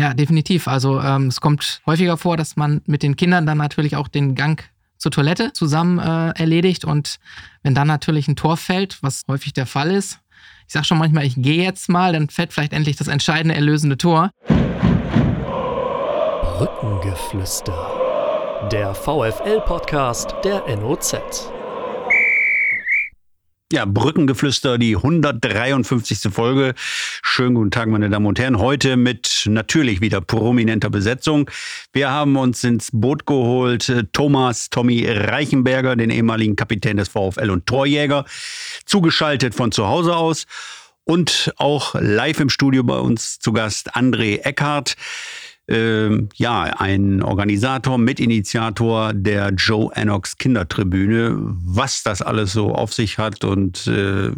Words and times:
Ja, 0.00 0.14
definitiv. 0.14 0.66
Also 0.66 0.98
ähm, 0.98 1.26
es 1.26 1.42
kommt 1.42 1.82
häufiger 1.84 2.16
vor, 2.16 2.38
dass 2.38 2.56
man 2.56 2.80
mit 2.86 3.02
den 3.02 3.16
Kindern 3.16 3.44
dann 3.44 3.58
natürlich 3.58 3.96
auch 3.96 4.08
den 4.08 4.34
Gang 4.34 4.64
zur 4.96 5.10
Toilette 5.10 5.52
zusammen 5.52 5.98
äh, 5.98 6.30
erledigt. 6.40 6.86
Und 6.86 7.18
wenn 7.62 7.74
dann 7.74 7.86
natürlich 7.86 8.26
ein 8.26 8.34
Tor 8.34 8.56
fällt, 8.56 9.02
was 9.02 9.24
häufig 9.28 9.52
der 9.52 9.66
Fall 9.66 9.90
ist, 9.90 10.20
ich 10.66 10.72
sage 10.72 10.86
schon 10.86 10.96
manchmal, 10.96 11.26
ich 11.26 11.34
gehe 11.36 11.62
jetzt 11.62 11.90
mal, 11.90 12.14
dann 12.14 12.30
fällt 12.30 12.54
vielleicht 12.54 12.72
endlich 12.72 12.96
das 12.96 13.08
entscheidende 13.08 13.54
erlösende 13.54 13.98
Tor. 13.98 14.30
Brückengeflüster. 16.56 18.68
Der 18.72 18.94
VFL-Podcast 18.94 20.34
der 20.44 20.64
NOZ. 20.78 21.16
Ja, 23.72 23.84
Brückengeflüster, 23.84 24.78
die 24.78 24.96
153. 24.96 26.32
Folge. 26.32 26.74
Schönen 27.22 27.54
guten 27.54 27.70
Tag, 27.70 27.86
meine 27.86 28.10
Damen 28.10 28.26
und 28.26 28.40
Herren. 28.40 28.58
Heute 28.58 28.96
mit 28.96 29.44
natürlich 29.46 30.00
wieder 30.00 30.20
prominenter 30.20 30.90
Besetzung. 30.90 31.48
Wir 31.92 32.10
haben 32.10 32.36
uns 32.36 32.64
ins 32.64 32.90
Boot 32.92 33.26
geholt 33.26 33.88
äh, 33.88 34.02
Thomas 34.12 34.70
Tommy 34.70 35.06
Reichenberger, 35.08 35.94
den 35.94 36.10
ehemaligen 36.10 36.56
Kapitän 36.56 36.96
des 36.96 37.10
VfL 37.10 37.48
und 37.48 37.66
Torjäger, 37.66 38.24
zugeschaltet 38.86 39.54
von 39.54 39.70
zu 39.70 39.86
Hause 39.86 40.16
aus. 40.16 40.46
Und 41.04 41.52
auch 41.56 41.94
live 41.94 42.40
im 42.40 42.48
Studio 42.48 42.82
bei 42.82 42.98
uns 42.98 43.38
zu 43.38 43.52
Gast 43.52 43.94
André 43.94 44.40
Eckhardt 44.40 44.96
äh, 45.70 46.26
ja, 46.34 46.62
ein 46.62 47.22
Organisator, 47.22 47.98
Mitinitiator 47.98 49.12
der 49.14 49.50
Joe 49.50 49.94
Annox 49.94 50.36
Kindertribüne. 50.36 51.36
Was 51.64 52.02
das 52.02 52.22
alles 52.22 52.52
so 52.52 52.74
auf 52.74 52.92
sich 52.92 53.18
hat 53.18 53.44
und 53.44 53.86
äh, 53.86 54.30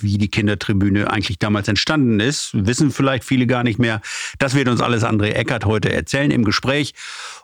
wie 0.00 0.18
die 0.18 0.28
Kindertribüne 0.28 1.10
eigentlich 1.10 1.38
damals 1.38 1.68
entstanden 1.68 2.20
ist, 2.20 2.50
wissen 2.54 2.90
vielleicht 2.90 3.24
viele 3.24 3.46
gar 3.46 3.64
nicht 3.64 3.78
mehr. 3.78 4.00
Das 4.38 4.54
wird 4.54 4.68
uns 4.68 4.80
alles 4.80 5.04
André 5.04 5.30
Eckert 5.30 5.64
heute 5.64 5.92
erzählen 5.92 6.30
im 6.30 6.44
Gespräch. 6.44 6.94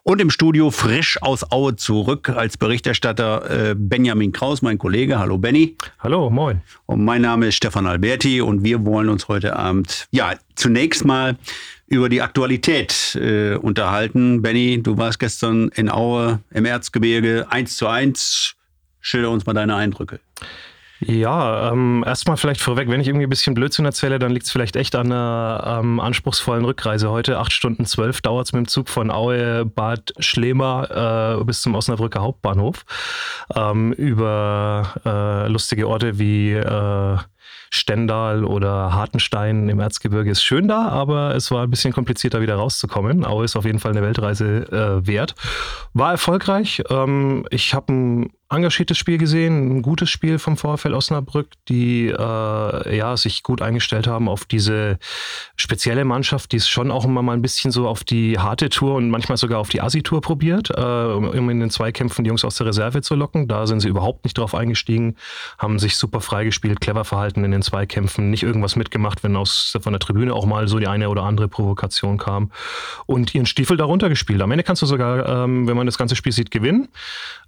Und 0.02 0.20
im 0.20 0.30
Studio 0.30 0.70
frisch 0.70 1.20
aus 1.22 1.50
Aue 1.50 1.76
zurück 1.76 2.30
als 2.30 2.56
Berichterstatter 2.56 3.70
äh, 3.70 3.74
Benjamin 3.76 4.32
Kraus, 4.32 4.62
mein 4.62 4.78
Kollege. 4.78 5.18
Hallo 5.18 5.38
Benny. 5.38 5.76
Hallo, 5.98 6.30
moin. 6.30 6.62
Und 6.86 7.04
mein 7.04 7.22
Name 7.22 7.48
ist 7.48 7.56
Stefan 7.56 7.86
Alberti 7.86 8.40
und 8.40 8.64
wir 8.64 8.84
wollen 8.84 9.08
uns 9.08 9.28
heute 9.28 9.56
Abend, 9.56 10.08
ja, 10.10 10.34
zunächst 10.54 11.04
mal 11.04 11.36
über 11.90 12.08
die 12.08 12.22
Aktualität 12.22 13.16
äh, 13.16 13.56
unterhalten. 13.56 14.40
Benny, 14.42 14.80
du 14.82 14.96
warst 14.96 15.18
gestern 15.18 15.68
in 15.74 15.90
Aue 15.90 16.40
im 16.52 16.64
Erzgebirge 16.64 17.46
1 17.50 17.76
zu 17.76 17.88
1. 17.88 18.54
Schilder 19.00 19.30
uns 19.30 19.44
mal 19.44 19.54
deine 19.54 19.74
Eindrücke. 19.74 20.20
Ja, 21.00 21.72
ähm, 21.72 22.04
erstmal 22.06 22.36
vielleicht 22.36 22.60
vorweg, 22.60 22.88
wenn 22.88 23.00
ich 23.00 23.08
irgendwie 23.08 23.26
ein 23.26 23.30
bisschen 23.30 23.54
Blödsinn 23.54 23.86
erzähle, 23.86 24.18
dann 24.18 24.32
liegt 24.32 24.44
es 24.44 24.52
vielleicht 24.52 24.76
echt 24.76 24.94
an 24.94 25.06
einer 25.06 25.80
ähm, 25.80 25.98
anspruchsvollen 25.98 26.64
Rückreise. 26.64 27.10
Heute 27.10 27.38
acht 27.38 27.52
Stunden 27.52 27.86
zwölf 27.86 28.20
dauert 28.20 28.46
es 28.46 28.52
mit 28.52 28.66
dem 28.66 28.68
Zug 28.68 28.88
von 28.88 29.10
Aue, 29.10 29.64
Bad 29.64 30.12
Schlema 30.18 31.38
äh, 31.40 31.44
bis 31.44 31.62
zum 31.62 31.74
Osnabrücker 31.74 32.20
Hauptbahnhof 32.20 32.84
ähm, 33.56 33.92
über 33.94 34.92
äh, 35.04 35.48
lustige 35.50 35.88
Orte 35.88 36.18
wie 36.18 36.52
äh, 36.52 37.16
Stendal 37.70 38.44
oder 38.44 38.92
Hartenstein 38.92 39.68
im 39.68 39.78
Erzgebirge 39.78 40.30
ist 40.30 40.42
schön 40.42 40.66
da, 40.66 40.88
aber 40.88 41.36
es 41.36 41.50
war 41.52 41.62
ein 41.62 41.70
bisschen 41.70 41.92
komplizierter 41.92 42.40
wieder 42.40 42.56
rauszukommen. 42.56 43.24
Aue 43.24 43.44
ist 43.44 43.54
auf 43.56 43.64
jeden 43.64 43.78
Fall 43.78 43.92
eine 43.92 44.02
Weltreise 44.02 44.66
äh, 44.70 45.06
wert. 45.06 45.34
War 45.94 46.10
erfolgreich. 46.10 46.82
Ähm, 46.90 47.46
ich 47.50 47.72
habe 47.72 47.92
ein 47.92 48.32
engagiertes 48.50 48.98
Spiel 48.98 49.16
gesehen, 49.16 49.78
ein 49.78 49.82
gutes 49.82 50.10
Spiel 50.10 50.38
vom 50.38 50.56
VfL 50.56 50.94
Osnabrück, 50.94 51.50
die 51.68 52.08
äh, 52.08 52.96
ja 52.96 53.16
sich 53.16 53.44
gut 53.44 53.62
eingestellt 53.62 54.08
haben 54.08 54.28
auf 54.28 54.44
diese 54.44 54.98
spezielle 55.54 56.04
Mannschaft, 56.04 56.50
die 56.50 56.56
es 56.56 56.68
schon 56.68 56.90
auch 56.90 57.04
immer 57.04 57.22
mal 57.22 57.34
ein 57.34 57.42
bisschen 57.42 57.70
so 57.70 57.86
auf 57.86 58.02
die 58.02 58.38
harte 58.38 58.68
Tour 58.68 58.96
und 58.96 59.08
manchmal 59.08 59.38
sogar 59.38 59.60
auf 59.60 59.68
die 59.68 59.80
Asi-Tour 59.80 60.20
probiert, 60.20 60.70
äh, 60.70 60.82
um 60.82 61.48
in 61.48 61.60
den 61.60 61.70
Zweikämpfen 61.70 62.24
die 62.24 62.28
Jungs 62.28 62.44
aus 62.44 62.56
der 62.56 62.66
Reserve 62.66 63.02
zu 63.02 63.14
locken. 63.14 63.46
Da 63.46 63.68
sind 63.68 63.80
sie 63.80 63.88
überhaupt 63.88 64.24
nicht 64.24 64.36
drauf 64.36 64.54
eingestiegen, 64.54 65.14
haben 65.58 65.78
sich 65.78 65.96
super 65.96 66.20
freigespielt, 66.20 66.80
clever 66.80 67.04
verhalten 67.04 67.44
in 67.44 67.52
den 67.52 67.62
Zweikämpfen, 67.62 68.30
nicht 68.30 68.42
irgendwas 68.42 68.74
mitgemacht, 68.74 69.22
wenn 69.22 69.36
aus 69.36 69.76
von 69.80 69.92
der 69.92 70.00
Tribüne 70.00 70.34
auch 70.34 70.46
mal 70.46 70.66
so 70.66 70.80
die 70.80 70.88
eine 70.88 71.08
oder 71.08 71.22
andere 71.22 71.46
Provokation 71.46 72.18
kam 72.18 72.50
und 73.06 73.32
ihren 73.32 73.46
Stiefel 73.46 73.76
darunter 73.76 74.08
gespielt. 74.08 74.42
Am 74.42 74.50
Ende 74.50 74.64
kannst 74.64 74.82
du 74.82 74.86
sogar, 74.86 75.44
ähm, 75.44 75.68
wenn 75.68 75.76
man 75.76 75.86
das 75.86 75.98
ganze 75.98 76.16
Spiel 76.16 76.32
sieht, 76.32 76.50
gewinnen. 76.50 76.88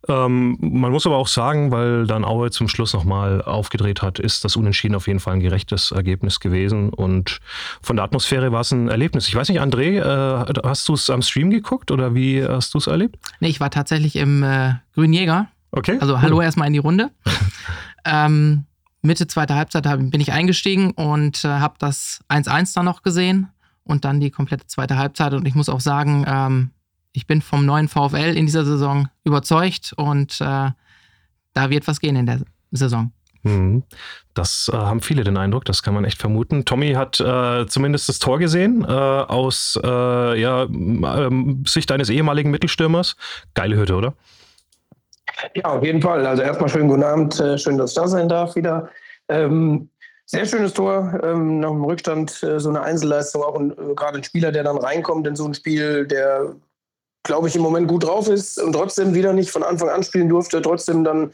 Ähm, 0.08 0.58
man 0.60 0.91
muss 0.92 1.06
aber 1.06 1.16
auch 1.16 1.28
sagen, 1.28 1.70
weil 1.70 2.06
dann 2.06 2.24
Aue 2.24 2.50
zum 2.50 2.68
Schluss 2.68 2.92
nochmal 2.92 3.42
aufgedreht 3.42 4.02
hat, 4.02 4.18
ist 4.18 4.44
das 4.44 4.56
Unentschieden 4.56 4.94
auf 4.94 5.06
jeden 5.06 5.20
Fall 5.20 5.34
ein 5.34 5.40
gerechtes 5.40 5.90
Ergebnis 5.90 6.40
gewesen. 6.40 6.90
Und 6.90 7.40
von 7.82 7.96
der 7.96 8.04
Atmosphäre 8.04 8.52
war 8.52 8.60
es 8.60 8.70
ein 8.70 8.88
Erlebnis. 8.88 9.28
Ich 9.28 9.34
weiß 9.34 9.48
nicht, 9.48 9.60
André, 9.60 9.98
äh, 9.98 10.60
hast 10.64 10.88
du 10.88 10.94
es 10.94 11.10
am 11.10 11.22
Stream 11.22 11.50
geguckt 11.50 11.90
oder 11.90 12.14
wie 12.14 12.44
hast 12.46 12.74
du 12.74 12.78
es 12.78 12.86
erlebt? 12.86 13.16
Nee, 13.40 13.48
ich 13.48 13.60
war 13.60 13.70
tatsächlich 13.70 14.16
im 14.16 14.42
äh, 14.42 14.74
Grünen 14.94 15.12
Jäger. 15.12 15.48
Okay. 15.72 15.98
Also 16.00 16.20
hallo 16.20 16.40
erstmal 16.40 16.66
in 16.66 16.74
die 16.74 16.78
Runde. 16.78 17.10
ähm, 18.04 18.64
Mitte 19.00 19.26
zweiter 19.26 19.56
Halbzeit 19.56 19.84
bin 19.84 20.20
ich 20.20 20.32
eingestiegen 20.32 20.92
und 20.92 21.44
äh, 21.44 21.48
habe 21.48 21.74
das 21.78 22.20
1-1 22.28 22.74
dann 22.74 22.84
noch 22.84 23.02
gesehen 23.02 23.48
und 23.84 24.04
dann 24.04 24.20
die 24.20 24.30
komplette 24.30 24.66
zweite 24.66 24.96
Halbzeit. 24.96 25.34
Und 25.34 25.46
ich 25.46 25.54
muss 25.54 25.68
auch 25.68 25.80
sagen, 25.80 26.24
ähm, 26.28 26.70
ich 27.12 27.26
bin 27.26 27.42
vom 27.42 27.66
neuen 27.66 27.88
VfL 27.88 28.36
in 28.36 28.46
dieser 28.46 28.64
Saison 28.64 29.08
überzeugt 29.24 29.92
und 29.96 30.40
äh, 30.40 30.70
da 31.54 31.70
wird 31.70 31.86
was 31.86 32.00
gehen 32.00 32.16
in 32.16 32.26
der 32.26 32.40
Saison. 32.70 33.12
Mhm. 33.42 33.82
Das 34.34 34.70
äh, 34.72 34.76
haben 34.76 35.00
viele 35.00 35.24
den 35.24 35.36
Eindruck, 35.36 35.64
das 35.64 35.82
kann 35.82 35.94
man 35.94 36.04
echt 36.04 36.18
vermuten. 36.18 36.64
Tommy 36.64 36.92
hat 36.92 37.20
äh, 37.20 37.66
zumindest 37.66 38.08
das 38.08 38.18
Tor 38.18 38.38
gesehen 38.38 38.84
äh, 38.84 38.88
aus 38.88 39.78
äh, 39.82 40.40
ja, 40.40 40.62
ähm, 40.62 41.64
Sicht 41.66 41.90
eines 41.90 42.08
ehemaligen 42.08 42.50
Mittelstürmers. 42.50 43.16
Geile 43.54 43.76
Hütte, 43.76 43.96
oder? 43.96 44.14
Ja, 45.54 45.64
auf 45.64 45.84
jeden 45.84 46.00
Fall. 46.00 46.26
Also 46.26 46.42
erstmal 46.42 46.68
schönen 46.68 46.88
guten 46.88 47.02
Abend, 47.02 47.38
äh, 47.40 47.58
schön, 47.58 47.78
dass 47.78 47.90
ich 47.90 47.96
da 47.96 48.06
sein 48.06 48.28
darf 48.28 48.54
wieder. 48.54 48.88
Ähm, 49.28 49.90
sehr 50.24 50.46
schönes 50.46 50.72
Tor, 50.72 51.20
ähm, 51.22 51.60
nach 51.60 51.70
dem 51.70 51.84
Rückstand 51.84 52.42
äh, 52.42 52.60
so 52.60 52.68
eine 52.68 52.82
Einzelleistung, 52.82 53.42
auch 53.42 53.58
gerade 53.96 54.18
ein 54.18 54.24
Spieler, 54.24 54.52
der 54.52 54.62
dann 54.62 54.78
reinkommt 54.78 55.26
in 55.26 55.36
so 55.36 55.46
ein 55.46 55.54
Spiel, 55.54 56.06
der 56.06 56.54
glaube 57.22 57.48
ich, 57.48 57.56
im 57.56 57.62
Moment 57.62 57.88
gut 57.88 58.04
drauf 58.04 58.28
ist 58.28 58.60
und 58.60 58.72
trotzdem 58.72 59.14
wieder 59.14 59.32
nicht 59.32 59.50
von 59.50 59.62
Anfang 59.62 59.88
an 59.88 60.02
spielen 60.02 60.28
durfte, 60.28 60.60
trotzdem 60.62 61.04
dann 61.04 61.30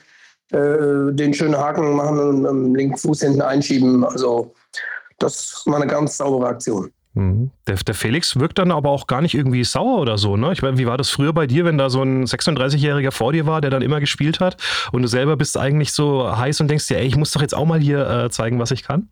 äh, 0.50 1.12
den 1.12 1.34
schönen 1.34 1.56
Haken 1.56 1.94
machen 1.94 2.18
und 2.18 2.46
am 2.46 2.66
ähm, 2.66 2.74
linken 2.74 2.96
Fuß 2.96 3.20
hinten 3.20 3.42
einschieben. 3.42 4.04
Also 4.04 4.54
das 5.18 5.62
war 5.66 5.76
eine 5.76 5.86
ganz 5.86 6.16
saubere 6.16 6.48
Aktion. 6.48 6.90
Mhm. 7.14 7.50
Der, 7.66 7.76
der, 7.76 7.94
Felix 7.94 8.38
wirkt 8.38 8.58
dann 8.58 8.70
aber 8.70 8.90
auch 8.90 9.06
gar 9.06 9.20
nicht 9.20 9.34
irgendwie 9.34 9.64
sauer 9.64 10.00
oder 10.00 10.18
so, 10.18 10.36
ne? 10.36 10.52
Ich 10.52 10.62
meine, 10.62 10.78
wie 10.78 10.86
war 10.86 10.96
das 10.96 11.10
früher 11.10 11.32
bei 11.32 11.46
dir, 11.46 11.64
wenn 11.64 11.78
da 11.78 11.90
so 11.90 12.02
ein 12.02 12.24
36-Jähriger 12.26 13.10
vor 13.10 13.32
dir 13.32 13.46
war, 13.46 13.60
der 13.60 13.70
dann 13.70 13.82
immer 13.82 13.98
gespielt 13.98 14.40
hat 14.40 14.56
und 14.92 15.02
du 15.02 15.08
selber 15.08 15.36
bist 15.36 15.56
eigentlich 15.56 15.92
so 15.92 16.36
heiß 16.36 16.60
und 16.60 16.68
denkst 16.68 16.86
dir, 16.86 16.98
ey, 16.98 17.06
ich 17.06 17.16
muss 17.16 17.32
doch 17.32 17.42
jetzt 17.42 17.54
auch 17.54 17.64
mal 17.64 17.80
hier 17.80 18.08
äh, 18.08 18.30
zeigen, 18.30 18.58
was 18.58 18.70
ich 18.70 18.84
kann? 18.84 19.08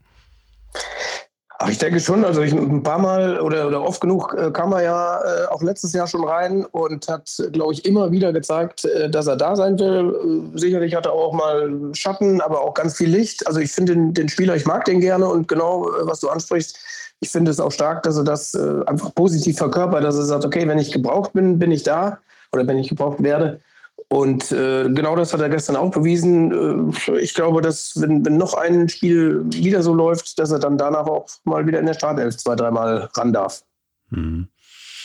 Aber 1.59 1.71
ich 1.71 1.79
denke 1.79 2.01
schon, 2.01 2.25
also 2.25 2.43
ich, 2.43 2.53
ein 2.53 2.83
paar 2.83 2.99
Mal 2.99 3.41
oder, 3.41 3.67
oder 3.67 3.83
oft 3.83 4.01
genug 4.01 4.35
äh, 4.35 4.51
kam 4.51 4.73
er 4.73 4.83
ja 4.83 5.21
äh, 5.23 5.47
auch 5.47 5.63
letztes 5.63 5.95
Jahr 5.95 6.07
schon 6.07 6.25
rein 6.25 6.67
und 6.67 7.09
hat, 7.09 7.31
glaube 7.53 7.73
ich, 7.73 7.87
immer 7.87 8.13
wieder 8.13 8.33
gezeigt, 8.33 8.85
äh, 8.85 9.09
dass 9.09 9.27
er 9.27 9.37
da 9.37 9.57
sein 9.57 9.79
will. 9.79 10.53
Äh, 10.55 10.59
sicherlich 10.59 10.95
hat 10.95 11.07
er 11.07 11.13
auch 11.13 11.33
mal 11.33 11.95
Schatten, 11.95 12.43
aber 12.43 12.61
auch 12.61 12.75
ganz 12.75 12.97
viel 12.97 13.09
Licht. 13.09 13.47
Also 13.47 13.61
ich 13.61 13.73
finde 13.73 13.95
den, 13.95 14.13
den, 14.13 14.29
Spieler, 14.29 14.55
ich 14.55 14.67
mag 14.67 14.85
den 14.85 15.01
gerne 15.01 15.27
und 15.27 15.49
genau, 15.49 15.89
äh, 15.89 16.07
was 16.07 16.21
du 16.21 16.29
ansprichst, 16.29 16.79
ich 17.21 17.31
finde 17.31 17.51
es 17.51 17.61
auch 17.61 17.73
stark, 17.73 18.03
dass 18.03 18.19
er 18.19 18.25
das 18.25 18.53
äh, 18.53 18.83
einfach 18.87 19.15
positiv 19.15 19.57
verkörpert, 19.57 20.05
dass 20.05 20.17
er 20.17 20.25
sagt, 20.25 20.45
okay, 20.45 20.69
wenn 20.69 20.79
ich 20.79 20.93
gebraucht 20.93 21.33
bin, 21.33 21.59
bin 21.59 21.71
ich 21.71 21.83
da 21.83 22.19
oder 22.53 22.67
wenn 22.67 22.79
ich 22.79 22.91
gebraucht 22.91 23.23
werde. 23.23 23.61
Und 24.09 24.53
äh, 24.53 24.89
genau 24.89 25.17
das 25.17 25.33
hat 25.33 25.41
er 25.41 25.49
gestern 25.49 25.77
auch 25.77 25.91
bewiesen. 25.91 26.93
Äh, 27.09 27.19
ich 27.19 27.35
glaube, 27.35 27.61
dass 27.61 28.01
wenn, 28.01 28.25
wenn 28.25 28.37
noch 28.37 28.55
ein 28.55 28.89
Spiel 28.89 29.45
wieder 29.47 29.83
so 29.83 29.95
läuft, 29.95 30.39
dass 30.39 30.53
er 30.53 30.61
dann 30.61 30.79
danach 30.79 31.07
auch 31.07 31.27
mal 31.45 31.67
wieder 31.67 31.81
in 31.81 31.87
der 31.87 31.95
Startelf 31.95 32.37
zwei, 32.37 32.55
dreimal 32.55 33.09
ran 33.15 33.33
darf. 33.33 33.63
Mhm. 34.11 34.49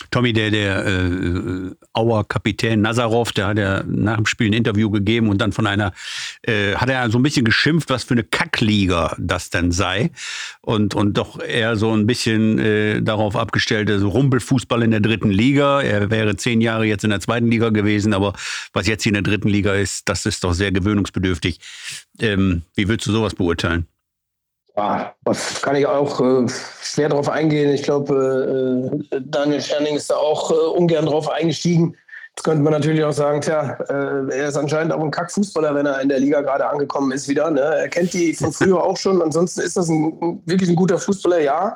Tommy, 0.09 0.33
der, 0.33 0.51
der 0.51 0.85
äh, 0.85 1.75
Auer 1.93 2.27
Kapitän 2.27 2.81
Nazarov, 2.81 3.31
der 3.31 3.47
hat 3.47 3.57
ja 3.57 3.83
nach 3.83 4.17
dem 4.17 4.25
Spiel 4.25 4.47
ein 4.47 4.53
Interview 4.53 4.89
gegeben 4.89 5.29
und 5.29 5.39
dann 5.39 5.51
von 5.51 5.67
einer, 5.67 5.93
äh, 6.43 6.75
hat 6.75 6.89
er 6.89 7.09
so 7.09 7.19
ein 7.19 7.23
bisschen 7.23 7.45
geschimpft, 7.45 7.89
was 7.89 8.03
für 8.03 8.13
eine 8.13 8.23
Kackliga 8.23 9.15
das 9.19 9.49
denn 9.49 9.71
sei. 9.71 10.11
Und, 10.61 10.95
und 10.95 11.17
doch 11.17 11.39
eher 11.39 11.75
so 11.75 11.91
ein 11.93 12.07
bisschen 12.07 12.59
äh, 12.59 13.01
darauf 13.01 13.35
abgestellt, 13.35 13.89
also 13.89 14.09
Rumpelfußball 14.09 14.81
in 14.83 14.91
der 14.91 15.01
dritten 15.01 15.29
Liga. 15.29 15.81
Er 15.81 16.09
wäre 16.09 16.35
zehn 16.35 16.61
Jahre 16.61 16.85
jetzt 16.85 17.03
in 17.03 17.09
der 17.09 17.19
zweiten 17.19 17.47
Liga 17.47 17.69
gewesen, 17.69 18.13
aber 18.13 18.33
was 18.73 18.87
jetzt 18.87 19.03
hier 19.03 19.11
in 19.11 19.23
der 19.23 19.23
dritten 19.23 19.49
Liga 19.49 19.73
ist, 19.73 20.07
das 20.09 20.25
ist 20.25 20.43
doch 20.43 20.53
sehr 20.53 20.71
gewöhnungsbedürftig. 20.71 21.59
Ähm, 22.19 22.63
wie 22.75 22.87
würdest 22.87 23.07
du 23.07 23.11
sowas 23.11 23.35
beurteilen? 23.35 23.87
Ja, 24.77 25.13
was 25.23 25.61
kann 25.61 25.75
ich 25.75 25.85
auch 25.85 26.21
äh, 26.21 26.47
schwer 26.81 27.09
darauf 27.09 27.29
eingehen. 27.29 27.71
Ich 27.71 27.83
glaube, 27.83 29.01
äh, 29.11 29.19
Daniel 29.25 29.61
Scherning 29.61 29.95
ist 29.95 30.09
da 30.09 30.15
auch 30.15 30.49
äh, 30.51 30.77
ungern 30.77 31.05
drauf 31.05 31.29
eingestiegen. 31.29 31.97
Jetzt 32.35 32.45
könnte 32.45 32.63
man 32.63 32.71
natürlich 32.71 33.03
auch 33.03 33.11
sagen, 33.11 33.41
tja, 33.41 33.77
äh, 33.89 34.33
er 34.33 34.47
ist 34.47 34.55
anscheinend 34.55 34.93
auch 34.93 35.03
ein 35.03 35.11
Kackfußballer, 35.11 35.75
wenn 35.75 35.85
er 35.85 35.99
in 35.99 36.07
der 36.07 36.19
Liga 36.19 36.39
gerade 36.41 36.65
angekommen 36.65 37.11
ist 37.11 37.27
wieder. 37.27 37.51
Ne? 37.51 37.59
Er 37.59 37.89
kennt 37.89 38.13
die 38.13 38.33
von 38.33 38.53
früher 38.53 38.81
auch 38.81 38.95
schon. 38.95 39.21
Ansonsten 39.21 39.59
ist 39.59 39.75
das 39.75 39.89
ein, 39.89 40.41
wirklich 40.45 40.69
ein 40.69 40.77
guter 40.77 40.97
Fußballer, 40.97 41.41
ja. 41.41 41.75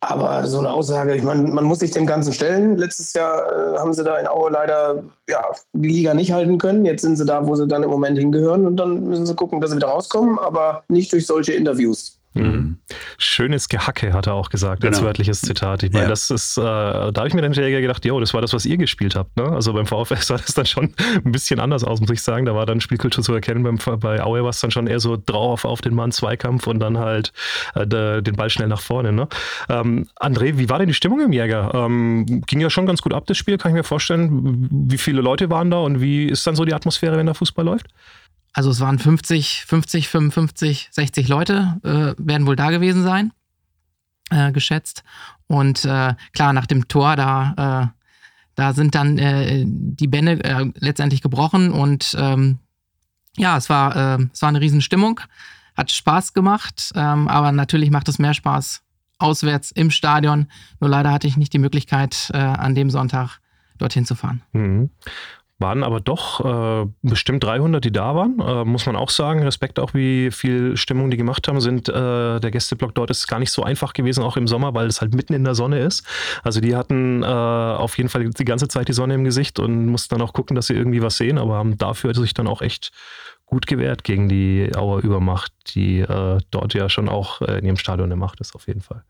Aber 0.00 0.46
so 0.46 0.58
eine 0.58 0.70
Aussage, 0.70 1.14
ich 1.14 1.22
meine, 1.22 1.42
man 1.42 1.64
muss 1.64 1.78
sich 1.78 1.92
dem 1.92 2.06
Ganzen 2.06 2.32
stellen. 2.32 2.76
Letztes 2.76 3.12
Jahr 3.14 3.74
äh, 3.74 3.78
haben 3.78 3.92
sie 3.92 4.04
da 4.04 4.18
in 4.18 4.26
Aue 4.26 4.50
leider 4.50 5.02
ja, 5.28 5.42
die 5.72 5.88
Liga 5.88 6.14
nicht 6.14 6.32
halten 6.32 6.58
können. 6.58 6.84
Jetzt 6.84 7.02
sind 7.02 7.16
sie 7.16 7.24
da, 7.24 7.46
wo 7.46 7.54
sie 7.54 7.66
dann 7.66 7.82
im 7.82 7.90
Moment 7.90 8.18
hingehören 8.18 8.66
und 8.66 8.76
dann 8.76 9.04
müssen 9.04 9.24
sie 9.26 9.34
gucken, 9.34 9.60
dass 9.60 9.70
sie 9.70 9.76
wieder 9.76 9.88
rauskommen, 9.88 10.38
aber 10.38 10.84
nicht 10.88 11.12
durch 11.12 11.26
solche 11.26 11.54
Interviews. 11.54 12.15
Mhm. 12.42 12.78
Schönes 13.18 13.68
Gehacke, 13.68 14.12
hat 14.12 14.26
er 14.26 14.34
auch 14.34 14.50
gesagt, 14.50 14.82
genau. 14.82 14.96
als 14.96 15.04
wörtliches 15.04 15.40
Zitat. 15.40 15.82
Ich 15.82 15.92
meine, 15.92 16.04
ja. 16.04 16.10
das 16.10 16.30
ist, 16.30 16.58
äh, 16.58 16.62
da 16.62 17.12
habe 17.16 17.28
ich 17.28 17.34
mir 17.34 17.42
dann 17.42 17.52
gedacht, 17.52 18.04
jo, 18.04 18.20
das 18.20 18.34
war 18.34 18.40
das, 18.40 18.52
was 18.52 18.66
ihr 18.66 18.76
gespielt 18.76 19.16
habt. 19.16 19.36
Ne? 19.36 19.44
Also 19.44 19.72
beim 19.72 19.86
VfL 19.86 20.16
sah 20.20 20.36
das 20.36 20.54
dann 20.54 20.66
schon 20.66 20.94
ein 21.24 21.32
bisschen 21.32 21.60
anders 21.60 21.84
aus, 21.84 22.00
muss 22.00 22.10
ich 22.10 22.22
sagen. 22.22 22.46
Da 22.46 22.54
war 22.54 22.66
dann 22.66 22.80
Spielkultur 22.80 23.22
zu 23.22 23.32
erkennen. 23.34 23.62
Beim, 23.62 23.78
bei 24.00 24.22
Aue 24.22 24.42
war 24.42 24.50
es 24.50 24.60
dann 24.60 24.70
schon 24.70 24.86
eher 24.86 25.00
so 25.00 25.16
drauf 25.16 25.64
auf 25.64 25.80
den 25.80 25.94
Mann, 25.94 26.12
Zweikampf 26.12 26.66
und 26.66 26.80
dann 26.80 26.98
halt 26.98 27.32
äh, 27.74 27.86
den 27.86 28.36
Ball 28.36 28.50
schnell 28.50 28.68
nach 28.68 28.80
vorne. 28.80 29.12
Ne? 29.12 29.28
Ähm, 29.68 30.06
André, 30.20 30.58
wie 30.58 30.68
war 30.68 30.78
denn 30.78 30.88
die 30.88 30.94
Stimmung 30.94 31.20
im 31.20 31.32
Jäger? 31.32 31.72
Ähm, 31.74 32.42
ging 32.46 32.60
ja 32.60 32.70
schon 32.70 32.86
ganz 32.86 33.02
gut 33.02 33.14
ab, 33.14 33.26
das 33.26 33.36
Spiel, 33.36 33.58
kann 33.58 33.70
ich 33.70 33.76
mir 33.76 33.84
vorstellen. 33.84 34.68
Wie 34.70 34.98
viele 34.98 35.20
Leute 35.20 35.50
waren 35.50 35.70
da 35.70 35.78
und 35.78 36.00
wie 36.00 36.26
ist 36.26 36.46
dann 36.46 36.56
so 36.56 36.64
die 36.64 36.74
Atmosphäre, 36.74 37.16
wenn 37.16 37.26
da 37.26 37.34
Fußball 37.34 37.64
läuft? 37.64 37.86
Also 38.56 38.70
es 38.70 38.80
waren 38.80 38.98
50, 38.98 39.66
50, 39.66 40.08
55, 40.08 40.88
60 40.90 41.28
Leute, 41.28 41.78
äh, 41.84 42.14
werden 42.16 42.46
wohl 42.46 42.56
da 42.56 42.70
gewesen 42.70 43.02
sein, 43.02 43.32
äh, 44.30 44.50
geschätzt. 44.50 45.04
Und 45.46 45.84
äh, 45.84 46.14
klar, 46.32 46.54
nach 46.54 46.64
dem 46.64 46.88
Tor, 46.88 47.16
da, 47.16 47.92
äh, 47.92 48.02
da 48.54 48.72
sind 48.72 48.94
dann 48.94 49.18
äh, 49.18 49.64
die 49.66 50.06
Bände 50.08 50.42
äh, 50.42 50.72
letztendlich 50.78 51.20
gebrochen 51.20 51.70
und 51.70 52.16
ähm, 52.18 52.58
ja, 53.36 53.58
es 53.58 53.68
war, 53.68 54.18
es 54.32 54.40
war 54.40 54.48
eine 54.48 54.62
Riesenstimmung, 54.62 55.20
hat 55.76 55.92
Spaß 55.92 56.32
gemacht, 56.32 56.92
ähm, 56.94 57.28
aber 57.28 57.52
natürlich 57.52 57.90
macht 57.90 58.08
es 58.08 58.18
mehr 58.18 58.32
Spaß 58.32 58.80
auswärts 59.18 59.70
im 59.72 59.90
Stadion. 59.90 60.46
Nur 60.80 60.88
leider 60.88 61.12
hatte 61.12 61.26
ich 61.26 61.36
nicht 61.36 61.52
die 61.52 61.58
Möglichkeit, 61.58 62.30
an 62.32 62.74
dem 62.74 62.88
Sonntag 62.88 63.40
dorthin 63.76 64.06
zu 64.06 64.14
fahren. 64.14 64.40
Mhm 64.52 64.88
waren 65.58 65.82
aber 65.82 66.00
doch 66.00 66.44
äh, 66.44 66.86
bestimmt 67.02 67.42
300, 67.42 67.82
die 67.84 67.92
da 67.92 68.14
waren. 68.14 68.38
Äh, 68.40 68.64
muss 68.64 68.84
man 68.84 68.94
auch 68.94 69.08
sagen. 69.08 69.42
Respekt 69.42 69.78
auch, 69.78 69.94
wie 69.94 70.30
viel 70.30 70.76
Stimmung 70.76 71.10
die 71.10 71.16
gemacht 71.16 71.48
haben. 71.48 71.60
Sind 71.60 71.88
äh, 71.88 72.40
der 72.40 72.50
Gästeblock 72.50 72.94
dort 72.94 73.10
ist 73.10 73.26
gar 73.26 73.38
nicht 73.38 73.50
so 73.50 73.62
einfach 73.62 73.94
gewesen, 73.94 74.22
auch 74.22 74.36
im 74.36 74.46
Sommer, 74.46 74.74
weil 74.74 74.86
es 74.86 75.00
halt 75.00 75.14
mitten 75.14 75.32
in 75.32 75.44
der 75.44 75.54
Sonne 75.54 75.78
ist. 75.78 76.06
Also 76.42 76.60
die 76.60 76.76
hatten 76.76 77.22
äh, 77.22 77.26
auf 77.26 77.96
jeden 77.96 78.10
Fall 78.10 78.28
die 78.28 78.44
ganze 78.44 78.68
Zeit 78.68 78.88
die 78.88 78.92
Sonne 78.92 79.14
im 79.14 79.24
Gesicht 79.24 79.58
und 79.58 79.86
mussten 79.86 80.14
dann 80.14 80.26
auch 80.26 80.34
gucken, 80.34 80.56
dass 80.56 80.66
sie 80.66 80.74
irgendwie 80.74 81.02
was 81.02 81.16
sehen, 81.16 81.38
aber 81.38 81.54
haben 81.54 81.78
dafür 81.78 82.14
sich 82.14 82.34
dann 82.34 82.48
auch 82.48 82.60
echt 82.60 82.92
gut 83.46 83.66
gewehrt 83.66 84.04
gegen 84.04 84.28
die 84.28 84.70
Auer 84.76 85.02
Übermacht, 85.02 85.52
die 85.74 86.00
äh, 86.00 86.38
dort 86.50 86.74
ja 86.74 86.88
schon 86.88 87.08
auch 87.08 87.40
äh, 87.40 87.58
in 87.58 87.64
ihrem 87.64 87.76
Stadion 87.76 88.06
eine 88.06 88.16
Macht 88.16 88.40
ist, 88.40 88.54
auf 88.54 88.66
jeden 88.66 88.80
Fall. 88.82 89.04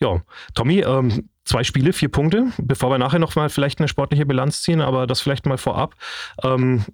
Ja, 0.00 0.22
Tommy, 0.54 0.80
ähm, 0.80 1.28
zwei 1.44 1.64
Spiele, 1.64 1.92
vier 1.92 2.10
Punkte. 2.10 2.46
Bevor 2.58 2.90
wir 2.90 2.98
nachher 2.98 3.18
nochmal 3.18 3.50
vielleicht 3.50 3.78
eine 3.80 3.88
sportliche 3.88 4.26
Bilanz 4.26 4.62
ziehen, 4.62 4.80
aber 4.80 5.06
das 5.06 5.20
vielleicht 5.20 5.46
mal 5.46 5.58
vorab. 5.58 5.94
Ähm, 6.42 6.84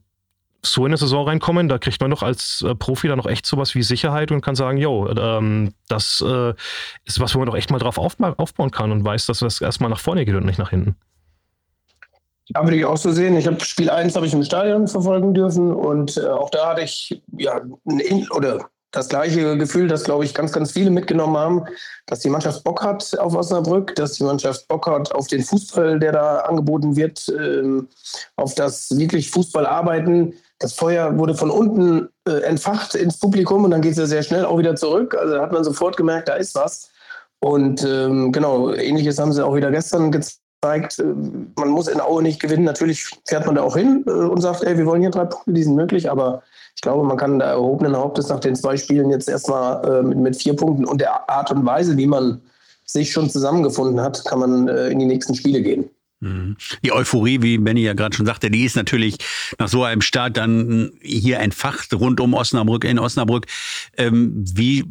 so 0.63 0.85
in 0.85 0.91
eine 0.91 0.97
Saison 0.97 1.27
reinkommen, 1.27 1.69
da 1.69 1.79
kriegt 1.79 2.01
man 2.01 2.11
doch 2.11 2.23
als 2.23 2.65
äh, 2.67 2.75
Profi 2.75 3.09
dann 3.09 3.19
noch 3.19 3.27
echt 3.27 3.47
sowas 3.47 3.75
wie 3.75 3.83
Sicherheit 3.83 4.33
und 4.33 4.41
kann 4.41 4.57
sagen, 4.57 4.79
jo, 4.79 5.09
ähm, 5.09 5.75
das 5.89 6.23
äh, 6.27 6.55
ist 7.05 7.21
was, 7.21 7.35
wo 7.35 7.39
man 7.39 7.47
doch 7.47 7.57
echt 7.57 7.71
mal 7.71 7.79
drauf 7.79 7.99
aufbauen 7.99 8.71
kann 8.71 8.91
und 8.91 9.05
weiß, 9.05 9.27
dass 9.27 9.39
das 9.39 9.61
erstmal 9.61 9.91
nach 9.91 10.01
vorne 10.01 10.25
geht 10.25 10.35
und 10.35 10.47
nicht 10.47 10.59
nach 10.59 10.71
hinten. 10.71 10.97
Ja, 12.49 12.63
würde 12.63 12.77
ich 12.77 12.85
auch 12.85 12.97
so 12.97 13.11
sehen. 13.11 13.37
Ich 13.37 13.47
habe 13.47 13.59
Spiel 13.61 13.91
1 13.91 14.15
habe 14.15 14.27
ich 14.27 14.33
im 14.33 14.43
Stadion 14.43 14.87
verfolgen 14.87 15.35
dürfen 15.35 15.73
und 15.73 16.17
äh, 16.17 16.27
auch 16.27 16.51
da 16.51 16.71
hatte 16.71 16.83
ich 16.83 17.21
ja 17.37 17.61
oder 18.31 18.69
das 18.97 19.09
gleiche 19.09 19.59
Gefühl, 19.59 19.89
das, 19.89 20.05
glaube 20.05 20.25
ich, 20.25 20.33
ganz, 20.33 20.53
ganz 20.53 20.73
viele 20.73 20.91
mitgenommen 20.91 21.37
haben, 21.37 21.65
dass 22.07 22.21
die 22.21 22.31
Mannschaft 22.31 22.65
Bock 22.65 22.83
hat 22.83 23.19
auf 23.19 23.35
Osnabrück, 23.35 23.95
dass 23.95 24.15
die 24.15 24.25
Mannschaft 24.25 24.67
Bock 24.69 24.87
hat 24.87 25.13
auf 25.15 25.27
den 25.27 25.43
Fußball, 25.43 25.99
der 25.99 26.13
da 26.13 26.39
angeboten 26.41 26.97
wird, 26.97 27.29
ähm, 27.29 27.89
auf 28.37 28.55
das 28.55 28.97
wirklich 28.97 29.31
Fußballarbeiten. 29.31 30.33
Das 30.59 30.73
Feuer 30.73 31.19
wurde 31.19 31.35
von 31.35 31.51
unten 31.51 32.09
äh, 32.27 32.41
entfacht 32.41 32.95
ins 32.95 33.19
Publikum 33.19 33.65
und 33.65 33.71
dann 33.71 33.83
geht 33.83 33.93
es 33.93 33.99
ja 33.99 34.07
sehr 34.07 34.23
schnell 34.23 34.47
auch 34.47 34.59
wieder 34.59 34.77
zurück. 34.77 35.15
Also 35.15 35.35
da 35.35 35.43
hat 35.43 35.53
man 35.53 35.63
sofort 35.63 35.99
gemerkt, 35.99 36.29
da 36.29 36.35
ist 36.35 36.55
was. 36.55 36.91
Und 37.41 37.85
ähm, 37.85 38.33
genau, 38.33 38.73
ähnliches 38.73 39.19
haben 39.19 39.33
sie 39.33 39.45
auch 39.45 39.55
wieder 39.55 39.71
gestern 39.71 40.11
gezeigt. 40.11 41.05
Man 41.05 41.69
muss 41.69 41.89
in 41.89 42.01
Aue 42.01 42.23
nicht 42.23 42.41
gewinnen. 42.41 42.65
Natürlich 42.65 43.11
fährt 43.29 43.45
man 43.45 43.57
da 43.57 43.63
auch 43.63 43.77
hin 43.77 44.05
äh, 44.07 44.11
und 44.11 44.41
sagt, 44.41 44.65
ey, 44.65 44.79
wir 44.79 44.87
wollen 44.87 45.03
hier 45.03 45.11
drei 45.11 45.27
Punkte, 45.27 45.53
die 45.53 45.65
sind 45.65 45.75
möglich, 45.75 46.11
aber 46.11 46.43
ich 46.77 46.83
glaube, 46.83 47.05
man 47.05 47.17
kann 47.17 47.39
da 47.39 47.47
erhobenen 47.47 47.97
Hauptes 47.97 48.29
nach 48.29 48.39
den 48.39 48.55
zwei 48.55 48.77
Spielen 48.77 49.11
jetzt 49.11 49.29
erstmal 49.29 49.83
äh, 49.89 50.03
mit, 50.03 50.19
mit 50.19 50.37
vier 50.37 50.55
Punkten 50.55 50.85
und 50.85 51.01
der 51.01 51.29
Art 51.29 51.51
und 51.51 51.65
Weise, 51.65 51.97
wie 51.97 52.07
man 52.07 52.43
sich 52.85 53.11
schon 53.11 53.31
zusammengefunden 53.31 54.01
hat, 54.01 54.25
kann 54.27 54.39
man 54.39 54.69
äh, 54.69 54.89
in 54.89 54.99
die 54.99 55.07
nächsten 55.07 55.35
Spiele 55.35 55.63
gehen. 55.63 55.89
Mhm. 56.21 56.57
Die 56.85 56.93
Euphorie, 56.93 57.41
wie 57.41 57.57
Benny 57.57 57.81
ja 57.81 57.95
gerade 57.95 58.15
schon 58.15 58.27
sagte, 58.27 58.51
die 58.51 58.65
ist 58.65 58.77
natürlich 58.77 59.17
nach 59.59 59.69
so 59.69 59.85
einem 59.85 60.03
Start 60.03 60.37
dann 60.37 60.93
hier 61.01 61.41
entfacht 61.41 61.95
rund 61.95 62.21
um 62.21 62.35
Osnabrück 62.35 62.85
in 62.85 62.99
Osnabrück. 62.99 63.47
Ähm, 63.97 64.45
wie 64.55 64.85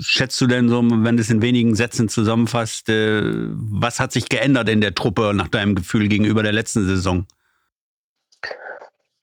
schätzt 0.00 0.38
du 0.40 0.46
denn 0.46 0.68
so, 0.68 0.82
wenn 0.82 1.16
du 1.16 1.22
es 1.22 1.30
in 1.30 1.40
wenigen 1.40 1.74
Sätzen 1.74 2.10
zusammenfasst, 2.10 2.90
äh, 2.90 3.22
was 3.24 4.00
hat 4.00 4.12
sich 4.12 4.28
geändert 4.28 4.68
in 4.68 4.82
der 4.82 4.94
Truppe 4.94 5.32
nach 5.34 5.48
deinem 5.48 5.74
Gefühl 5.74 6.08
gegenüber 6.08 6.42
der 6.42 6.52
letzten 6.52 6.86
Saison? 6.86 7.26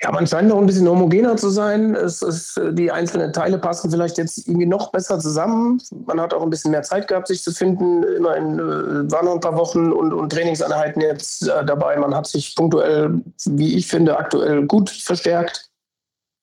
Ja, 0.01 0.13
man 0.13 0.25
scheint 0.25 0.47
noch 0.47 0.57
ein 0.57 0.65
bisschen 0.65 0.87
homogener 0.87 1.35
zu 1.35 1.49
sein. 1.49 1.93
Es 1.93 2.21
ist, 2.21 2.59
die 2.71 2.89
einzelnen 2.89 3.33
Teile 3.33 3.57
passen 3.57 3.91
vielleicht 3.91 4.17
jetzt 4.17 4.47
irgendwie 4.47 4.65
noch 4.65 4.91
besser 4.93 5.19
zusammen. 5.19 5.81
Man 6.05 6.21
hat 6.21 6.33
auch 6.33 6.41
ein 6.41 6.49
bisschen 6.49 6.71
mehr 6.71 6.83
Zeit 6.83 7.09
gehabt, 7.09 7.27
sich 7.27 7.43
zu 7.43 7.51
finden. 7.51 8.03
Immerhin 8.03 8.59
äh, 8.59 9.11
waren 9.11 9.25
noch 9.25 9.33
ein 9.33 9.41
paar 9.41 9.57
Wochen 9.57 9.91
und, 9.91 10.13
und 10.13 10.31
Trainingseinheiten 10.31 11.01
jetzt 11.01 11.49
äh, 11.49 11.65
dabei. 11.65 11.97
Man 11.97 12.15
hat 12.15 12.27
sich 12.27 12.55
punktuell, 12.55 13.21
wie 13.45 13.75
ich 13.75 13.87
finde, 13.87 14.17
aktuell 14.17 14.65
gut 14.67 14.89
verstärkt. 14.89 15.69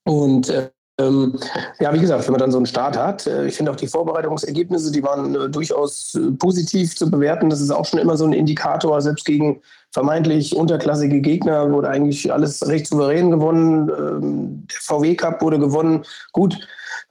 Und 0.04 0.50
äh, 0.50 0.68
ähm, 0.98 1.38
ja, 1.78 1.92
wie 1.92 1.98
gesagt, 1.98 2.24
wenn 2.26 2.32
man 2.32 2.40
dann 2.40 2.50
so 2.50 2.56
einen 2.56 2.66
Start 2.66 2.96
hat, 2.96 3.26
äh, 3.26 3.46
ich 3.46 3.54
finde 3.54 3.70
auch 3.70 3.76
die 3.76 3.86
Vorbereitungsergebnisse, 3.86 4.90
die 4.90 5.02
waren 5.02 5.34
äh, 5.34 5.48
durchaus 5.50 6.14
äh, 6.14 6.30
positiv 6.32 6.96
zu 6.96 7.10
bewerten. 7.10 7.50
Das 7.50 7.60
ist 7.60 7.70
auch 7.70 7.84
schon 7.84 7.98
immer 7.98 8.16
so 8.16 8.24
ein 8.24 8.32
Indikator, 8.32 9.00
selbst 9.02 9.26
gegen 9.26 9.60
vermeintlich 9.90 10.56
unterklassige 10.56 11.20
Gegner 11.20 11.70
wurde 11.70 11.88
eigentlich 11.88 12.32
alles 12.32 12.66
recht 12.66 12.86
souverän 12.86 13.30
gewonnen. 13.30 13.90
Ähm, 13.90 14.66
der 14.68 14.80
VW 14.80 15.14
Cup 15.16 15.42
wurde 15.42 15.58
gewonnen. 15.58 16.04
Gut, 16.32 16.58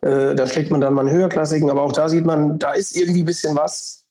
da 0.02 0.46
schlägt 0.46 0.70
man 0.70 0.82
dann 0.82 0.94
mal 0.94 1.08
einen 1.08 1.16
höherklassigen, 1.16 1.72
aber 1.72 1.82
auch 1.82 1.94
da 1.94 2.10
sieht 2.10 2.26
man, 2.26 2.60
da 2.60 2.74
ist 2.74 2.96
irgendwie 2.96 3.24
ein 3.24 3.26
bisschen 3.26 3.56
was. 3.56 4.05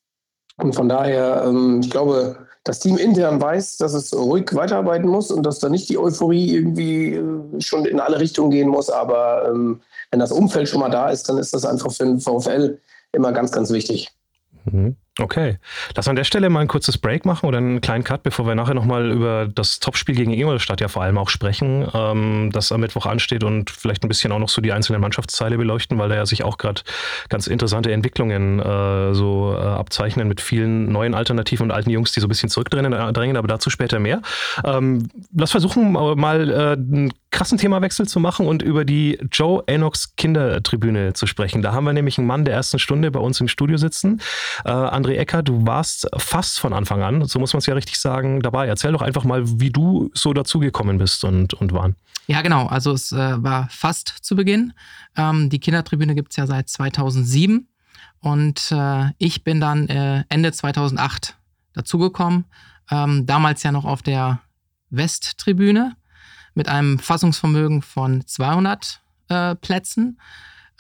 Und 0.57 0.75
von 0.75 0.89
daher, 0.89 1.45
ähm, 1.47 1.81
ich 1.83 1.91
glaube, 1.91 2.37
das 2.65 2.81
Team 2.81 2.97
intern 2.97 3.41
weiß, 3.41 3.77
dass 3.77 3.93
es 3.93 4.15
ruhig 4.15 4.55
weiterarbeiten 4.55 5.09
muss 5.09 5.31
und 5.31 5.45
dass 5.45 5.59
da 5.59 5.69
nicht 5.69 5.89
die 5.89 5.99
Euphorie 5.99 6.55
irgendwie 6.55 7.15
äh, 7.15 7.61
schon 7.61 7.85
in 7.85 8.01
alle 8.01 8.21
Richtungen 8.21 8.51
gehen 8.51 8.69
muss. 8.69 8.89
Aber 8.89 9.49
ähm, 9.49 9.81
wenn 10.11 10.21
das 10.21 10.33
Umfeld 10.33 10.69
schon 10.69 10.81
mal 10.81 10.91
da 10.91 11.11
ist, 11.11 11.29
dann 11.29 11.39
ist 11.39 11.53
das 11.53 11.65
einfach 11.65 11.93
für 11.93 12.05
den 12.05 12.21
VfL 12.21 12.79
immer 13.13 13.33
ganz, 13.33 13.53
ganz 13.53 13.71
wichtig. 13.71 14.11
Mhm. 14.65 14.97
Okay. 15.21 15.59
Lass 15.95 16.09
an 16.09 16.17
der 16.17 16.25
Stelle 16.25 16.51
mal 16.51 16.61
ein 16.61 16.67
kurzes 16.67 16.99
Break 16.99 17.25
machen 17.25 17.47
oder 17.47 17.59
einen 17.59 17.81
kleinen 17.81 18.03
Cut, 18.03 18.25
bevor 18.25 18.49
wir 18.49 18.57
nachher 18.57 18.75
nochmal 18.75 19.13
über 19.13 19.47
das 19.47 19.79
Topspiel 19.79 20.17
gegen 20.17 20.33
Ingolstadt 20.33 20.81
ja 20.81 20.89
vor 20.89 21.03
allem 21.05 21.19
auch 21.19 21.29
sprechen, 21.29 21.87
ähm, 21.95 22.51
das 22.53 22.73
am 22.73 22.81
Mittwoch 22.81 23.07
ansteht 23.07 23.45
und 23.45 23.71
vielleicht 23.71 24.03
ein 24.05 24.09
bisschen 24.09 24.33
auch 24.33 24.41
noch 24.41 24.49
so 24.49 24.61
die 24.61 24.73
einzelnen 24.73 25.01
Mannschaftsteile 25.01 25.57
beleuchten, 25.57 25.99
weil 25.99 26.09
da 26.09 26.17
ja 26.17 26.27
sich 26.27 26.43
auch 26.43 26.59
gerade 26.59 26.83
ganz 27.29 27.47
interessante 27.47 27.93
Entwicklungen 27.93 28.59
äh, 28.59 29.15
so 29.15 29.55
äh, 29.57 29.63
abzeichnen 29.63 30.27
mit 30.27 30.41
vielen 30.41 30.91
neuen 30.91 31.15
Alternativen 31.15 31.67
und 31.67 31.71
alten 31.71 31.91
Jungs, 31.91 32.11
die 32.11 32.19
so 32.19 32.27
ein 32.27 32.31
bisschen 32.31 32.49
zurückdrängen, 32.49 32.93
äh, 32.93 33.39
aber 33.39 33.49
dazu 33.49 33.71
später 33.71 34.01
mehr. 34.01 34.21
Ähm, 34.65 35.09
lass 35.33 35.53
versuchen 35.53 35.93
mal 35.93 36.51
äh, 36.51 37.11
krassen 37.35 37.59
Themawechsel 37.59 38.07
zu 38.07 38.21
machen 38.21 38.47
und 38.47 38.63
über 38.63 38.85
die 38.85 39.19
Joe 39.33 39.65
Enox 39.67 40.15
Kindertribüne 40.15 41.15
zu 41.15 41.27
sprechen. 41.27 41.63
Da 41.63 41.73
haben 41.73 41.85
wir 41.85 41.93
nämlich 41.93 42.17
einen 42.17 42.29
Mann 42.29 42.45
der 42.45 42.55
ersten 42.55 42.79
Stunde 42.79 43.11
bei 43.11 43.19
uns 43.19 43.41
im 43.41 43.49
Studio 43.49 43.77
sitzen. 43.77 44.21
Äh, 44.65 44.71
André 44.71 45.17
Ecker, 45.17 45.43
du 45.43 45.67
warst 45.67 46.07
fast 46.17 46.61
von 46.61 46.73
Anfang 46.73 47.03
an, 47.03 47.25
so 47.25 47.41
muss 47.41 47.53
man 47.53 47.59
es 47.59 47.67
ja 47.67 47.75
richtig 47.75 47.99
sagen, 47.99 48.41
dabei. 48.41 48.69
Erzähl 48.69 48.93
doch 48.93 49.03
einfach 49.03 49.25
mal, 49.25 49.43
wie 49.59 49.71
du 49.71 50.13
so 50.15 50.33
dazugekommen 50.33 50.99
bist 50.99 51.25
und, 51.25 51.55
und 51.55 51.73
waren. 51.73 51.97
Ja, 52.29 52.41
genau. 52.41 52.67
Also 52.69 52.93
es 52.93 53.11
äh, 53.11 53.43
war 53.43 53.69
fast 53.69 54.15
zu 54.23 54.37
Beginn. 54.37 54.73
Ähm, 55.17 55.51
die 55.51 55.59
Kindertribüne 55.59 56.15
gibt 56.15 56.31
es 56.31 56.37
ja 56.37 56.47
seit 56.47 56.69
2007 56.69 57.67
und 58.21 58.71
äh, 58.71 59.07
ich 59.19 59.43
bin 59.43 59.61
dann 59.61 59.89
äh, 59.89 60.23
Ende 60.29 60.53
2008 60.53 61.37
dazugekommen. 61.73 62.45
Ähm, 62.93 63.27
damals 63.27 63.65
ja 63.65 63.73
noch 63.73 63.87
auf 63.87 64.03
der 64.03 64.39
Westtribüne 64.91 65.97
mit 66.55 66.69
einem 66.69 66.99
Fassungsvermögen 66.99 67.83
von 67.83 68.27
200 68.27 69.01
äh, 69.29 69.55
Plätzen. 69.57 70.19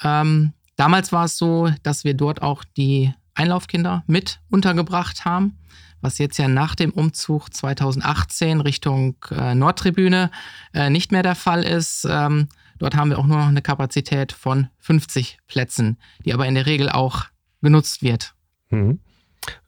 Ähm, 0.02 0.52
damals 0.76 1.12
war 1.12 1.24
es 1.24 1.36
so, 1.36 1.70
dass 1.82 2.04
wir 2.04 2.14
dort 2.14 2.42
auch 2.42 2.64
die 2.76 3.12
Einlaufkinder 3.34 4.04
mit 4.06 4.40
untergebracht 4.50 5.24
haben, 5.24 5.58
was 6.00 6.18
jetzt 6.18 6.38
ja 6.38 6.48
nach 6.48 6.74
dem 6.74 6.92
Umzug 6.92 7.52
2018 7.52 8.60
Richtung 8.60 9.16
äh, 9.30 9.54
Nordtribüne 9.54 10.30
äh, 10.72 10.90
nicht 10.90 11.12
mehr 11.12 11.22
der 11.22 11.34
Fall 11.34 11.64
ist. 11.64 12.06
Ähm, 12.08 12.48
dort 12.78 12.94
haben 12.94 13.10
wir 13.10 13.18
auch 13.18 13.26
nur 13.26 13.38
noch 13.38 13.48
eine 13.48 13.62
Kapazität 13.62 14.32
von 14.32 14.68
50 14.78 15.38
Plätzen, 15.48 15.98
die 16.24 16.32
aber 16.32 16.46
in 16.46 16.54
der 16.54 16.66
Regel 16.66 16.88
auch 16.88 17.24
genutzt 17.62 18.02
wird. 18.02 18.34
Mhm. 18.70 19.00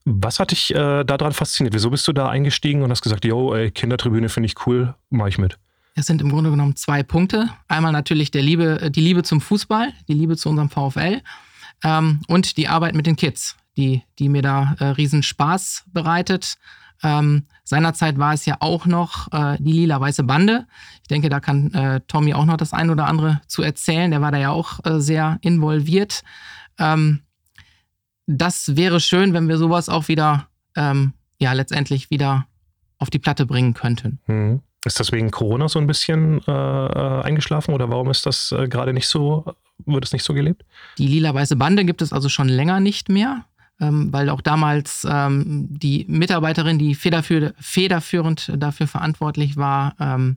Was 0.04 0.38
hat 0.38 0.52
dich 0.52 0.75
äh, 0.75 1.04
daran 1.04 1.32
fasziniert? 1.32 1.75
Wieso 1.75 1.90
bist 1.90 2.06
du 2.08 2.12
da 2.12 2.28
eingestiegen 2.28 2.82
und 2.82 2.90
hast 2.90 3.02
gesagt, 3.02 3.25
yo, 3.25 3.54
ey, 3.54 3.70
Kindertribüne 3.70 4.28
finde 4.28 4.46
ich 4.46 4.66
cool, 4.66 4.94
mache 5.10 5.30
ich 5.30 5.38
mit? 5.38 5.58
Es 5.98 6.04
sind 6.04 6.20
im 6.20 6.28
Grunde 6.28 6.50
genommen 6.50 6.76
zwei 6.76 7.02
Punkte. 7.02 7.48
Einmal 7.68 7.90
natürlich 7.90 8.30
der 8.30 8.42
Liebe, 8.42 8.90
die 8.90 9.00
Liebe 9.00 9.22
zum 9.22 9.40
Fußball, 9.40 9.94
die 10.08 10.12
Liebe 10.12 10.36
zu 10.36 10.50
unserem 10.50 10.68
VfL 10.68 11.22
ähm, 11.82 12.20
und 12.28 12.58
die 12.58 12.68
Arbeit 12.68 12.94
mit 12.94 13.06
den 13.06 13.16
Kids, 13.16 13.56
die, 13.78 14.02
die 14.18 14.28
mir 14.28 14.42
da 14.42 14.76
äh, 14.78 14.84
riesen 14.88 15.22
Spaß 15.22 15.84
bereitet. 15.86 16.58
Ähm, 17.02 17.46
seinerzeit 17.64 18.18
war 18.18 18.34
es 18.34 18.44
ja 18.44 18.58
auch 18.60 18.84
noch 18.84 19.32
äh, 19.32 19.56
die 19.58 19.72
lila-weiße 19.72 20.22
Bande. 20.24 20.66
Ich 21.00 21.08
denke, 21.08 21.30
da 21.30 21.40
kann 21.40 21.72
äh, 21.72 22.02
Tommy 22.06 22.34
auch 22.34 22.44
noch 22.44 22.58
das 22.58 22.74
ein 22.74 22.90
oder 22.90 23.06
andere 23.06 23.40
zu 23.46 23.62
erzählen. 23.62 24.10
Der 24.10 24.20
war 24.20 24.32
da 24.32 24.38
ja 24.38 24.50
auch 24.50 24.84
äh, 24.84 25.00
sehr 25.00 25.38
involviert. 25.40 26.24
Ähm, 26.78 27.22
das 28.26 28.76
wäre 28.76 29.00
schön, 29.00 29.32
wenn 29.32 29.48
wir 29.48 29.56
sowas 29.56 29.88
auch 29.88 30.08
wieder, 30.08 30.48
ähm, 30.74 31.14
ja, 31.38 31.54
letztendlich 31.54 32.10
wieder 32.10 32.46
auf 32.98 33.08
die 33.08 33.18
Platte 33.18 33.46
bringen 33.46 33.72
könnten. 33.72 34.20
Mhm. 34.26 34.60
Ist 34.87 35.00
das 35.00 35.12
wegen 35.12 35.31
Corona 35.31 35.69
so 35.69 35.78
ein 35.78 35.87
bisschen 35.87 36.40
äh, 36.47 36.50
äh 36.50 37.23
eingeschlafen 37.23 37.75
oder 37.75 37.90
warum 37.90 38.11
ist 38.11 38.25
das 38.25 38.52
äh, 38.52 38.69
gerade 38.69 38.93
nicht 38.93 39.09
so, 39.09 39.45
wird 39.85 40.05
es 40.05 40.12
nicht 40.12 40.23
so 40.23 40.33
gelebt? 40.33 40.64
Die 40.97 41.09
lila-weiße 41.09 41.57
Bande 41.57 41.85
gibt 41.85 42.02
es 42.02 42.12
also 42.12 42.28
schon 42.28 42.49
länger 42.49 42.81
nicht 42.81 43.09
mehr 43.09 43.45
ähm, 43.81 44.12
weil 44.12 44.31
auch 44.31 44.40
damals 44.40 45.07
ähm, 45.09 45.66
die 45.69 46.07
Mitarbeiterin, 46.09 46.78
die 46.78 46.95
federführ 46.95 47.52
federführend 47.59 48.52
dafür 48.57 48.87
verantwortlich 48.87 49.57
war, 49.57 49.95
ähm, 50.00 50.37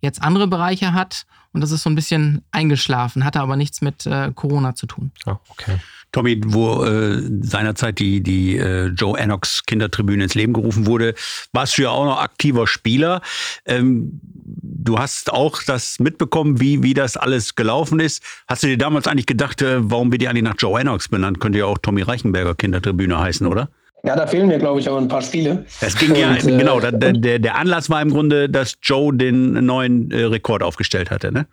jetzt 0.00 0.22
andere 0.22 0.46
Bereiche 0.46 0.92
hat. 0.92 1.26
Und 1.52 1.62
das 1.62 1.70
ist 1.70 1.82
so 1.82 1.90
ein 1.90 1.94
bisschen 1.94 2.42
eingeschlafen, 2.50 3.24
hatte 3.24 3.40
aber 3.40 3.56
nichts 3.56 3.80
mit 3.80 4.06
äh, 4.06 4.30
Corona 4.34 4.74
zu 4.74 4.86
tun. 4.86 5.10
Ah, 5.24 5.38
okay. 5.48 5.78
Tommy, 6.12 6.40
wo 6.44 6.84
äh, 6.84 7.22
seinerzeit 7.42 7.98
die, 7.98 8.22
die 8.22 8.56
äh, 8.56 8.86
Joe 8.86 9.18
Ennox 9.18 9.64
Kindertribüne 9.66 10.24
ins 10.24 10.34
Leben 10.34 10.52
gerufen 10.52 10.86
wurde, 10.86 11.14
warst 11.52 11.76
du 11.76 11.82
ja 11.82 11.90
auch 11.90 12.04
noch 12.04 12.20
aktiver 12.20 12.66
Spieler. 12.66 13.20
Ähm, 13.66 14.20
du 14.22 14.98
hast 14.98 15.32
auch 15.32 15.62
das 15.62 15.98
mitbekommen, 16.00 16.60
wie, 16.60 16.82
wie 16.82 16.94
das 16.94 17.16
alles 17.16 17.56
gelaufen 17.56 18.00
ist. 18.00 18.22
Hast 18.46 18.62
du 18.62 18.68
dir 18.68 18.78
damals 18.78 19.06
eigentlich 19.06 19.26
gedacht, 19.26 19.60
äh, 19.60 19.78
warum 19.80 20.10
wird 20.10 20.22
die 20.22 20.28
eigentlich 20.28 20.44
nach 20.44 20.56
Joe 20.58 20.80
Ennox 20.80 21.08
benannt? 21.08 21.40
Könnte 21.40 21.58
ja 21.58 21.66
auch 21.66 21.78
Tommy 21.78 22.02
Reichenberger 22.02 22.54
Kindertribüne 22.54 23.18
heißen, 23.18 23.46
oder? 23.46 23.68
Ja, 24.04 24.14
da 24.14 24.26
fehlen 24.26 24.46
mir, 24.46 24.58
glaube 24.58 24.80
ich, 24.80 24.88
auch 24.88 24.96
ein 24.96 25.08
paar 25.08 25.22
Spiele. 25.22 25.64
Es 25.80 25.96
ging 25.96 26.14
ja, 26.14 26.30
und, 26.30 26.42
genau, 26.42 26.78
der, 26.80 26.92
der, 26.92 27.38
der 27.38 27.56
Anlass 27.56 27.90
war 27.90 28.00
im 28.00 28.10
Grunde, 28.10 28.48
dass 28.48 28.74
Joe 28.82 29.12
den 29.14 29.64
neuen 29.64 30.10
äh, 30.10 30.24
Rekord 30.24 30.62
aufgestellt 30.62 31.10
hatte, 31.10 31.32
ne? 31.32 31.46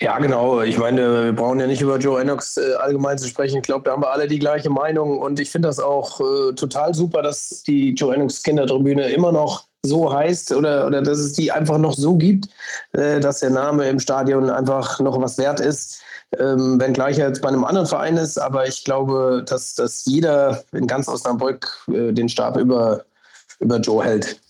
Ja, 0.00 0.18
genau. 0.18 0.62
Ich 0.62 0.78
meine, 0.78 1.26
wir 1.26 1.32
brauchen 1.32 1.60
ja 1.60 1.66
nicht 1.66 1.80
über 1.80 1.98
Joe 1.98 2.20
Ennox 2.20 2.56
äh, 2.56 2.74
allgemein 2.74 3.18
zu 3.18 3.28
sprechen. 3.28 3.58
Ich 3.58 3.62
glaube, 3.62 3.84
da 3.84 3.92
haben 3.92 4.02
wir 4.02 4.10
alle 4.10 4.26
die 4.26 4.38
gleiche 4.38 4.70
Meinung. 4.70 5.18
Und 5.18 5.38
ich 5.38 5.50
finde 5.50 5.68
das 5.68 5.78
auch 5.78 6.20
äh, 6.20 6.54
total 6.54 6.94
super, 6.94 7.22
dass 7.22 7.62
die 7.62 7.90
Joe 7.90 8.14
Ennox 8.14 8.42
Kindertribüne 8.42 9.08
immer 9.10 9.30
noch 9.30 9.64
so 9.82 10.12
heißt 10.12 10.52
oder, 10.52 10.86
oder 10.86 11.02
dass 11.02 11.18
es 11.18 11.32
die 11.32 11.52
einfach 11.52 11.78
noch 11.78 11.94
so 11.94 12.16
gibt, 12.16 12.48
äh, 12.92 13.20
dass 13.20 13.40
der 13.40 13.50
Name 13.50 13.88
im 13.88 13.98
Stadion 13.98 14.50
einfach 14.50 15.00
noch 15.00 15.20
was 15.20 15.38
wert 15.38 15.60
ist. 15.60 16.02
Ähm, 16.38 16.80
wenngleich 16.80 17.18
er 17.18 17.28
jetzt 17.28 17.42
bei 17.42 17.48
einem 17.48 17.64
anderen 17.64 17.86
Verein 17.86 18.16
ist. 18.16 18.38
Aber 18.38 18.66
ich 18.66 18.84
glaube, 18.84 19.44
dass, 19.46 19.74
dass 19.74 20.04
jeder 20.04 20.62
in 20.72 20.86
ganz 20.86 21.08
Osnabrück 21.08 21.84
äh, 21.88 22.12
den 22.12 22.28
Stab 22.28 22.56
über, 22.56 23.04
über 23.58 23.78
Joe 23.78 24.04
hält. 24.04 24.40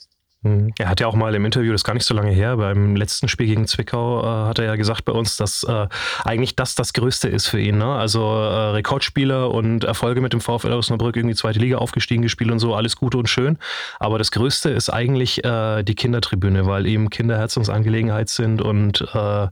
Mhm. 0.43 0.73
Er 0.79 0.89
hat 0.89 1.01
ja 1.01 1.07
auch 1.07 1.15
mal 1.15 1.35
im 1.35 1.45
Interview, 1.45 1.73
das 1.73 1.83
ist 1.83 1.85
gar 1.85 1.93
nicht 1.93 2.07
so 2.07 2.15
lange 2.15 2.31
her, 2.31 2.57
beim 2.57 2.97
letzten 2.97 3.29
Spiel 3.29 3.47
gegen 3.47 3.67
Zwickau, 3.67 4.23
äh, 4.23 4.49
hat 4.49 4.59
er 4.59 4.65
ja 4.65 4.77
gesagt 4.77 5.05
bei 5.05 5.13
uns, 5.13 5.37
dass 5.37 5.65
äh, 5.65 5.87
eigentlich 6.25 6.57
das 6.57 6.75
das 6.75 6.95
Größte 6.95 7.29
ist 7.29 7.47
für 7.47 7.61
ihn. 7.61 7.77
Ne? 7.77 7.85
Also 7.85 8.23
äh, 8.23 8.71
Rekordspieler 8.71 9.51
und 9.51 9.85
Erfolge 9.85 10.23
mit 10.23 10.33
dem 10.33 10.41
VfL 10.41 10.73
Osnabrück, 10.73 11.17
irgendwie 11.17 11.35
zweite 11.35 11.59
Liga 11.59 11.77
aufgestiegen, 11.77 12.23
gespielt 12.23 12.51
und 12.51 12.59
so, 12.59 12.75
alles 12.75 12.97
Gute 12.97 13.19
und 13.19 13.29
schön. 13.29 13.59
Aber 13.99 14.17
das 14.17 14.31
Größte 14.31 14.71
ist 14.71 14.89
eigentlich 14.89 15.45
äh, 15.45 15.83
die 15.83 15.95
Kindertribüne, 15.95 16.67
weil 16.67 16.87
ihm 16.87 17.11
Kinder 17.11 17.37
Herzensangelegenheit 17.37 18.31
sind 18.31 18.63
und 18.63 19.07
äh, 19.13 19.49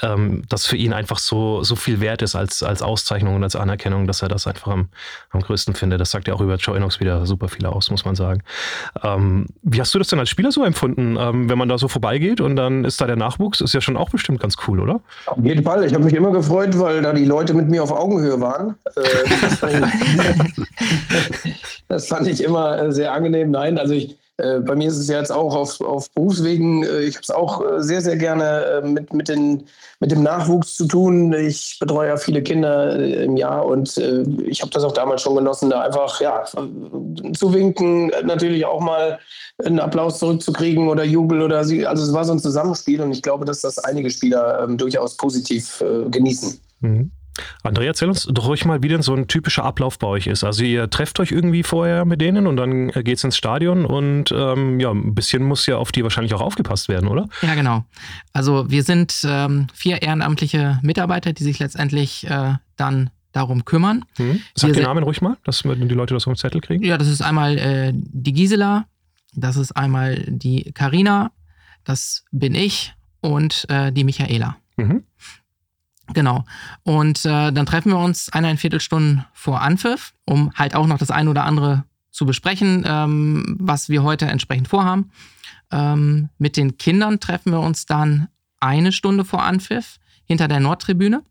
ähm, 0.00 0.44
das 0.48 0.66
für 0.66 0.76
ihn 0.76 0.94
einfach 0.94 1.18
so, 1.18 1.62
so 1.62 1.76
viel 1.76 2.00
wert 2.00 2.22
ist 2.22 2.36
als, 2.36 2.62
als 2.62 2.80
Auszeichnung 2.80 3.36
und 3.36 3.44
als 3.44 3.54
Anerkennung, 3.54 4.06
dass 4.06 4.22
er 4.22 4.28
das 4.28 4.46
einfach 4.46 4.72
am, 4.72 4.88
am 5.28 5.40
größten 5.42 5.74
findet. 5.74 6.00
Das 6.00 6.10
sagt 6.10 6.26
ja 6.26 6.32
auch 6.32 6.40
über 6.40 6.56
Joe 6.56 6.74
Enox 6.74 7.00
wieder 7.00 7.26
super 7.26 7.48
viel 7.48 7.66
aus, 7.66 7.90
muss 7.90 8.06
man 8.06 8.14
sagen. 8.14 8.42
Ähm, 9.02 9.46
wie 9.62 9.78
hast 9.78 9.92
du 9.92 9.98
das 9.98 10.08
denn 10.08 10.21
als 10.22 10.30
Spieler 10.30 10.52
so 10.52 10.64
empfunden, 10.64 11.16
ähm, 11.18 11.50
wenn 11.50 11.58
man 11.58 11.68
da 11.68 11.78
so 11.78 11.88
vorbeigeht 11.88 12.40
und 12.40 12.54
dann 12.54 12.84
ist 12.84 13.00
da 13.00 13.06
der 13.06 13.16
Nachwuchs? 13.16 13.60
Ist 13.60 13.74
ja 13.74 13.80
schon 13.80 13.96
auch 13.96 14.08
bestimmt 14.10 14.40
ganz 14.40 14.54
cool, 14.66 14.78
oder? 14.78 15.00
Auf 15.26 15.44
jeden 15.44 15.64
Fall. 15.64 15.84
Ich 15.84 15.94
habe 15.94 16.04
mich 16.04 16.14
immer 16.14 16.30
gefreut, 16.30 16.78
weil 16.78 17.02
da 17.02 17.12
die 17.12 17.24
Leute 17.24 17.54
mit 17.54 17.68
mir 17.68 17.82
auf 17.82 17.90
Augenhöhe 17.90 18.40
waren. 18.40 18.76
Äh, 18.94 19.00
das, 19.40 19.58
fand 19.58 19.74
ich, 19.74 20.66
das, 21.88 22.06
fand 22.06 22.26
ich, 22.28 22.42
immer 22.44 22.92
sehr 22.92 23.12
angenehm. 23.12 23.50
Nein, 23.50 23.78
also 23.78 23.94
ich, 23.94 24.16
äh, 24.38 24.60
bei 24.60 24.74
mir 24.74 24.88
ist 24.88 24.96
es 24.96 25.08
ja 25.08 25.18
jetzt 25.18 25.30
auch 25.30 25.54
auf, 25.54 25.80
auf 25.80 26.10
Berufswegen, 26.10 26.84
äh, 26.84 27.00
ich 27.00 27.16
habe 27.16 27.22
es 27.22 27.30
auch 27.30 27.60
äh, 27.60 27.82
sehr, 27.82 28.00
sehr 28.00 28.16
gerne 28.16 28.82
mit, 28.84 29.12
mit, 29.12 29.28
den, 29.28 29.64
mit 30.00 30.10
dem 30.10 30.22
Nachwuchs 30.22 30.76
zu 30.76 30.86
tun. 30.86 31.32
Ich 31.34 31.76
betreue 31.78 32.08
ja 32.08 32.16
viele 32.16 32.42
Kinder 32.42 32.96
im 32.96 33.36
Jahr 33.36 33.66
und 33.66 33.96
ich 34.46 34.62
habe 34.62 34.70
das 34.70 34.84
auch 34.84 34.92
damals 34.92 35.22
schon 35.22 35.36
genossen, 35.36 35.70
da 35.70 35.82
einfach 35.82 36.20
ja, 36.20 36.44
zu 36.44 37.52
winken, 37.52 38.10
natürlich 38.24 38.64
auch 38.64 38.80
mal 38.80 39.18
einen 39.64 39.80
Applaus 39.80 40.18
zurückzukriegen 40.18 40.88
oder 40.88 41.04
Jubel 41.04 41.42
oder 41.42 41.64
sie. 41.64 41.86
Also 41.86 42.02
es 42.02 42.12
war 42.12 42.24
so 42.24 42.32
ein 42.32 42.38
Zusammenspiel 42.38 43.00
und 43.02 43.12
ich 43.12 43.22
glaube, 43.22 43.44
dass 43.44 43.60
das 43.60 43.78
einige 43.78 44.10
Spieler 44.10 44.62
ähm, 44.64 44.78
durchaus 44.78 45.16
positiv 45.16 45.82
äh, 45.82 46.08
genießen. 46.08 46.58
Mhm. 46.80 47.10
Andrea, 47.62 47.88
erzähl 47.88 48.08
uns 48.08 48.26
doch 48.30 48.48
ruhig 48.48 48.64
mal, 48.64 48.82
wie 48.82 48.88
denn 48.88 49.02
so 49.02 49.14
ein 49.14 49.26
typischer 49.26 49.64
Ablauf 49.64 49.98
bei 49.98 50.06
euch 50.06 50.26
ist. 50.26 50.44
Also 50.44 50.64
ihr 50.64 50.90
trefft 50.90 51.18
euch 51.20 51.32
irgendwie 51.32 51.62
vorher 51.62 52.04
mit 52.04 52.20
denen 52.20 52.46
und 52.46 52.56
dann 52.56 52.90
äh, 52.90 53.02
geht's 53.02 53.24
ins 53.24 53.36
Stadion 53.36 53.84
und 53.84 54.32
ähm, 54.32 54.80
ja, 54.80 54.90
ein 54.90 55.14
bisschen 55.14 55.42
muss 55.42 55.66
ja 55.66 55.76
auf 55.76 55.92
die 55.92 56.02
wahrscheinlich 56.02 56.34
auch 56.34 56.40
aufgepasst 56.40 56.88
werden, 56.88 57.08
oder? 57.08 57.28
Ja, 57.42 57.54
genau. 57.54 57.84
Also 58.32 58.70
wir 58.70 58.82
sind 58.82 59.14
ähm, 59.24 59.66
vier 59.72 60.02
ehrenamtliche 60.02 60.78
Mitarbeiter, 60.82 61.32
die 61.32 61.44
sich 61.44 61.58
letztendlich 61.58 62.28
äh, 62.28 62.54
dann 62.76 63.10
darum 63.32 63.64
kümmern. 63.64 64.04
Mhm. 64.18 64.40
Sag 64.54 64.74
den 64.74 64.82
Namen 64.82 65.04
ruhig 65.04 65.22
mal, 65.22 65.36
dass 65.44 65.62
die 65.62 65.68
Leute 65.68 66.14
das 66.14 66.26
auf 66.26 66.34
den 66.34 66.38
Zettel 66.38 66.60
kriegen. 66.60 66.84
Ja, 66.84 66.98
das 66.98 67.08
ist 67.08 67.22
einmal 67.22 67.58
äh, 67.58 67.92
die 67.94 68.32
Gisela, 68.32 68.86
das 69.34 69.56
ist 69.56 69.72
einmal 69.72 70.22
die 70.28 70.72
Karina, 70.72 71.32
das 71.84 72.24
bin 72.30 72.54
ich 72.54 72.94
und 73.20 73.64
äh, 73.70 73.90
die 73.90 74.04
Michaela. 74.04 74.56
Mhm. 74.76 75.04
Genau. 76.14 76.44
Und 76.82 77.24
äh, 77.24 77.52
dann 77.52 77.66
treffen 77.66 77.90
wir 77.90 77.98
uns 77.98 78.28
eineinviertel 78.30 78.80
Stunden 78.80 79.24
vor 79.32 79.60
Anpfiff, 79.60 80.14
um 80.26 80.52
halt 80.54 80.74
auch 80.74 80.86
noch 80.86 80.98
das 80.98 81.10
eine 81.10 81.30
oder 81.30 81.44
andere 81.44 81.84
zu 82.10 82.26
besprechen, 82.26 82.84
ähm, 82.86 83.56
was 83.58 83.88
wir 83.88 84.02
heute 84.02 84.26
entsprechend 84.26 84.68
vorhaben. 84.68 85.10
Ähm, 85.70 86.28
mit 86.38 86.56
den 86.56 86.76
Kindern 86.76 87.20
treffen 87.20 87.52
wir 87.52 87.60
uns 87.60 87.86
dann 87.86 88.28
eine 88.60 88.92
Stunde 88.92 89.24
vor 89.24 89.42
Anpfiff 89.42 89.98
hinter 90.24 90.48
der 90.48 90.60
Nordtribüne. 90.60 91.22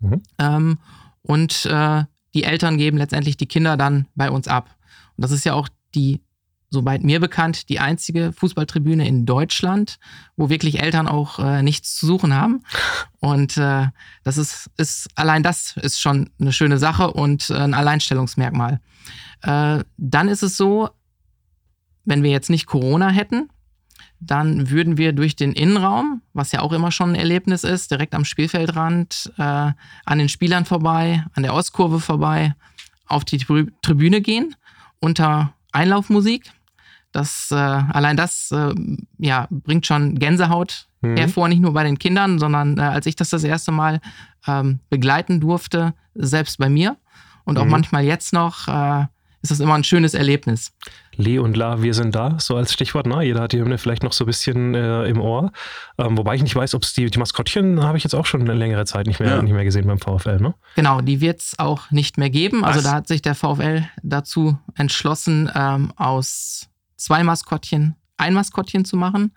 Mhm. 0.00 0.22
Ähm, 0.38 0.78
und 1.22 1.66
äh, 1.66 2.04
die 2.34 2.44
Eltern 2.44 2.78
geben 2.78 2.98
letztendlich 2.98 3.36
die 3.36 3.46
Kinder 3.46 3.76
dann 3.76 4.06
bei 4.14 4.30
uns 4.30 4.46
ab. 4.46 4.76
Und 5.16 5.22
das 5.22 5.30
ist 5.30 5.44
ja 5.44 5.54
auch 5.54 5.68
die 5.94 6.20
soweit 6.70 7.02
mir 7.02 7.18
bekannt, 7.18 7.68
die 7.68 7.80
einzige 7.80 8.32
Fußballtribüne 8.32 9.06
in 9.06 9.26
Deutschland, 9.26 9.98
wo 10.36 10.48
wirklich 10.48 10.80
Eltern 10.80 11.08
auch 11.08 11.40
äh, 11.40 11.62
nichts 11.62 11.96
zu 11.96 12.06
suchen 12.06 12.32
haben. 12.32 12.62
Und 13.18 13.56
äh, 13.56 13.88
das 14.22 14.38
ist, 14.38 14.70
ist, 14.76 15.08
allein 15.16 15.42
das 15.42 15.76
ist 15.76 16.00
schon 16.00 16.30
eine 16.40 16.52
schöne 16.52 16.78
Sache 16.78 17.10
und 17.12 17.50
äh, 17.50 17.54
ein 17.54 17.74
Alleinstellungsmerkmal. 17.74 18.80
Äh, 19.42 19.84
dann 19.96 20.28
ist 20.28 20.42
es 20.42 20.56
so, 20.56 20.90
wenn 22.04 22.22
wir 22.22 22.30
jetzt 22.30 22.50
nicht 22.50 22.66
Corona 22.66 23.10
hätten, 23.10 23.48
dann 24.20 24.70
würden 24.70 24.96
wir 24.96 25.12
durch 25.12 25.34
den 25.34 25.52
Innenraum, 25.52 26.22
was 26.34 26.52
ja 26.52 26.60
auch 26.60 26.72
immer 26.72 26.92
schon 26.92 27.10
ein 27.10 27.16
Erlebnis 27.16 27.64
ist, 27.64 27.90
direkt 27.90 28.14
am 28.14 28.24
Spielfeldrand, 28.24 29.32
äh, 29.38 29.42
an 29.42 30.18
den 30.18 30.28
Spielern 30.28 30.66
vorbei, 30.66 31.24
an 31.34 31.42
der 31.42 31.54
Ostkurve 31.54 32.00
vorbei, 32.00 32.54
auf 33.06 33.24
die 33.24 33.38
Tribüne 33.38 34.20
gehen, 34.20 34.54
unter 35.00 35.54
Einlaufmusik 35.72 36.52
das, 37.12 37.48
äh, 37.50 37.54
allein 37.54 38.16
das 38.16 38.50
äh, 38.52 38.74
ja, 39.18 39.46
bringt 39.50 39.86
schon 39.86 40.18
Gänsehaut 40.18 40.86
mhm. 41.00 41.16
hervor, 41.16 41.48
nicht 41.48 41.60
nur 41.60 41.72
bei 41.72 41.84
den 41.84 41.98
Kindern, 41.98 42.38
sondern 42.38 42.78
äh, 42.78 42.82
als 42.82 43.06
ich 43.06 43.16
das 43.16 43.30
das 43.30 43.44
erste 43.44 43.72
Mal 43.72 44.00
ähm, 44.46 44.80
begleiten 44.88 45.40
durfte, 45.40 45.94
selbst 46.14 46.58
bei 46.58 46.68
mir 46.68 46.96
und 47.44 47.58
auch 47.58 47.64
mhm. 47.64 47.70
manchmal 47.70 48.04
jetzt 48.04 48.32
noch, 48.32 48.68
äh, 48.68 49.06
ist 49.42 49.50
das 49.50 49.60
immer 49.60 49.74
ein 49.74 49.84
schönes 49.84 50.12
Erlebnis. 50.12 50.72
Le 51.16 51.40
und 51.40 51.56
La, 51.56 51.82
wir 51.82 51.94
sind 51.94 52.14
da, 52.14 52.36
so 52.38 52.56
als 52.56 52.72
Stichwort. 52.72 53.06
Ne? 53.06 53.22
Jeder 53.22 53.40
hat 53.40 53.52
die 53.52 53.58
Hymne 53.58 53.78
vielleicht 53.78 54.02
noch 54.02 54.12
so 54.12 54.24
ein 54.24 54.26
bisschen 54.26 54.74
äh, 54.74 55.04
im 55.04 55.20
Ohr. 55.20 55.50
Ähm, 55.98 56.18
wobei 56.18 56.34
ich 56.34 56.42
nicht 56.42 56.54
weiß, 56.54 56.74
ob 56.74 56.82
es 56.82 56.92
die, 56.92 57.06
die 57.06 57.18
Maskottchen 57.18 57.82
habe 57.82 57.96
ich 57.96 58.04
jetzt 58.04 58.14
auch 58.14 58.26
schon 58.26 58.42
eine 58.42 58.54
längere 58.54 58.84
Zeit 58.84 59.06
nicht 59.06 59.18
mehr, 59.18 59.36
ja. 59.36 59.42
nicht 59.42 59.52
mehr 59.52 59.64
gesehen 59.64 59.86
beim 59.86 59.98
VfL. 59.98 60.40
Ne? 60.40 60.54
Genau, 60.76 61.00
die 61.00 61.20
wird 61.20 61.40
es 61.40 61.58
auch 61.58 61.90
nicht 61.90 62.18
mehr 62.18 62.30
geben. 62.30 62.64
Also 62.64 62.78
Was? 62.78 62.84
da 62.84 62.92
hat 62.92 63.08
sich 63.08 63.22
der 63.22 63.34
VfL 63.34 63.84
dazu 64.02 64.58
entschlossen, 64.74 65.50
ähm, 65.54 65.92
aus 65.96 66.69
zwei 67.00 67.24
Maskottchen 67.24 67.96
ein 68.20 68.34
Maskottchen 68.34 68.84
zu 68.84 68.96
machen. 68.96 69.32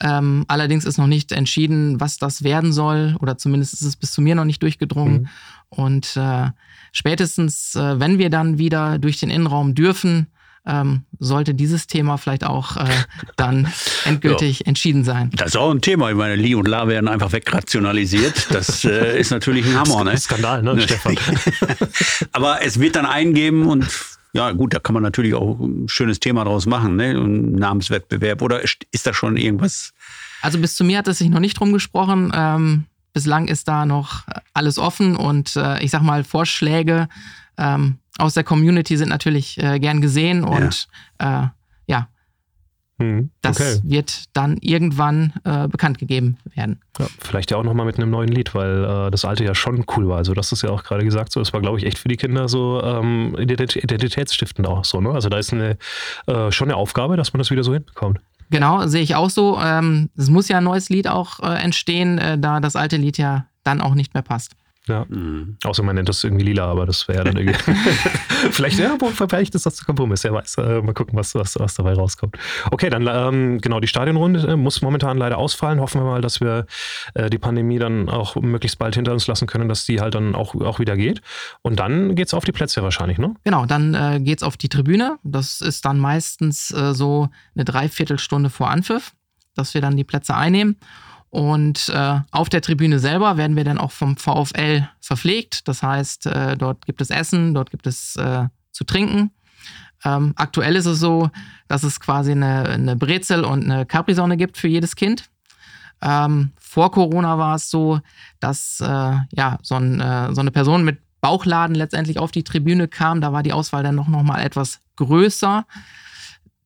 Ähm, 0.00 0.44
allerdings 0.48 0.84
ist 0.84 0.98
noch 0.98 1.06
nicht 1.06 1.30
entschieden, 1.32 2.00
was 2.00 2.18
das 2.18 2.42
werden 2.42 2.72
soll, 2.72 3.16
oder 3.20 3.38
zumindest 3.38 3.74
ist 3.74 3.82
es 3.82 3.96
bis 3.96 4.12
zu 4.12 4.20
mir 4.20 4.34
noch 4.34 4.44
nicht 4.44 4.62
durchgedrungen. 4.62 5.22
Mhm. 5.22 5.28
Und 5.68 6.16
äh, 6.16 6.50
spätestens, 6.92 7.76
äh, 7.76 8.00
wenn 8.00 8.18
wir 8.18 8.28
dann 8.28 8.58
wieder 8.58 8.98
durch 8.98 9.20
den 9.20 9.30
Innenraum 9.30 9.74
dürfen, 9.74 10.26
ähm, 10.66 11.02
sollte 11.18 11.54
dieses 11.54 11.86
Thema 11.86 12.16
vielleicht 12.16 12.42
auch 12.42 12.76
äh, 12.76 12.88
dann 13.36 13.68
endgültig 14.04 14.60
ja. 14.60 14.66
entschieden 14.66 15.04
sein. 15.04 15.30
Das 15.36 15.48
ist 15.48 15.56
auch 15.56 15.70
ein 15.70 15.80
Thema. 15.80 16.10
Ich 16.10 16.16
meine, 16.16 16.36
Li 16.36 16.54
und 16.54 16.66
La 16.66 16.88
werden 16.88 17.06
einfach 17.06 17.32
wegrationalisiert. 17.32 18.48
Das 18.50 18.84
äh, 18.84 19.20
ist 19.20 19.30
natürlich 19.30 19.64
ein 19.66 19.78
Hammer. 19.78 20.04
Ne? 20.04 20.16
Skandal, 20.16 20.62
ne, 20.62 20.80
Stefan? 20.80 21.16
Aber 22.32 22.62
es 22.62 22.80
wird 22.80 22.96
dann 22.96 23.06
eingeben 23.06 23.66
und 23.66 23.86
ja, 24.34 24.50
gut, 24.50 24.74
da 24.74 24.80
kann 24.80 24.94
man 24.94 25.02
natürlich 25.02 25.34
auch 25.34 25.60
ein 25.60 25.88
schönes 25.88 26.18
Thema 26.18 26.44
draus 26.44 26.66
machen, 26.66 26.96
ne? 26.96 27.10
Ein 27.10 27.52
Namenswettbewerb. 27.52 28.42
Oder 28.42 28.62
ist 28.62 29.06
da 29.06 29.14
schon 29.14 29.36
irgendwas? 29.36 29.92
Also 30.42 30.58
bis 30.58 30.74
zu 30.74 30.82
mir 30.82 30.98
hat 30.98 31.08
es 31.08 31.18
sich 31.18 31.30
noch 31.30 31.38
nicht 31.38 31.58
drum 31.58 31.72
gesprochen. 31.72 32.32
Ähm, 32.34 32.84
bislang 33.12 33.46
ist 33.46 33.68
da 33.68 33.86
noch 33.86 34.24
alles 34.52 34.78
offen 34.78 35.14
und 35.14 35.54
äh, 35.54 35.82
ich 35.82 35.92
sag 35.92 36.02
mal, 36.02 36.24
Vorschläge 36.24 37.08
ähm, 37.56 37.98
aus 38.18 38.34
der 38.34 38.42
Community 38.42 38.96
sind 38.96 39.08
natürlich 39.08 39.56
äh, 39.62 39.78
gern 39.78 40.00
gesehen 40.00 40.42
und 40.42 40.88
ja, 41.20 41.44
äh, 41.44 41.48
ja 41.86 42.08
hm, 42.98 43.30
das 43.42 43.60
okay. 43.60 43.80
wird 43.82 44.24
dann 44.34 44.56
irgendwann 44.60 45.32
äh, 45.42 45.66
bekannt 45.66 45.98
gegeben 45.98 46.36
werden. 46.54 46.80
Ja, 46.98 47.06
vielleicht 47.18 47.50
ja 47.50 47.56
auch 47.56 47.64
nochmal 47.64 47.86
mit 47.86 47.96
einem 47.96 48.10
neuen 48.10 48.28
Lied, 48.28 48.54
weil 48.54 48.84
äh, 48.84 49.10
das 49.10 49.24
alte 49.24 49.42
ja 49.42 49.54
schon 49.54 49.84
cool 49.96 50.08
war. 50.08 50.18
Also 50.18 50.32
das 50.32 50.52
ist 50.52 50.62
ja 50.62 50.70
auch 50.70 50.84
gerade 50.84 51.04
gesagt 51.04 51.32
so. 51.32 51.40
Das 51.40 51.52
war, 51.52 51.60
glaube 51.60 51.78
ich, 51.78 51.86
echt 51.86 51.98
für 51.98 52.08
die 52.08 52.16
Kinder 52.16 52.48
so 52.48 52.80
ähm, 52.82 53.34
identitätsstiftend 53.36 54.68
auch 54.68 54.84
so. 54.84 55.00
Ne? 55.00 55.10
Also 55.10 55.28
da 55.28 55.38
ist 55.38 55.52
eine, 55.52 55.76
äh, 56.26 56.52
schon 56.52 56.68
eine 56.68 56.76
Aufgabe, 56.76 57.16
dass 57.16 57.32
man 57.32 57.38
das 57.38 57.50
wieder 57.50 57.64
so 57.64 57.72
hinbekommt. 57.72 58.20
Genau, 58.50 58.86
sehe 58.86 59.02
ich 59.02 59.16
auch 59.16 59.30
so. 59.30 59.58
Ähm, 59.60 60.10
es 60.16 60.30
muss 60.30 60.46
ja 60.46 60.58
ein 60.58 60.64
neues 60.64 60.88
Lied 60.88 61.08
auch 61.08 61.40
äh, 61.40 61.60
entstehen, 61.60 62.18
äh, 62.18 62.38
da 62.38 62.60
das 62.60 62.76
alte 62.76 62.96
Lied 62.96 63.18
ja 63.18 63.46
dann 63.64 63.80
auch 63.80 63.94
nicht 63.94 64.14
mehr 64.14 64.22
passt. 64.22 64.52
Ja. 64.86 65.06
Mhm. 65.08 65.56
Außer 65.64 65.82
man 65.82 65.96
nennt 65.96 66.08
das 66.08 66.22
irgendwie 66.22 66.44
lila, 66.44 66.66
aber 66.66 66.84
das 66.84 67.08
wäre 67.08 67.18
ja 67.18 67.24
dann 67.24 67.36
irgendwie. 67.36 67.58
vielleicht, 68.50 68.78
ja, 68.78 68.96
vielleicht 69.28 69.54
ist 69.54 69.64
das 69.64 69.76
der 69.76 69.86
Kompromiss, 69.86 70.24
wer 70.24 70.32
weiß. 70.32 70.58
Äh, 70.58 70.82
mal 70.82 70.92
gucken, 70.92 71.18
was, 71.18 71.34
was, 71.34 71.58
was 71.58 71.74
dabei 71.74 71.94
rauskommt. 71.94 72.36
Okay, 72.70 72.90
dann 72.90 73.08
ähm, 73.10 73.60
genau, 73.60 73.80
die 73.80 73.86
Stadionrunde 73.86 74.46
äh, 74.46 74.56
muss 74.56 74.82
momentan 74.82 75.16
leider 75.16 75.38
ausfallen. 75.38 75.80
Hoffen 75.80 76.02
wir 76.02 76.04
mal, 76.04 76.20
dass 76.20 76.40
wir 76.40 76.66
äh, 77.14 77.30
die 77.30 77.38
Pandemie 77.38 77.78
dann 77.78 78.08
auch 78.10 78.36
möglichst 78.36 78.78
bald 78.78 78.94
hinter 78.94 79.12
uns 79.12 79.26
lassen 79.26 79.46
können, 79.46 79.68
dass 79.68 79.86
die 79.86 80.00
halt 80.00 80.14
dann 80.14 80.34
auch, 80.34 80.54
auch 80.54 80.78
wieder 80.78 80.96
geht. 80.96 81.22
Und 81.62 81.78
dann 81.80 82.14
geht 82.14 82.28
es 82.28 82.34
auf 82.34 82.44
die 82.44 82.52
Plätze 82.52 82.82
wahrscheinlich, 82.82 83.18
ne? 83.18 83.34
Genau, 83.44 83.64
dann 83.64 83.94
äh, 83.94 84.20
geht 84.20 84.40
es 84.40 84.42
auf 84.42 84.56
die 84.56 84.68
Tribüne. 84.68 85.18
Das 85.22 85.62
ist 85.62 85.84
dann 85.86 85.98
meistens 85.98 86.70
äh, 86.72 86.92
so 86.92 87.30
eine 87.54 87.64
Dreiviertelstunde 87.64 88.50
vor 88.50 88.68
Anpfiff, 88.68 89.12
dass 89.54 89.72
wir 89.72 89.80
dann 89.80 89.96
die 89.96 90.04
Plätze 90.04 90.34
einnehmen. 90.34 90.76
Und 91.34 91.88
äh, 91.88 92.20
auf 92.30 92.48
der 92.48 92.60
Tribüne 92.62 93.00
selber 93.00 93.36
werden 93.36 93.56
wir 93.56 93.64
dann 93.64 93.78
auch 93.78 93.90
vom 93.90 94.16
VfL 94.16 94.88
verpflegt. 95.00 95.66
Das 95.66 95.82
heißt, 95.82 96.26
äh, 96.26 96.56
dort 96.56 96.86
gibt 96.86 97.00
es 97.00 97.10
Essen, 97.10 97.54
dort 97.54 97.72
gibt 97.72 97.88
es 97.88 98.14
äh, 98.14 98.44
zu 98.70 98.84
trinken. 98.84 99.32
Ähm, 100.04 100.34
aktuell 100.36 100.76
ist 100.76 100.86
es 100.86 101.00
so, 101.00 101.30
dass 101.66 101.82
es 101.82 101.98
quasi 101.98 102.30
eine, 102.30 102.68
eine 102.68 102.94
Brezel 102.94 103.44
und 103.44 103.64
eine 103.64 103.84
Capri-Sonne 103.84 104.36
gibt 104.36 104.56
für 104.56 104.68
jedes 104.68 104.94
Kind. 104.94 105.28
Ähm, 106.00 106.52
vor 106.60 106.92
Corona 106.92 107.36
war 107.36 107.56
es 107.56 107.68
so, 107.68 107.98
dass 108.38 108.80
äh, 108.80 108.86
ja, 108.86 109.58
so, 109.60 109.74
ein, 109.74 110.00
äh, 110.00 110.32
so, 110.32 110.40
eine 110.40 110.52
Person 110.52 110.84
mit 110.84 111.00
Bauchladen 111.20 111.74
letztendlich 111.74 112.20
auf 112.20 112.30
die 112.30 112.44
Tribüne 112.44 112.86
kam. 112.86 113.20
Da 113.20 113.32
war 113.32 113.42
die 113.42 113.52
Auswahl 113.52 113.82
dann 113.82 113.96
noch, 113.96 114.06
noch 114.06 114.22
mal 114.22 114.40
etwas 114.40 114.78
größer. 114.94 115.66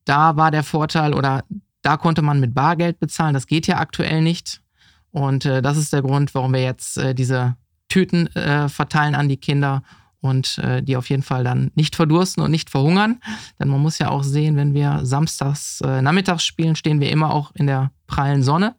Da 0.05 0.35
war 0.35 0.51
der 0.51 0.63
Vorteil 0.63 1.15
oder 1.15 1.43
da 1.89 1.97
konnte 1.97 2.21
man 2.21 2.39
mit 2.39 2.53
Bargeld 2.53 2.99
bezahlen. 2.99 3.33
Das 3.33 3.47
geht 3.47 3.65
ja 3.65 3.79
aktuell 3.79 4.21
nicht. 4.21 4.61
Und 5.09 5.45
äh, 5.45 5.63
das 5.63 5.75
ist 5.75 5.91
der 5.91 6.03
Grund, 6.03 6.35
warum 6.35 6.53
wir 6.53 6.61
jetzt 6.61 6.99
äh, 6.99 7.15
diese 7.15 7.55
Tüten 7.87 8.27
äh, 8.35 8.69
verteilen 8.69 9.15
an 9.15 9.27
die 9.27 9.37
Kinder 9.37 9.81
und 10.21 10.59
äh, 10.59 10.83
die 10.83 10.97
auf 10.97 11.09
jeden 11.09 11.23
Fall 11.23 11.43
dann 11.43 11.71
nicht 11.73 11.95
verdursten 11.95 12.43
und 12.43 12.51
nicht 12.51 12.69
verhungern. 12.69 13.19
Denn 13.57 13.69
man 13.69 13.81
muss 13.81 13.97
ja 13.97 14.09
auch 14.09 14.21
sehen, 14.21 14.55
wenn 14.55 14.75
wir 14.75 14.99
samstags 15.01 15.81
äh, 15.81 16.03
nachmittags 16.03 16.45
spielen, 16.45 16.75
stehen 16.75 16.99
wir 16.99 17.09
immer 17.09 17.33
auch 17.33 17.55
in 17.55 17.65
der 17.65 17.89
prallen 18.05 18.43
Sonne. 18.43 18.75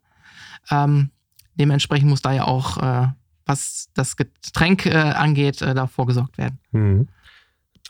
Ähm, 0.71 1.11
dementsprechend 1.57 2.11
muss 2.11 2.23
da 2.23 2.31
ja 2.31 2.44
auch, 2.44 2.77
äh, 2.77 3.09
was 3.44 3.88
das 3.94 4.14
Getränk 4.14 4.87
angeht, 4.87 5.62
da 5.62 5.88
vorgesorgt 5.88 6.38
werden. 6.38 6.61
Mhm. 6.70 7.09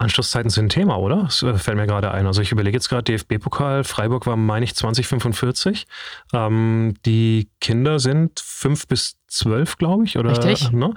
Anschlusszeiten 0.00 0.50
sind 0.50 0.66
ein 0.66 0.68
Thema, 0.70 0.98
oder? 0.98 1.24
Das 1.24 1.42
äh, 1.42 1.54
fällt 1.58 1.76
mir 1.76 1.86
gerade 1.86 2.10
ein. 2.10 2.26
Also 2.26 2.40
ich 2.40 2.52
überlege 2.52 2.76
jetzt 2.76 2.88
gerade, 2.88 3.02
DFB-Pokal, 3.04 3.84
Freiburg 3.84 4.26
war, 4.26 4.36
meine 4.36 4.64
ich, 4.64 4.74
2045. 4.74 5.86
Ähm, 6.32 6.94
die 7.04 7.50
Kinder 7.60 7.98
sind 7.98 8.40
fünf 8.40 8.86
bis 8.86 9.18
zwölf, 9.26 9.76
glaube 9.76 10.04
ich, 10.04 10.16
oder? 10.16 10.30
Richtig. 10.30 10.72
Ne? 10.72 10.94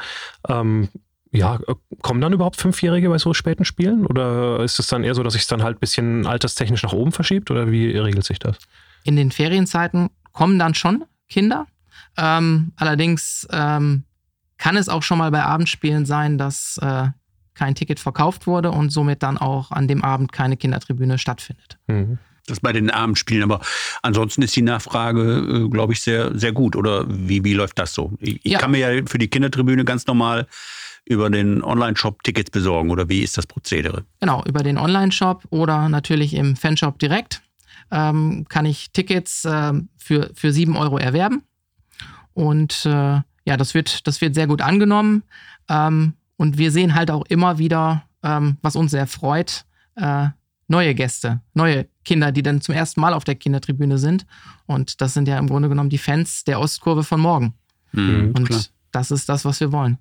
Ähm, 0.48 0.88
ja, 1.32 1.56
äh, 1.68 1.76
kommen 2.02 2.22
dann 2.22 2.32
überhaupt 2.32 2.56
Fünfjährige 2.56 3.10
bei 3.10 3.18
so 3.18 3.34
späten 3.34 3.66
Spielen? 3.66 4.06
Oder 4.06 4.62
ist 4.62 4.80
es 4.80 4.88
dann 4.88 5.04
eher 5.04 5.16
so, 5.16 5.24
dass 5.24 5.34
sich 5.34 5.42
es 5.42 5.48
dann 5.48 5.64
halt 5.64 5.78
ein 5.78 5.80
bisschen 5.82 6.26
alterstechnisch 6.26 6.84
nach 6.84 6.94
oben 6.94 7.12
verschiebt? 7.12 7.52
Oder 7.52 7.72
wie 7.72 7.98
regelt 7.98 8.24
sich 8.24 8.40
das? 8.40 8.58
In 9.04 9.18
den 9.18 9.32
Ferienzeiten 9.32 10.12
kommen 10.32 10.58
dann 10.58 10.76
schon 10.76 11.04
Kinder. 11.28 11.68
Ähm, 12.16 12.72
allerdings 12.78 13.48
ähm, 13.52 14.06
kann 14.58 14.78
es 14.78 14.88
auch 14.88 15.04
schon 15.04 15.18
mal 15.18 15.32
bei 15.32 15.44
Abendspielen 15.44 16.06
sein, 16.06 16.38
dass 16.38 16.80
äh, 16.82 17.08
kein 17.56 17.76
Ticket 17.76 18.00
verkauft 18.00 18.48
wurde 18.48 18.72
und 18.72 18.92
somit 18.92 19.24
dann 19.24 19.38
auch 19.38 19.72
an 19.72 19.88
dem 19.88 20.04
Abend 20.04 20.32
keine 20.32 20.58
Kindertribüne 20.58 21.18
stattfindet. 21.18 21.78
Mhm. 21.88 22.18
Das 22.46 22.60
bei 22.60 22.74
den 22.74 22.90
Abendspielen, 22.90 23.44
aber 23.44 23.62
ansonsten 24.02 24.42
ist 24.42 24.54
die 24.56 24.64
Nachfrage, 24.64 25.66
äh, 25.66 25.70
glaube 25.70 25.94
ich, 25.94 26.02
sehr, 26.02 26.38
sehr 26.38 26.52
gut. 26.52 26.76
Oder 26.76 27.06
wie, 27.08 27.44
wie 27.46 27.54
läuft 27.54 27.80
das 27.80 27.94
so? 27.94 28.12
Ich, 28.20 28.46
ich 28.46 28.52
ja. 28.52 28.60
kann 28.60 28.72
mir 28.72 28.80
ja 28.80 29.06
für 29.06 29.18
die 29.18 29.30
Kindertribüne 29.30 29.86
ganz 29.86 30.06
normal 30.08 30.48
über 31.06 31.30
den 31.30 31.64
Online-Shop 31.64 32.22
Tickets 32.24 32.52
besorgen 32.52 32.92
oder 32.92 33.08
wie 33.08 33.22
ist 33.22 33.38
das 33.38 33.48
Prozedere? 33.48 34.04
Genau, 34.20 34.44
über 34.46 34.62
den 34.62 34.78
Online-Shop 34.78 35.44
oder 35.52 35.88
natürlich 35.88 36.34
im 36.34 36.56
Fanshop 36.58 37.00
direkt 37.00 37.42
ähm, 37.92 38.46
kann 38.50 38.66
ich 38.66 38.92
Tickets 38.92 39.46
äh, 39.46 39.74
für, 39.98 40.32
für 40.34 40.52
7 40.52 40.76
Euro 40.76 40.98
erwerben. 40.98 41.44
Und 42.34 42.86
äh, 42.86 43.22
ja, 43.46 43.58
das 43.58 43.74
wird, 43.74 44.08
das 44.08 44.22
wird 44.22 44.36
sehr 44.36 44.48
gut 44.48 44.62
angenommen. 44.62 45.24
Ähm, 45.70 46.14
und 46.44 46.58
wir 46.58 46.72
sehen 46.72 46.94
halt 46.94 47.10
auch 47.10 47.26
immer 47.30 47.58
wieder, 47.58 48.04
ähm, 48.22 48.58
was 48.62 48.76
uns 48.76 48.92
sehr 48.92 49.08
freut, 49.08 49.64
äh, 49.96 50.28
neue 50.68 50.94
Gäste, 50.94 51.40
neue 51.54 51.88
Kinder, 52.04 52.34
die 52.34 52.44
dann 52.44 52.60
zum 52.60 52.76
ersten 52.76 53.00
Mal 53.00 53.14
auf 53.14 53.24
der 53.24 53.36
Kindertribüne 53.36 53.98
sind. 53.98 54.26
Und 54.66 55.00
das 55.00 55.14
sind 55.14 55.30
ja 55.30 55.38
im 55.40 55.48
Grunde 55.48 55.70
genommen 55.70 55.90
die 55.90 55.98
Fans 55.98 56.44
der 56.44 56.60
Ostkurve 56.60 57.06
von 57.06 57.22
morgen. 57.22 57.54
Mhm, 57.94 58.34
und 58.36 58.50
klar. 58.50 58.60
das 58.92 59.12
ist 59.12 59.30
das, 59.30 59.46
was 59.46 59.62
wir 59.62 59.72
wollen. 59.72 60.00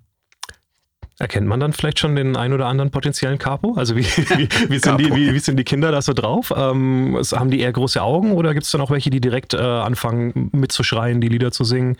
Erkennt 1.17 1.47
man 1.47 1.61
dann 1.61 1.71
vielleicht 1.71 1.99
schon 1.99 2.13
den 2.17 2.35
ein 2.35 2.51
oder 2.51 2.65
anderen 2.65 2.91
potenziellen 2.91 3.37
Capo? 3.37 3.75
Also 3.75 3.95
wie, 3.95 4.03
wie, 4.05 4.49
wie, 4.69 4.79
sind, 4.79 4.99
die, 4.99 5.15
wie, 5.15 5.33
wie 5.33 5.39
sind 5.39 5.55
die 5.55 5.63
Kinder 5.63 5.93
da 5.93 6.01
so 6.01 6.11
drauf? 6.11 6.51
Ähm, 6.53 7.17
haben 7.31 7.51
die 7.51 7.61
eher 7.61 7.71
große 7.71 8.01
Augen 8.01 8.33
oder 8.33 8.53
gibt 8.53 8.65
es 8.65 8.71
dann 8.71 8.81
auch 8.81 8.91
welche, 8.91 9.09
die 9.11 9.21
direkt 9.21 9.53
äh, 9.53 9.61
anfangen 9.61 10.49
mitzuschreien, 10.51 11.21
die 11.21 11.29
Lieder 11.29 11.53
zu 11.53 11.63
singen? 11.63 11.95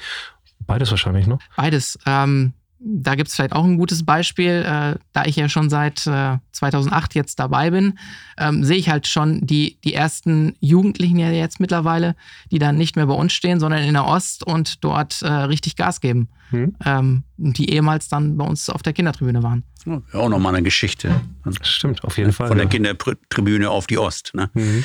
Beides 0.67 0.91
wahrscheinlich, 0.91 1.27
ne? 1.27 1.39
Beides. 1.55 1.97
Ähm, 2.05 2.51
da 2.85 3.15
gibt 3.15 3.29
es 3.29 3.35
vielleicht 3.35 3.53
auch 3.53 3.63
ein 3.63 3.77
gutes 3.77 4.03
Beispiel. 4.03 4.63
Äh, 4.65 4.99
da 5.13 5.25
ich 5.25 5.35
ja 5.35 5.47
schon 5.47 5.69
seit 5.69 6.05
äh, 6.05 6.37
2008 6.51 7.15
jetzt 7.15 7.39
dabei 7.39 7.71
bin, 7.71 7.97
ähm, 8.37 8.63
sehe 8.63 8.77
ich 8.77 8.89
halt 8.89 9.07
schon 9.07 9.45
die, 9.45 9.77
die 9.83 9.93
ersten 9.93 10.55
Jugendlichen 10.59 11.17
ja 11.17 11.31
jetzt 11.31 11.59
mittlerweile, 11.59 12.15
die 12.51 12.59
dann 12.59 12.75
nicht 12.75 12.95
mehr 12.95 13.05
bei 13.05 13.13
uns 13.13 13.33
stehen, 13.33 13.59
sondern 13.59 13.83
in 13.83 13.93
der 13.93 14.05
Ost 14.05 14.45
und 14.45 14.83
dort 14.83 15.21
äh, 15.21 15.27
richtig 15.27 15.75
Gas 15.75 16.01
geben. 16.01 16.27
Mhm. 16.51 16.75
Ähm, 16.85 17.23
die 17.37 17.69
ehemals 17.71 18.09
dann 18.09 18.37
bei 18.37 18.45
uns 18.45 18.69
auf 18.69 18.83
der 18.83 18.93
Kindertribüne 18.93 19.41
waren. 19.43 19.63
Ja, 19.85 20.01
auch 20.13 20.29
nochmal 20.29 20.53
eine 20.53 20.63
Geschichte. 20.63 21.21
Stimmt, 21.61 22.03
auf 22.03 22.17
jeden 22.17 22.31
Fall. 22.31 22.47
Von 22.47 22.57
der 22.57 22.67
Kindertribüne 22.67 23.69
auf 23.69 23.87
die 23.87 23.97
Ost. 23.97 24.31
Ne? 24.35 24.49
Mhm. 24.53 24.83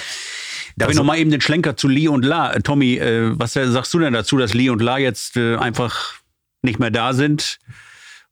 Darf 0.76 0.88
also, 0.88 0.98
ich 0.98 0.98
nochmal 0.98 1.18
eben 1.18 1.30
den 1.30 1.40
Schlenker 1.40 1.76
zu 1.76 1.88
Lee 1.88 2.08
und 2.08 2.24
La? 2.24 2.58
Tommy, 2.60 2.94
äh, 2.94 3.38
was 3.38 3.52
sagst 3.54 3.92
du 3.92 3.98
denn 3.98 4.12
dazu, 4.12 4.36
dass 4.38 4.54
Lee 4.54 4.70
und 4.70 4.80
La 4.80 4.98
jetzt 4.98 5.36
äh, 5.36 5.56
einfach 5.56 6.14
nicht 6.62 6.78
mehr 6.78 6.90
da 6.90 7.12
sind? 7.12 7.58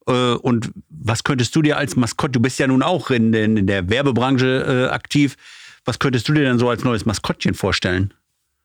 Äh, 0.07 0.35
und 0.35 0.71
was 0.89 1.25
könntest 1.25 1.55
du 1.57 1.63
dir 1.63 1.77
als 1.77 1.97
Maskott, 1.97 2.35
du 2.35 2.41
bist 2.41 2.59
ja 2.59 2.67
nun 2.67 2.83
auch 2.83 3.11
in, 3.11 3.33
in, 3.33 3.57
in 3.57 3.67
der 3.67 3.89
Werbebranche 3.89 4.89
äh, 4.89 4.93
aktiv, 4.93 5.37
was 5.85 5.99
könntest 5.99 6.29
du 6.29 6.33
dir 6.33 6.45
denn 6.45 6.59
so 6.59 6.69
als 6.69 6.85
neues 6.85 7.07
Maskottchen 7.07 7.55
vorstellen? 7.55 8.13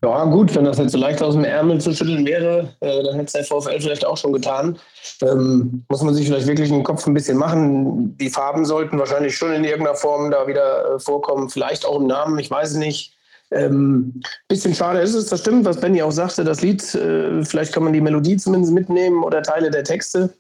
Ja, 0.04 0.26
gut, 0.26 0.56
wenn 0.56 0.66
das 0.66 0.80
jetzt 0.80 0.94
so 0.94 0.98
leicht 0.98 1.22
aus 1.22 1.36
dem 1.36 1.44
Ärmel 1.44 1.80
zu 1.80 1.94
schütteln 1.94 2.26
wäre, 2.26 2.74
äh, 2.80 3.04
dann 3.04 3.14
hätte 3.14 3.26
es 3.26 3.34
der 3.34 3.44
VfL 3.44 3.80
vielleicht 3.80 4.04
auch 4.04 4.18
schon 4.18 4.34
getan. 4.34 4.80
Ähm, 5.22 5.86
muss 5.90 6.02
man 6.02 6.16
sich 6.16 6.26
vielleicht 6.26 6.48
wirklich 6.48 6.70
den 6.70 6.84
Kopf 6.84 7.06
ein 7.06 7.14
bisschen 7.14 7.38
machen. 7.38 8.18
Die 8.18 8.32
Farben 8.32 8.66
sollten 8.66 8.98
wahrscheinlich 8.98 9.38
schon 9.38 9.54
in 9.54 9.64
irgendeiner 9.64 9.96
Form 9.96 10.32
da 10.32 10.48
wieder 10.48 10.96
äh, 10.96 11.00
vorkommen, 11.00 11.50
vielleicht 11.50 11.86
auch 11.86 12.00
im 12.00 12.08
Namen, 12.08 12.40
ich 12.40 12.50
weiß 12.50 12.72
es 12.72 12.78
nicht. 12.78 13.16
Ähm, 13.52 14.22
bisschen 14.48 14.74
schade 14.74 15.00
ist 15.00 15.14
es, 15.14 15.28
das 15.28 15.42
stimmt, 15.42 15.66
was 15.66 15.80
Benny 15.80 16.02
auch 16.02 16.12
sagte, 16.12 16.44
das 16.44 16.62
Lied, 16.62 16.96
äh, 16.96 17.44
vielleicht 17.44 17.74
kann 17.74 17.84
man 17.84 17.92
die 17.92 18.02
Melodie 18.02 18.38
zumindest 18.38 18.74
mitnehmen 18.74 19.24
oder 19.24 19.44
Teile 19.44 19.70
der 19.70 19.84
Texte. 19.84 20.34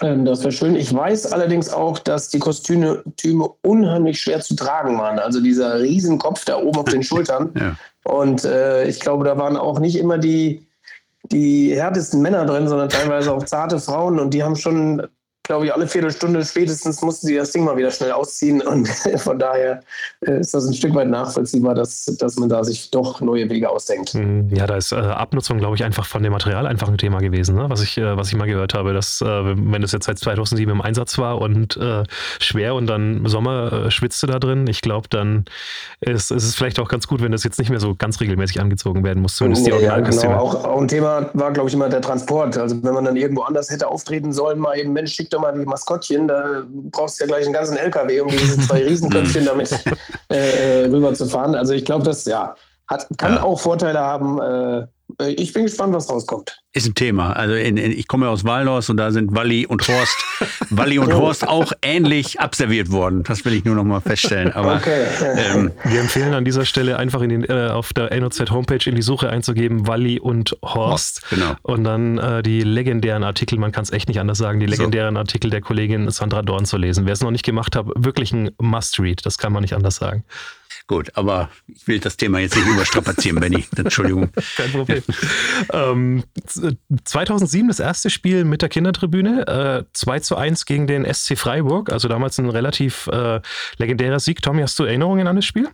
Ähm, 0.00 0.24
das 0.24 0.40
wäre 0.40 0.52
schön. 0.52 0.76
Ich 0.76 0.94
weiß 0.94 1.32
allerdings 1.32 1.70
auch, 1.70 1.98
dass 1.98 2.28
die 2.28 2.38
Kostüme 2.38 3.02
unheimlich 3.62 4.20
schwer 4.20 4.40
zu 4.40 4.54
tragen 4.54 4.98
waren. 4.98 5.18
Also 5.18 5.40
dieser 5.40 5.80
Riesenkopf 5.80 6.44
da 6.44 6.58
oben 6.58 6.78
auf 6.78 6.88
den 6.88 7.02
Schultern. 7.02 7.52
Ja. 7.58 7.76
Und 8.04 8.44
äh, 8.44 8.86
ich 8.86 9.00
glaube, 9.00 9.24
da 9.24 9.36
waren 9.36 9.56
auch 9.56 9.80
nicht 9.80 9.98
immer 9.98 10.18
die, 10.18 10.66
die 11.32 11.74
härtesten 11.74 12.22
Männer 12.22 12.46
drin, 12.46 12.68
sondern 12.68 12.88
teilweise 12.88 13.32
auch 13.32 13.44
zarte 13.44 13.80
Frauen. 13.80 14.20
Und 14.20 14.32
die 14.32 14.44
haben 14.44 14.56
schon 14.56 15.06
glaube 15.48 15.64
ich, 15.64 15.74
alle 15.74 15.88
Viertelstunde 15.88 16.44
spätestens 16.44 17.00
mussten 17.00 17.26
sie 17.26 17.34
das 17.34 17.50
Ding 17.52 17.64
mal 17.64 17.76
wieder 17.76 17.90
schnell 17.90 18.12
ausziehen. 18.12 18.60
Und 18.60 18.86
von 19.16 19.38
daher 19.38 19.80
äh, 20.20 20.40
ist 20.40 20.52
das 20.52 20.66
ein 20.66 20.74
Stück 20.74 20.94
weit 20.94 21.08
nachvollziehbar, 21.08 21.74
dass, 21.74 22.04
dass 22.04 22.36
man 22.36 22.50
da 22.50 22.62
sich 22.62 22.90
doch 22.90 23.22
neue 23.22 23.48
Wege 23.48 23.68
ausdenkt. 23.70 24.14
Mhm. 24.14 24.50
Ja, 24.54 24.66
da 24.66 24.76
ist 24.76 24.92
äh, 24.92 24.96
Abnutzung, 24.96 25.58
glaube 25.58 25.74
ich, 25.74 25.84
einfach 25.84 26.06
von 26.06 26.22
dem 26.22 26.32
Material 26.32 26.66
einfach 26.66 26.88
ein 26.88 26.98
Thema 26.98 27.18
gewesen, 27.20 27.56
ne? 27.56 27.64
was, 27.68 27.82
ich, 27.82 27.96
äh, 27.96 28.16
was 28.16 28.28
ich 28.28 28.36
mal 28.36 28.46
gehört 28.46 28.74
habe, 28.74 28.92
dass 28.92 29.22
äh, 29.22 29.26
wenn 29.26 29.82
es 29.82 29.92
jetzt 29.92 30.04
seit 30.04 30.18
2007 30.18 30.70
im 30.70 30.82
Einsatz 30.82 31.16
war 31.16 31.40
und 31.40 31.78
äh, 31.78 32.04
schwer 32.40 32.74
und 32.74 32.86
dann 32.86 33.18
im 33.18 33.28
Sommer 33.28 33.72
äh, 33.86 33.90
schwitzte 33.90 34.26
da 34.26 34.38
drin, 34.38 34.66
ich 34.66 34.82
glaube, 34.82 35.08
dann 35.08 35.46
ist, 36.00 36.30
ist, 36.30 36.44
es 36.44 36.54
vielleicht 36.56 36.78
auch 36.78 36.88
ganz 36.88 37.08
gut, 37.08 37.22
wenn 37.22 37.32
das 37.32 37.42
jetzt 37.42 37.58
nicht 37.58 37.70
mehr 37.70 37.80
so 37.80 37.94
ganz 37.94 38.20
regelmäßig 38.20 38.60
angezogen 38.60 39.02
werden 39.02 39.22
muss. 39.22 39.36
Zumindest 39.36 39.66
die 39.66 39.70
ja, 39.70 39.98
genau. 40.00 40.32
Auch, 40.32 40.64
auch 40.64 40.80
ein 40.80 40.88
Thema 40.88 41.30
war, 41.32 41.52
glaube 41.52 41.70
ich, 41.70 41.74
immer 41.74 41.88
der 41.88 42.02
Transport. 42.02 42.58
Also 42.58 42.82
wenn 42.82 42.92
man 42.92 43.06
dann 43.06 43.16
irgendwo 43.16 43.42
anders 43.42 43.70
hätte 43.70 43.88
auftreten 43.88 44.34
sollen, 44.34 44.58
mal 44.58 44.78
eben, 44.78 44.92
Mensch, 44.92 45.14
schickt 45.14 45.32
mal 45.38 45.52
die 45.52 45.64
Maskottchen, 45.64 46.28
da 46.28 46.62
brauchst 46.66 47.18
du 47.18 47.24
ja 47.24 47.28
gleich 47.28 47.44
einen 47.44 47.54
ganzen 47.54 47.76
LKW, 47.76 48.20
um 48.20 48.28
diese 48.28 48.58
zwei 48.60 48.84
Riesenköpfchen 48.84 49.44
damit 49.46 49.70
äh, 50.28 50.86
rüber 50.86 51.14
zu 51.14 51.26
fahren. 51.26 51.54
Also 51.54 51.72
ich 51.72 51.84
glaube, 51.84 52.04
das 52.04 52.24
ja, 52.24 52.54
hat, 52.86 53.06
kann 53.16 53.34
ja. 53.34 53.42
auch 53.42 53.60
Vorteile 53.60 54.00
haben. 54.00 54.40
Äh, 54.40 54.86
ich 55.26 55.52
bin 55.52 55.64
gespannt, 55.64 55.94
was 55.94 56.08
rauskommt. 56.08 56.60
Ist 56.72 56.86
ein 56.86 56.94
Thema. 56.94 57.32
Also 57.32 57.54
in, 57.54 57.76
in, 57.76 57.90
ich 57.90 58.06
komme 58.06 58.28
aus 58.28 58.44
Wallos 58.44 58.88
und 58.88 58.98
da 58.98 59.10
sind 59.10 59.34
Walli 59.34 59.66
und 59.66 59.86
Horst, 59.88 60.16
Walli 60.70 60.98
und 60.98 61.12
Horst 61.12 61.48
auch 61.48 61.72
ähnlich 61.82 62.38
abserviert 62.38 62.92
worden. 62.92 63.24
Das 63.24 63.44
will 63.44 63.54
ich 63.54 63.64
nur 63.64 63.74
noch 63.74 63.82
mal 63.82 64.00
feststellen. 64.00 64.52
Aber 64.52 64.76
okay. 64.76 65.06
ähm, 65.20 65.72
wir 65.84 66.00
empfehlen 66.00 66.34
an 66.34 66.44
dieser 66.44 66.64
Stelle 66.64 66.98
einfach 66.98 67.20
in 67.22 67.30
den, 67.30 67.44
äh, 67.44 67.68
auf 67.68 67.92
der 67.92 68.16
NOZ 68.20 68.50
Homepage 68.50 68.88
in 68.88 68.94
die 68.94 69.02
Suche 69.02 69.28
einzugeben 69.28 69.88
Walli 69.88 70.20
und 70.20 70.56
Horst. 70.62 71.22
Horst 71.22 71.30
genau. 71.30 71.56
Und 71.62 71.82
dann 71.82 72.18
äh, 72.18 72.42
die 72.42 72.60
legendären 72.62 73.24
Artikel, 73.24 73.58
man 73.58 73.72
kann 73.72 73.82
es 73.82 73.90
echt 73.90 74.08
nicht 74.08 74.20
anders 74.20 74.38
sagen, 74.38 74.60
die 74.60 74.66
legendären 74.66 75.16
so. 75.16 75.20
Artikel 75.20 75.50
der 75.50 75.62
Kollegin 75.62 76.08
Sandra 76.10 76.42
Dorn 76.42 76.64
zu 76.64 76.76
lesen. 76.76 77.06
Wer 77.06 77.14
es 77.14 77.22
noch 77.22 77.32
nicht 77.32 77.44
gemacht 77.44 77.74
hat, 77.74 77.86
wirklich 77.96 78.32
ein 78.32 78.50
Must-Read. 78.60 79.26
Das 79.26 79.36
kann 79.36 79.52
man 79.52 79.62
nicht 79.62 79.74
anders 79.74 79.96
sagen. 79.96 80.24
Gut, 80.88 81.10
aber 81.14 81.50
ich 81.66 81.86
will 81.86 82.00
das 82.00 82.16
Thema 82.16 82.38
jetzt 82.38 82.56
nicht 82.56 82.66
überstrapazieren, 82.66 83.38
Benny. 83.40 83.66
Entschuldigung. 83.76 84.30
Kein 84.56 84.72
Problem. 84.72 85.02
Ähm, 85.70 86.24
2007 87.04 87.68
das 87.68 87.78
erste 87.78 88.08
Spiel 88.08 88.46
mit 88.46 88.62
der 88.62 88.70
Kindertribüne. 88.70 89.46
Äh, 89.46 89.84
2 89.92 90.20
zu 90.20 90.36
1 90.36 90.64
gegen 90.64 90.86
den 90.86 91.04
SC 91.04 91.36
Freiburg. 91.36 91.92
Also 91.92 92.08
damals 92.08 92.38
ein 92.38 92.48
relativ 92.48 93.06
äh, 93.08 93.40
legendärer 93.76 94.18
Sieg. 94.18 94.40
Tommy, 94.40 94.62
hast 94.62 94.78
du 94.78 94.84
Erinnerungen 94.84 95.26
an 95.26 95.36
das 95.36 95.44
Spiel? 95.44 95.68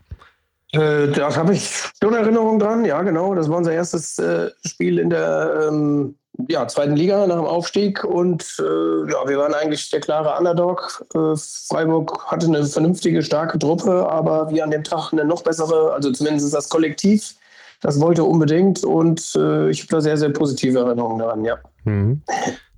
Äh, 0.72 1.06
da 1.12 1.34
habe 1.36 1.54
ich 1.54 1.92
schon 2.02 2.14
Erinnerungen 2.14 2.58
dran. 2.58 2.84
Ja, 2.84 3.00
genau. 3.02 3.36
Das 3.36 3.48
war 3.48 3.58
unser 3.58 3.72
erstes 3.72 4.18
äh, 4.18 4.50
Spiel 4.66 4.98
in 4.98 5.10
der 5.10 5.68
ähm, 5.68 6.16
ja, 6.48 6.66
zweiten 6.66 6.96
Liga 6.96 7.26
nach 7.26 7.36
dem 7.36 7.44
Aufstieg 7.44 8.04
und 8.04 8.56
äh, 8.58 9.10
ja, 9.10 9.28
wir 9.28 9.38
waren 9.38 9.54
eigentlich 9.54 9.90
der 9.90 10.00
klare 10.00 10.36
Underdog. 10.38 11.04
Äh, 11.14 11.36
Freiburg 11.36 12.24
hatte 12.26 12.46
eine 12.46 12.64
vernünftige, 12.64 13.22
starke 13.22 13.58
Truppe, 13.58 14.08
aber 14.08 14.50
wir 14.50 14.64
an 14.64 14.70
dem 14.70 14.84
Tag 14.84 15.12
eine 15.12 15.24
noch 15.24 15.42
bessere, 15.42 15.92
also 15.92 16.10
zumindest 16.12 16.52
das 16.52 16.68
Kollektiv, 16.68 17.34
das 17.80 18.00
wollte 18.00 18.24
unbedingt 18.24 18.84
und 18.84 19.34
äh, 19.36 19.70
ich 19.70 19.82
habe 19.82 19.90
da 19.90 20.00
sehr, 20.00 20.16
sehr 20.16 20.30
positive 20.30 20.78
Erinnerungen 20.78 21.18
daran, 21.18 21.44
ja. 21.44 21.56
Mhm. 21.84 22.22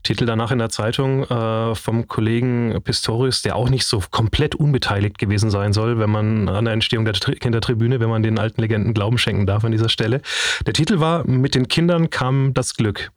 Titel 0.02 0.24
danach 0.24 0.52
in 0.52 0.58
der 0.58 0.68
Zeitung 0.68 1.24
äh, 1.24 1.74
vom 1.74 2.06
Kollegen 2.06 2.80
Pistorius, 2.84 3.42
der 3.42 3.56
auch 3.56 3.68
nicht 3.68 3.84
so 3.86 4.00
komplett 4.12 4.54
unbeteiligt 4.54 5.18
gewesen 5.18 5.50
sein 5.50 5.72
soll, 5.72 5.98
wenn 5.98 6.10
man 6.10 6.48
an 6.48 6.64
der 6.64 6.74
Entstehung 6.74 7.04
der 7.04 7.14
Kindertribüne, 7.14 7.98
wenn 7.98 8.08
man 8.08 8.22
den 8.22 8.38
alten 8.38 8.60
Legenden 8.60 8.94
Glauben 8.94 9.18
schenken 9.18 9.46
darf 9.46 9.64
an 9.64 9.72
dieser 9.72 9.88
Stelle. 9.88 10.20
Der 10.64 10.74
Titel 10.74 11.00
war 11.00 11.26
Mit 11.26 11.56
den 11.56 11.66
Kindern 11.66 12.08
kam 12.08 12.54
das 12.54 12.76
Glück. 12.76 13.10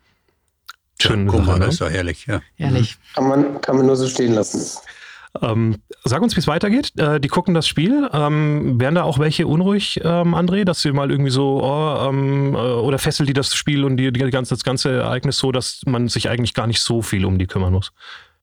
Schön. 1.02 1.26
Ja, 1.26 1.32
guck 1.32 1.46
mal, 1.46 1.60
das 1.60 1.76
ist 1.76 1.82
doch 1.82 1.90
herrlich. 1.90 2.26
Ja. 2.26 2.42
Herrlich. 2.56 2.98
Kann 3.16 3.28
man, 3.28 3.62
kann 3.62 3.78
man 3.78 3.86
nur 3.86 3.96
so 3.96 4.08
stehen 4.08 4.34
lassen. 4.34 4.62
Ähm, 5.42 5.78
sag 6.04 6.22
uns, 6.22 6.36
wie 6.36 6.40
es 6.40 6.48
weitergeht. 6.48 6.98
Äh, 6.98 7.20
die 7.20 7.28
gucken 7.28 7.54
das 7.54 7.68
Spiel. 7.68 8.10
Ähm, 8.12 8.80
werden 8.80 8.96
da 8.96 9.04
auch 9.04 9.20
welche 9.20 9.48
unruhig, 9.48 10.02
ähm, 10.04 10.34
André, 10.34 10.64
dass 10.64 10.82
sie 10.82 10.92
mal 10.92 11.12
irgendwie 11.12 11.32
so, 11.32 11.64
oh, 11.64 12.10
ähm, 12.10 12.56
äh, 12.56 12.58
oder 12.58 12.98
fesselt 12.98 13.30
die 13.30 13.34
das 13.34 13.54
Spiel 13.54 13.84
und 13.84 13.98
die, 13.98 14.12
die 14.12 14.20
ganze, 14.20 14.56
das 14.56 14.64
ganze 14.64 14.92
Ereignis 14.92 15.38
so, 15.38 15.52
dass 15.52 15.82
man 15.86 16.08
sich 16.08 16.30
eigentlich 16.30 16.54
gar 16.54 16.68
nicht 16.68 16.82
so 16.82 17.02
viel 17.02 17.26
um 17.26 17.38
die 17.38 17.48
kümmern 17.48 17.74
muss? 17.74 17.92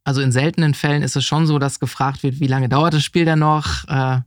Also 0.05 0.21
in 0.21 0.31
seltenen 0.31 0.75
Fällen 0.75 1.03
ist 1.03 1.16
es 1.16 1.25
schon 1.25 1.47
so, 1.47 1.59
dass 1.59 1.81
gefragt 1.81 2.23
wird, 2.23 2.38
wie 2.38 2.47
lange 2.47 2.69
dauert 2.69 2.95
das 2.95 3.03
Spiel 3.03 3.25
denn 3.25 3.40
noch? 3.40 3.85
Äh, 3.88 4.21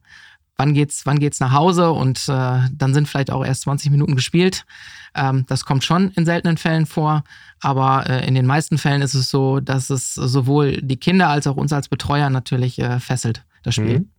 wann 0.60 0.74
geht's, 0.74 1.06
wann 1.06 1.20
geht's 1.20 1.40
nach 1.40 1.54
Hause? 1.54 1.92
Und 1.92 2.28
äh, 2.28 2.60
dann 2.72 2.94
sind 2.94 3.08
vielleicht 3.08 3.32
auch 3.32 3.44
erst 3.44 3.62
20 3.62 3.90
Minuten 3.90 4.16
gespielt. 4.16 4.66
Ähm, 5.16 5.46
das 5.48 5.66
kommt 5.66 5.84
schon 5.84 6.12
in 6.12 6.26
seltenen 6.26 6.58
Fällen 6.58 6.86
vor, 6.86 7.24
aber 7.62 8.08
äh, 8.08 8.28
in 8.28 8.36
den 8.36 8.46
meisten 8.46 8.78
Fällen 8.78 9.02
ist 9.02 9.16
es 9.16 9.30
so, 9.30 9.62
dass 9.62 9.90
es 9.90 10.14
sowohl 10.14 10.82
die 10.82 10.98
Kinder 10.98 11.30
als 11.30 11.48
auch 11.48 11.56
uns 11.56 11.74
als 11.74 11.88
Betreuer 11.88 12.30
natürlich 12.30 12.78
äh, 12.78 13.00
fesselt, 13.00 13.46
das 13.64 13.76
Spiel. 13.76 14.00
Mhm. 14.00 14.10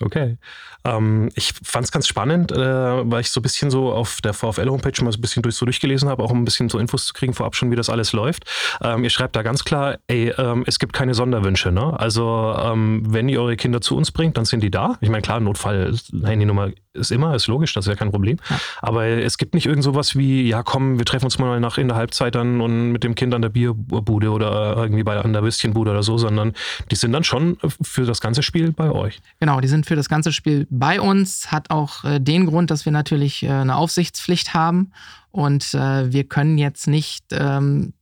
Okay. 0.00 0.36
Ähm, 0.84 1.30
ich 1.34 1.54
fand 1.62 1.86
es 1.86 1.92
ganz 1.92 2.06
spannend, 2.06 2.52
äh, 2.52 2.56
weil 2.58 3.20
ich 3.20 3.30
so 3.30 3.40
ein 3.40 3.42
bisschen 3.42 3.70
so 3.70 3.92
auf 3.92 4.20
der 4.20 4.34
VfL-Homepage 4.34 5.02
mal 5.02 5.10
so 5.10 5.18
ein 5.18 5.22
bisschen 5.22 5.42
durch, 5.42 5.56
so 5.56 5.64
durchgelesen 5.64 6.08
habe, 6.08 6.22
auch 6.22 6.30
um 6.30 6.42
ein 6.42 6.44
bisschen 6.44 6.68
so 6.68 6.78
Infos 6.78 7.06
zu 7.06 7.14
kriegen 7.14 7.32
vorab 7.32 7.56
schon, 7.56 7.70
wie 7.70 7.76
das 7.76 7.88
alles 7.88 8.12
läuft. 8.12 8.44
Ähm, 8.82 9.04
ihr 9.04 9.10
schreibt 9.10 9.36
da 9.36 9.42
ganz 9.42 9.64
klar, 9.64 9.98
ey, 10.06 10.32
ähm, 10.36 10.64
es 10.66 10.78
gibt 10.78 10.92
keine 10.92 11.14
Sonderwünsche. 11.14 11.72
Ne? 11.72 11.98
Also 11.98 12.54
ähm, 12.58 13.02
wenn 13.06 13.28
ihr 13.28 13.40
eure 13.40 13.56
Kinder 13.56 13.80
zu 13.80 13.96
uns 13.96 14.12
bringt, 14.12 14.36
dann 14.36 14.44
sind 14.44 14.62
die 14.62 14.70
da. 14.70 14.98
Ich 15.00 15.08
meine, 15.08 15.22
klar, 15.22 15.40
Notfall, 15.40 15.94
Handynummer 16.24 16.70
ist 16.96 17.12
immer, 17.12 17.34
ist 17.34 17.46
logisch, 17.46 17.72
das 17.74 17.86
ist 17.86 17.90
ja 17.90 17.96
kein 17.96 18.10
Problem. 18.10 18.38
Ja. 18.48 18.60
Aber 18.82 19.06
es 19.06 19.38
gibt 19.38 19.54
nicht 19.54 19.66
irgend 19.66 19.84
sowas 19.84 20.16
wie, 20.16 20.48
ja 20.48 20.62
komm, 20.62 20.98
wir 20.98 21.04
treffen 21.04 21.26
uns 21.26 21.38
mal 21.38 21.60
nach 21.60 21.78
in 21.78 21.88
der 21.88 21.96
Halbzeit 21.96 22.34
dann 22.34 22.60
und 22.60 22.92
mit 22.92 23.04
dem 23.04 23.14
Kind 23.14 23.34
an 23.34 23.42
der 23.42 23.48
Bierbude 23.48 24.30
oder 24.30 24.76
irgendwie 24.76 25.02
bei 25.02 25.18
an 25.18 25.32
der 25.32 25.42
Würstchenbude 25.42 25.90
oder 25.90 26.02
so, 26.02 26.18
sondern 26.18 26.52
die 26.90 26.96
sind 26.96 27.12
dann 27.12 27.24
schon 27.24 27.58
für 27.82 28.04
das 28.04 28.20
ganze 28.20 28.42
Spiel 28.42 28.72
bei 28.72 28.90
euch. 28.90 29.20
Genau, 29.40 29.60
die 29.60 29.68
sind 29.68 29.86
für 29.86 29.96
das 29.96 30.08
ganze 30.08 30.32
Spiel 30.32 30.66
bei 30.70 31.00
uns. 31.00 31.50
Hat 31.52 31.70
auch 31.70 32.04
äh, 32.04 32.20
den 32.20 32.46
Grund, 32.46 32.70
dass 32.70 32.84
wir 32.84 32.92
natürlich 32.92 33.42
äh, 33.42 33.50
eine 33.50 33.76
Aufsichtspflicht 33.76 34.54
haben 34.54 34.92
und 35.30 35.74
äh, 35.74 36.12
wir 36.12 36.24
können 36.24 36.58
jetzt 36.58 36.86
nicht 36.86 37.26
ähm, 37.32 37.92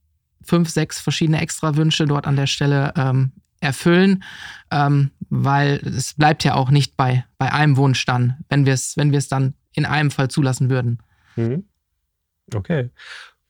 fünf, 0.41 0.69
sechs 0.69 0.99
verschiedene 0.99 1.41
Extrawünsche 1.41 2.05
dort 2.05 2.27
an 2.27 2.35
der 2.35 2.47
Stelle 2.47 2.93
ähm, 2.95 3.31
erfüllen, 3.65 4.23
ähm, 4.71 5.11
weil 5.29 5.75
es 5.85 6.13
bleibt 6.13 6.43
ja 6.43 6.53
auch 6.53 6.69
nicht 6.69 6.95
bei, 6.95 7.25
bei 7.37 7.51
einem 7.51 7.77
Wunsch 7.77 8.05
dann, 8.05 8.37
wenn 8.49 8.65
wir 8.65 8.73
es 8.73 8.95
wenn 8.95 9.11
dann 9.29 9.53
in 9.73 9.85
einem 9.85 10.11
Fall 10.11 10.29
zulassen 10.29 10.69
würden. 10.69 10.99
Mhm. 11.35 11.65
Okay. 12.53 12.89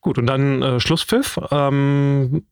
Gut, 0.01 0.17
und 0.17 0.28
dann 0.28 0.62
äh, 0.62 0.80
Schlusspfiff. 0.80 1.39
Ähm, 1.51 2.45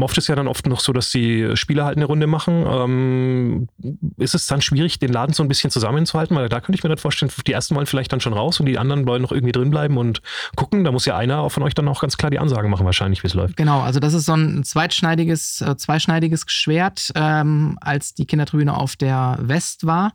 Oft 0.00 0.16
ist 0.16 0.28
ja 0.28 0.34
dann 0.34 0.48
oft 0.48 0.66
noch 0.66 0.80
so, 0.80 0.94
dass 0.94 1.10
die 1.10 1.54
Spieler 1.54 1.84
halt 1.84 1.98
eine 1.98 2.06
Runde 2.06 2.26
machen. 2.26 2.64
Ähm, 2.66 3.68
ist 4.16 4.34
es 4.34 4.46
dann 4.46 4.62
schwierig, 4.62 4.98
den 4.98 5.12
Laden 5.12 5.34
so 5.34 5.42
ein 5.42 5.48
bisschen 5.48 5.70
zusammenzuhalten? 5.70 6.34
Weil 6.34 6.48
da 6.48 6.60
könnte 6.60 6.78
ich 6.78 6.82
mir 6.82 6.88
dann 6.88 6.96
vorstellen, 6.96 7.30
die 7.46 7.52
ersten 7.52 7.74
wollen 7.74 7.84
vielleicht 7.84 8.10
dann 8.10 8.20
schon 8.20 8.32
raus 8.32 8.58
und 8.58 8.64
die 8.64 8.78
anderen 8.78 9.06
wollen 9.06 9.20
noch 9.20 9.32
irgendwie 9.32 9.52
drin 9.52 9.68
bleiben 9.68 9.98
und 9.98 10.22
gucken. 10.56 10.82
Da 10.84 10.92
muss 10.92 11.04
ja 11.04 11.18
einer 11.18 11.50
von 11.50 11.62
euch 11.62 11.74
dann 11.74 11.88
auch 11.88 12.00
ganz 12.00 12.16
klar 12.16 12.30
die 12.30 12.38
Ansage 12.38 12.68
machen, 12.68 12.86
wahrscheinlich, 12.86 13.22
wie 13.22 13.26
es 13.26 13.34
läuft. 13.34 13.58
Genau, 13.58 13.82
also 13.82 14.00
das 14.00 14.14
ist 14.14 14.24
so 14.24 14.32
ein 14.32 14.64
zweitschneidiges, 14.64 15.60
äh, 15.60 15.76
zweischneidiges 15.76 16.44
Schwert. 16.46 17.12
Ähm, 17.14 17.76
als 17.82 18.14
die 18.14 18.24
Kindertribüne 18.24 18.74
auf 18.74 18.96
der 18.96 19.36
West 19.42 19.86
war, 19.86 20.14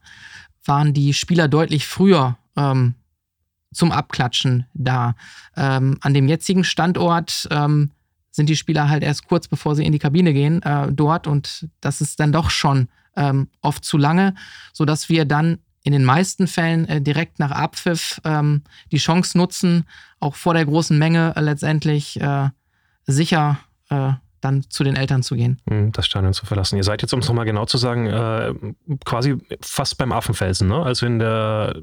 waren 0.65 0.93
die 0.95 1.13
Spieler 1.13 1.47
deutlich 1.47 1.85
früher 1.85 2.35
ähm, 2.57 2.95
zum 3.71 3.91
Abklatschen 3.91 4.65
da. 4.73 5.13
Ähm, 5.55 5.99
an 6.01 6.15
dem 6.15 6.27
jetzigen 6.27 6.63
Standort 6.63 7.47
ähm, 7.51 7.91
sind 8.31 8.49
die 8.49 8.55
Spieler 8.55 8.89
halt 8.89 9.03
erst 9.03 9.27
kurz 9.27 9.47
bevor 9.47 9.75
sie 9.75 9.85
in 9.85 9.91
die 9.91 9.99
Kabine 9.99 10.33
gehen 10.33 10.61
äh, 10.63 10.91
dort 10.91 11.27
und 11.27 11.67
das 11.81 12.01
ist 12.01 12.19
dann 12.19 12.31
doch 12.31 12.49
schon 12.49 12.87
ähm, 13.15 13.49
oft 13.61 13.83
zu 13.83 13.97
lange, 13.97 14.35
sodass 14.73 15.09
wir 15.09 15.25
dann 15.25 15.59
in 15.83 15.93
den 15.93 16.05
meisten 16.05 16.47
Fällen 16.47 16.87
äh, 16.87 17.01
direkt 17.01 17.39
nach 17.39 17.51
Abpfiff 17.51 18.21
ähm, 18.23 18.63
die 18.91 18.97
Chance 18.97 19.37
nutzen, 19.37 19.85
auch 20.19 20.35
vor 20.35 20.53
der 20.53 20.65
großen 20.65 20.97
Menge 20.97 21.33
äh, 21.35 21.41
letztendlich 21.41 22.21
äh, 22.21 22.49
sicher 23.05 23.59
äh, 23.89 24.13
dann 24.41 24.63
zu 24.69 24.83
den 24.83 24.95
Eltern 24.95 25.23
zu 25.23 25.35
gehen. 25.35 25.59
Hm, 25.69 25.91
das 25.91 26.05
Stadion 26.05 26.33
zu 26.33 26.45
verlassen. 26.45 26.77
Ihr 26.77 26.83
seid 26.83 27.01
jetzt, 27.01 27.13
um 27.13 27.19
es 27.19 27.27
nochmal 27.27 27.45
genau 27.45 27.65
zu 27.65 27.77
sagen, 27.77 28.07
äh, 28.07 28.53
quasi 29.05 29.37
fast 29.61 29.97
beim 29.97 30.11
Affenfelsen, 30.11 30.67
ne? 30.67 30.81
Also 30.81 31.05
in 31.05 31.19
der 31.19 31.81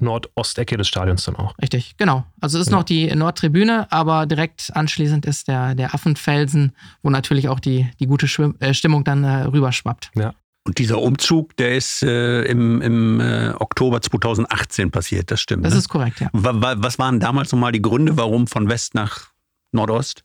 Nordostecke 0.00 0.76
des 0.76 0.88
Stadions 0.88 1.24
dann 1.24 1.36
auch. 1.36 1.56
Richtig, 1.58 1.96
genau. 1.96 2.24
Also 2.40 2.58
es 2.58 2.66
ist 2.66 2.72
ja. 2.72 2.78
noch 2.78 2.84
die 2.84 3.14
Nordtribüne, 3.14 3.90
aber 3.90 4.26
direkt 4.26 4.70
anschließend 4.74 5.26
ist 5.26 5.48
der, 5.48 5.74
der 5.74 5.94
Affenfelsen, 5.94 6.72
wo 7.02 7.10
natürlich 7.10 7.48
auch 7.48 7.60
die, 7.60 7.88
die 8.00 8.06
gute 8.06 8.28
Schwimm 8.28 8.56
äh, 8.60 8.74
Stimmung 8.74 9.04
dann 9.04 9.24
äh, 9.24 9.44
rüberschwappt. 9.44 10.10
Ja. 10.14 10.34
Und 10.64 10.78
dieser 10.78 11.00
Umzug, 11.00 11.56
der 11.56 11.76
ist 11.76 12.02
äh, 12.02 12.42
im, 12.42 12.82
im 12.82 13.20
äh, 13.20 13.52
Oktober 13.58 14.02
2018 14.02 14.90
passiert, 14.90 15.30
das 15.30 15.40
stimmt. 15.40 15.64
Das 15.64 15.72
ne? 15.72 15.78
ist 15.78 15.88
korrekt, 15.88 16.20
ja. 16.20 16.28
Was 16.32 16.98
waren 16.98 17.20
damals 17.20 17.52
nochmal 17.52 17.72
die 17.72 17.80
Gründe, 17.80 18.18
warum 18.18 18.46
von 18.46 18.68
West 18.68 18.94
nach 18.94 19.28
Nordost? 19.72 20.24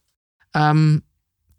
Ähm, 0.54 1.04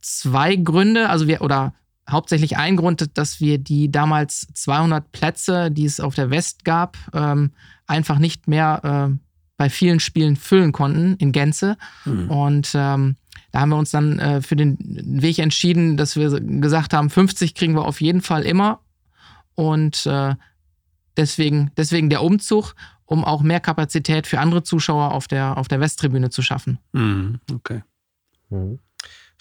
zwei 0.03 0.57
Gründe, 0.57 1.09
also 1.09 1.27
wir, 1.27 1.41
oder 1.41 1.73
hauptsächlich 2.09 2.57
ein 2.57 2.77
Grund, 2.77 3.17
dass 3.17 3.41
wir 3.41 3.59
die 3.59 3.91
damals 3.91 4.47
200 4.55 5.11
Plätze, 5.13 5.71
die 5.71 5.85
es 5.85 6.01
auf 6.01 6.15
der 6.15 6.31
West 6.31 6.65
gab, 6.65 6.97
ähm, 7.13 7.53
einfach 7.87 8.19
nicht 8.19 8.49
mehr 8.49 9.11
äh, 9.11 9.17
bei 9.57 9.71
vielen 9.71 10.01
Spielen 10.01 10.37
füllen 10.37 10.73
konnten 10.73 11.15
in 11.17 11.33
Gänze. 11.33 11.77
Mhm. 12.05 12.31
Und 12.31 12.73
ähm, 12.75 13.17
da 13.53 13.61
haben 13.61 13.71
wir 13.71 13.77
uns 13.77 13.91
dann 13.91 14.19
äh, 14.19 14.43
für 14.43 14.57
den 14.57 14.77
Weg 14.81 15.39
entschieden, 15.39 15.97
dass 15.97 16.17
wir 16.17 16.41
gesagt 16.41 16.93
haben, 16.93 17.09
50 17.09 17.55
kriegen 17.55 17.75
wir 17.75 17.87
auf 17.87 18.01
jeden 18.01 18.21
Fall 18.21 18.43
immer. 18.43 18.81
Und 19.55 20.07
äh, 20.07 20.35
deswegen, 21.17 21.71
deswegen 21.77 22.11
der 22.11 22.23
Umzug, 22.23 22.75
um 23.07 23.25
auch 23.25 23.43
mehr 23.43 23.61
Kapazität 23.61 24.27
für 24.27 24.41
andere 24.41 24.63
Zuschauer 24.63 25.13
auf 25.13 25.29
der, 25.29 25.57
auf 25.57 25.69
der 25.69 25.81
Westtribüne 25.81 26.31
zu 26.31 26.43
schaffen. 26.43 26.79
Mhm. 26.93 27.41
Okay. 27.53 27.83
Mhm. 28.51 28.79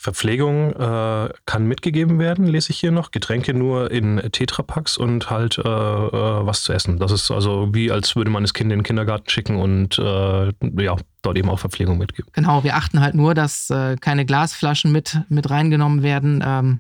Verpflegung 0.04 0.74
äh, 0.74 1.30
kann 1.46 1.66
mitgegeben 1.66 2.20
werden, 2.20 2.46
lese 2.46 2.72
ich 2.72 2.80
hier 2.80 2.92
noch. 2.92 3.12
Getränke 3.12 3.54
nur 3.54 3.90
in 3.90 4.22
Tetrapacks 4.34 4.98
und 4.98 5.30
halt 5.30 5.58
äh, 5.60 5.62
äh, 5.62 6.46
was 6.46 6.64
zu 6.64 6.74
essen. 6.74 7.00
Das 7.00 7.14
ist 7.14 7.32
also 7.32 7.74
wie, 7.74 7.90
als 7.90 8.18
würde 8.18 8.30
man 8.30 8.44
das 8.44 8.54
Kind 8.54 8.70
in 8.74 8.80
den 8.80 8.84
Kindergarten 8.84 9.30
schicken 9.30 9.56
und 9.56 9.98
äh, 9.98 10.52
ja, 10.84 10.98
dort 11.22 11.38
eben 11.38 11.50
auch 11.50 11.60
Verpflegung 11.60 12.00
mitgeben. 12.00 12.30
Genau, 12.34 12.66
wir 12.66 12.76
achten 12.76 13.00
halt 13.00 13.16
nur, 13.16 13.34
dass 13.34 13.70
äh, 13.70 13.96
keine 13.96 14.26
Glasflaschen 14.26 14.92
mit, 14.92 15.22
mit 15.30 15.50
reingenommen 15.50 16.04
werden. 16.04 16.44
Ähm, 16.46 16.80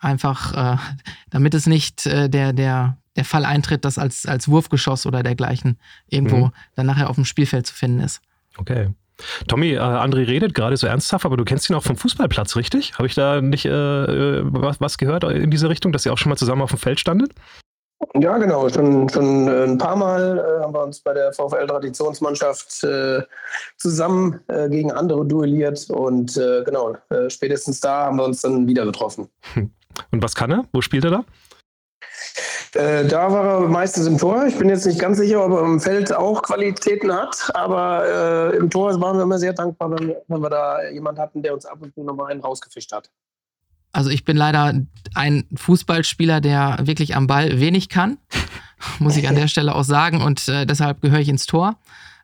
einfach, 0.00 0.76
damit 1.30 1.54
es 1.54 1.66
nicht 1.66 2.04
der, 2.04 2.28
der, 2.28 2.98
der 3.16 3.24
Fall 3.24 3.46
eintritt, 3.46 3.86
dass 3.86 3.96
als, 3.96 4.26
als 4.26 4.48
Wurfgeschoss 4.48 5.06
oder 5.06 5.22
dergleichen 5.22 5.78
irgendwo 6.08 6.46
mhm. 6.46 6.52
dann 6.74 6.84
nachher 6.84 7.08
auf 7.08 7.14
dem 7.14 7.24
Spielfeld 7.24 7.66
zu 7.66 7.74
finden 7.74 8.00
ist. 8.00 8.20
Okay. 8.58 8.90
Tommy, 9.48 9.72
äh, 9.72 9.78
André 9.78 10.26
redet 10.26 10.54
gerade 10.54 10.76
so 10.76 10.86
ernsthaft, 10.86 11.24
aber 11.24 11.36
du 11.36 11.44
kennst 11.44 11.70
ihn 11.70 11.76
auch 11.76 11.82
vom 11.82 11.96
Fußballplatz, 11.96 12.56
richtig? 12.56 12.94
Habe 12.94 13.06
ich 13.06 13.14
da 13.14 13.40
nicht 13.40 13.64
äh, 13.64 13.70
äh 13.70 14.42
was, 14.44 14.80
was, 14.80 14.98
gehört 14.98 15.24
in 15.24 15.50
diese 15.50 15.68
Richtung, 15.68 15.92
dass 15.92 16.04
ihr 16.04 16.12
auch 16.12 16.18
schon 16.18 16.30
mal 16.30 16.36
zusammen 16.36 16.62
auf 16.62 16.70
dem 16.70 16.78
Feld 16.78 17.00
standet? 17.00 17.32
Ja, 18.14 18.38
genau. 18.38 18.68
Schon, 18.68 19.08
schon 19.08 19.48
äh, 19.48 19.64
ein 19.64 19.78
paar 19.78 19.96
Mal 19.96 20.38
äh, 20.38 20.62
haben 20.62 20.74
wir 20.74 20.82
uns 20.82 21.00
bei 21.00 21.14
der 21.14 21.32
VfL-Traditionsmannschaft 21.32 22.84
äh, 22.84 23.22
zusammen 23.76 24.40
äh, 24.48 24.68
gegen 24.68 24.92
andere 24.92 25.24
duelliert 25.24 25.88
und 25.90 26.34
genau, 26.34 26.96
spätestens 27.28 27.80
da 27.80 28.06
haben 28.06 28.16
wir 28.16 28.24
uns 28.24 28.42
dann 28.42 28.66
wieder 28.66 28.84
getroffen. 28.84 29.28
Und 30.10 30.22
was 30.22 30.34
kann 30.34 30.50
er? 30.50 30.64
Wo 30.72 30.80
spielt 30.80 31.04
er 31.04 31.10
da? 31.10 31.24
Äh, 32.74 33.06
da 33.06 33.30
war 33.30 33.62
er 33.62 33.68
meistens 33.68 34.06
im 34.06 34.18
Tor. 34.18 34.46
Ich 34.46 34.58
bin 34.58 34.68
jetzt 34.68 34.86
nicht 34.86 34.98
ganz 34.98 35.18
sicher, 35.18 35.44
ob 35.44 35.52
er 35.52 35.64
im 35.64 35.80
Feld 35.80 36.12
auch 36.12 36.42
Qualitäten 36.42 37.12
hat, 37.12 37.50
aber 37.54 38.52
äh, 38.52 38.56
im 38.56 38.68
Tor 38.68 39.00
waren 39.00 39.16
wir 39.16 39.22
immer 39.22 39.38
sehr 39.38 39.52
dankbar, 39.52 39.90
wenn 39.92 40.08
wir, 40.08 40.22
wenn 40.26 40.40
wir 40.40 40.50
da 40.50 40.82
jemanden 40.90 41.20
hatten, 41.20 41.42
der 41.42 41.54
uns 41.54 41.66
ab 41.66 41.78
und 41.80 41.94
zu 41.94 42.02
nochmal 42.02 42.32
einen 42.32 42.40
rausgefischt 42.40 42.92
hat. 42.92 43.10
Also 43.92 44.10
ich 44.10 44.24
bin 44.24 44.36
leider 44.36 44.74
ein 45.14 45.46
Fußballspieler, 45.54 46.40
der 46.40 46.78
wirklich 46.82 47.14
am 47.14 47.28
Ball 47.28 47.60
wenig 47.60 47.88
kann, 47.88 48.18
muss 48.98 49.16
ich 49.16 49.28
an 49.28 49.36
der 49.36 49.46
Stelle 49.46 49.74
auch 49.74 49.84
sagen, 49.84 50.20
und 50.20 50.48
äh, 50.48 50.66
deshalb 50.66 51.00
gehöre 51.00 51.20
ich 51.20 51.28
ins 51.28 51.46
Tor. 51.46 51.76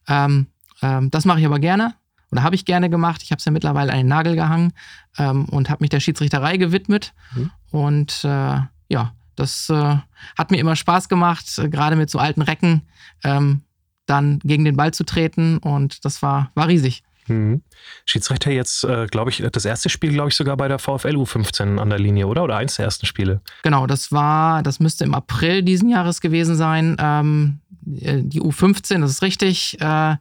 Ähm, 0.08 0.48
ähm, 0.82 1.10
das 1.12 1.24
mache 1.24 1.38
ich 1.38 1.46
aber 1.46 1.60
gerne 1.60 1.94
oder 2.32 2.42
habe 2.42 2.54
ich 2.54 2.64
gerne 2.64 2.90
gemacht. 2.90 3.22
Ich 3.22 3.30
habe 3.30 3.38
es 3.38 3.44
ja 3.44 3.52
mittlerweile 3.52 3.92
an 3.92 3.98
den 3.98 4.08
Nagel 4.08 4.34
gehangen 4.34 4.72
ähm, 5.18 5.44
und 5.46 5.70
habe 5.70 5.82
mich 5.82 5.90
der 5.90 6.00
Schiedsrichterei 6.00 6.56
gewidmet. 6.56 7.12
Mhm. 7.34 7.50
Und 7.70 8.24
äh, 8.24 8.60
ja, 8.88 9.12
das 9.40 9.68
äh, 9.70 9.96
hat 10.36 10.50
mir 10.50 10.58
immer 10.58 10.76
Spaß 10.76 11.08
gemacht, 11.08 11.58
äh, 11.58 11.68
gerade 11.68 11.96
mit 11.96 12.10
so 12.10 12.18
alten 12.18 12.42
Recken 12.42 12.82
ähm, 13.24 13.62
dann 14.06 14.40
gegen 14.40 14.64
den 14.64 14.76
Ball 14.76 14.92
zu 14.92 15.04
treten 15.04 15.58
und 15.58 16.04
das 16.04 16.22
war, 16.22 16.50
war 16.54 16.68
riesig. 16.68 17.02
Mhm. 17.28 17.62
Schiedsrichter 18.06 18.50
jetzt, 18.50 18.84
äh, 18.84 19.06
glaube 19.06 19.30
ich, 19.30 19.42
das 19.52 19.64
erste 19.64 19.88
Spiel, 19.88 20.12
glaube 20.12 20.30
ich, 20.30 20.34
sogar 20.34 20.56
bei 20.56 20.68
der 20.68 20.78
VfL 20.78 21.16
U15 21.16 21.78
an 21.78 21.90
der 21.90 21.98
Linie, 21.98 22.26
oder? 22.26 22.42
Oder 22.44 22.56
eins 22.56 22.76
der 22.76 22.86
ersten 22.86 23.06
Spiele? 23.06 23.40
Genau, 23.62 23.86
das 23.86 24.10
war, 24.10 24.62
das 24.62 24.80
müsste 24.80 25.04
im 25.04 25.14
April 25.14 25.62
diesen 25.62 25.88
Jahres 25.88 26.20
gewesen 26.20 26.56
sein. 26.56 26.96
Ähm, 26.98 27.60
äh, 28.00 28.22
die 28.22 28.42
U15, 28.42 29.00
das 29.00 29.12
ist 29.12 29.22
richtig. 29.22 29.80
Äh, 29.80 30.16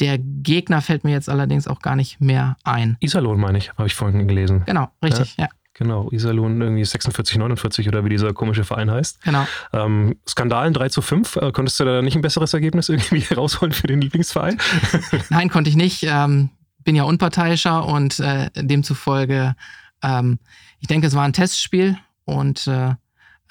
der 0.00 0.18
Gegner 0.18 0.80
fällt 0.80 1.04
mir 1.04 1.12
jetzt 1.12 1.28
allerdings 1.28 1.68
auch 1.68 1.80
gar 1.80 1.94
nicht 1.94 2.20
mehr 2.20 2.56
ein. 2.64 2.96
Iserlohn, 3.00 3.38
meine 3.38 3.58
ich, 3.58 3.70
habe 3.70 3.86
ich 3.86 3.94
vorhin 3.94 4.26
gelesen. 4.26 4.62
Genau, 4.66 4.88
richtig, 5.02 5.36
ja. 5.36 5.44
ja. 5.44 5.50
Genau, 5.74 6.08
Iserlohn 6.12 6.60
irgendwie 6.60 6.84
46, 6.84 7.36
49 7.36 7.88
oder 7.88 8.04
wie 8.04 8.08
dieser 8.08 8.32
komische 8.32 8.62
Verein 8.62 8.90
heißt. 8.92 9.22
Genau. 9.22 9.44
Ähm, 9.72 10.16
Skandalen 10.26 10.72
3 10.72 10.88
zu 10.88 11.02
5. 11.02 11.36
Äh, 11.36 11.52
konntest 11.52 11.80
du 11.80 11.84
da 11.84 12.00
nicht 12.00 12.14
ein 12.14 12.22
besseres 12.22 12.54
Ergebnis 12.54 12.88
irgendwie 12.88 13.20
herausholen 13.28 13.72
für 13.72 13.88
den 13.88 14.00
Lieblingsverein? 14.00 14.58
Nein, 15.30 15.50
konnte 15.50 15.68
ich 15.68 15.76
nicht. 15.76 16.04
Ähm, 16.04 16.50
bin 16.84 16.94
ja 16.94 17.02
unparteiischer 17.02 17.86
und 17.86 18.20
äh, 18.20 18.50
demzufolge, 18.54 19.56
ähm, 20.02 20.38
ich 20.78 20.86
denke, 20.86 21.08
es 21.08 21.14
war 21.14 21.24
ein 21.24 21.32
Testspiel 21.32 21.98
und 22.24 22.68
äh, 22.68 22.94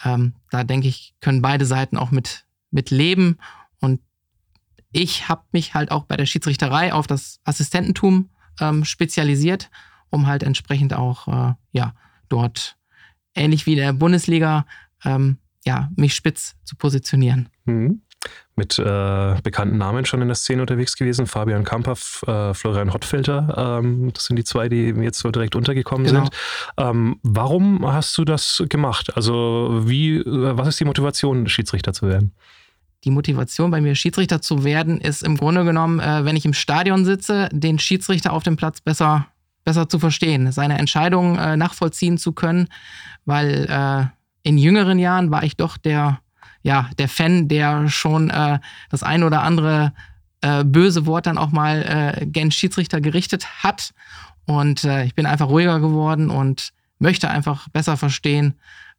ähm, 0.05 0.33
da 0.49 0.63
denke 0.63 0.87
ich, 0.87 1.15
können 1.19 1.41
beide 1.41 1.65
Seiten 1.65 1.97
auch 1.97 2.11
mit, 2.11 2.45
mit 2.71 2.89
leben. 2.89 3.37
Und 3.79 3.99
ich 4.91 5.27
habe 5.27 5.43
mich 5.51 5.73
halt 5.73 5.91
auch 5.91 6.05
bei 6.05 6.15
der 6.15 6.25
Schiedsrichterei 6.25 6.93
auf 6.93 7.07
das 7.07 7.39
Assistententum 7.43 8.29
ähm, 8.61 8.85
spezialisiert, 8.85 9.69
um 10.09 10.27
halt 10.27 10.43
entsprechend 10.43 10.93
auch, 10.93 11.27
äh, 11.27 11.53
ja, 11.71 11.93
dort 12.33 12.75
ähnlich 13.35 13.65
wie 13.65 13.75
der 13.75 13.93
Bundesliga 13.93 14.65
ähm, 15.05 15.37
ja, 15.65 15.89
mich 15.95 16.15
spitz 16.15 16.55
zu 16.63 16.75
positionieren. 16.75 17.49
Mhm. 17.65 18.01
Mit 18.55 18.79
äh, 18.79 19.35
bekannten 19.43 19.77
Namen 19.77 20.05
schon 20.05 20.21
in 20.21 20.27
der 20.27 20.35
Szene 20.35 20.61
unterwegs 20.61 20.95
gewesen. 20.95 21.27
Fabian 21.27 21.65
Kamper, 21.65 21.93
äh, 22.27 22.53
Florian 22.53 22.93
Hottfilter. 22.93 23.79
Ähm, 23.81 24.11
das 24.13 24.25
sind 24.25 24.37
die 24.37 24.45
zwei, 24.45 24.69
die 24.69 24.93
jetzt 25.01 25.19
so 25.19 25.29
direkt 25.29 25.55
untergekommen 25.55 26.05
genau. 26.05 26.21
sind. 26.21 26.35
Ähm, 26.77 27.19
warum 27.23 27.85
hast 27.85 28.17
du 28.17 28.23
das 28.23 28.63
gemacht? 28.69 29.15
Also, 29.17 29.81
wie, 29.85 30.17
äh, 30.17 30.23
was 30.57 30.69
ist 30.69 30.79
die 30.79 30.85
Motivation, 30.85 31.47
Schiedsrichter 31.47 31.91
zu 31.91 32.07
werden? 32.07 32.33
Die 33.03 33.11
Motivation 33.11 33.71
bei 33.71 33.81
mir, 33.81 33.95
Schiedsrichter 33.95 34.41
zu 34.41 34.63
werden, 34.63 35.01
ist 35.01 35.23
im 35.23 35.35
Grunde 35.35 35.65
genommen, 35.65 35.99
äh, 35.99 36.23
wenn 36.23 36.37
ich 36.37 36.45
im 36.45 36.53
Stadion 36.53 37.03
sitze, 37.03 37.49
den 37.51 37.77
Schiedsrichter 37.77 38.31
auf 38.31 38.43
dem 38.43 38.55
Platz 38.55 38.79
besser 38.79 39.27
besser 39.63 39.87
zu 39.89 39.99
verstehen, 39.99 40.51
seine 40.51 40.77
Entscheidungen 40.77 41.37
äh, 41.37 41.57
nachvollziehen 41.57 42.17
zu 42.17 42.33
können, 42.33 42.67
weil 43.25 43.65
äh, 43.69 44.05
in 44.47 44.57
jüngeren 44.57 44.99
Jahren 44.99 45.31
war 45.31 45.43
ich 45.43 45.55
doch 45.55 45.77
der, 45.77 46.19
ja, 46.61 46.89
der 46.97 47.07
Fan, 47.07 47.47
der 47.47 47.87
schon 47.87 48.29
äh, 48.29 48.59
das 48.89 49.03
ein 49.03 49.23
oder 49.23 49.43
andere 49.43 49.93
äh, 50.41 50.65
böse 50.65 51.05
Wort 51.05 51.25
dann 51.25 51.37
auch 51.37 51.51
mal 51.51 52.17
äh, 52.19 52.25
gen 52.25 52.51
Schiedsrichter 52.51 52.99
gerichtet 52.99 53.63
hat. 53.63 53.93
Und 54.45 54.83
äh, 54.83 55.05
ich 55.05 55.15
bin 55.15 55.25
einfach 55.25 55.47
ruhiger 55.47 55.79
geworden 55.79 56.29
und 56.29 56.73
möchte 56.99 57.29
einfach 57.29 57.69
besser 57.69 57.97
verstehen, 57.97 58.55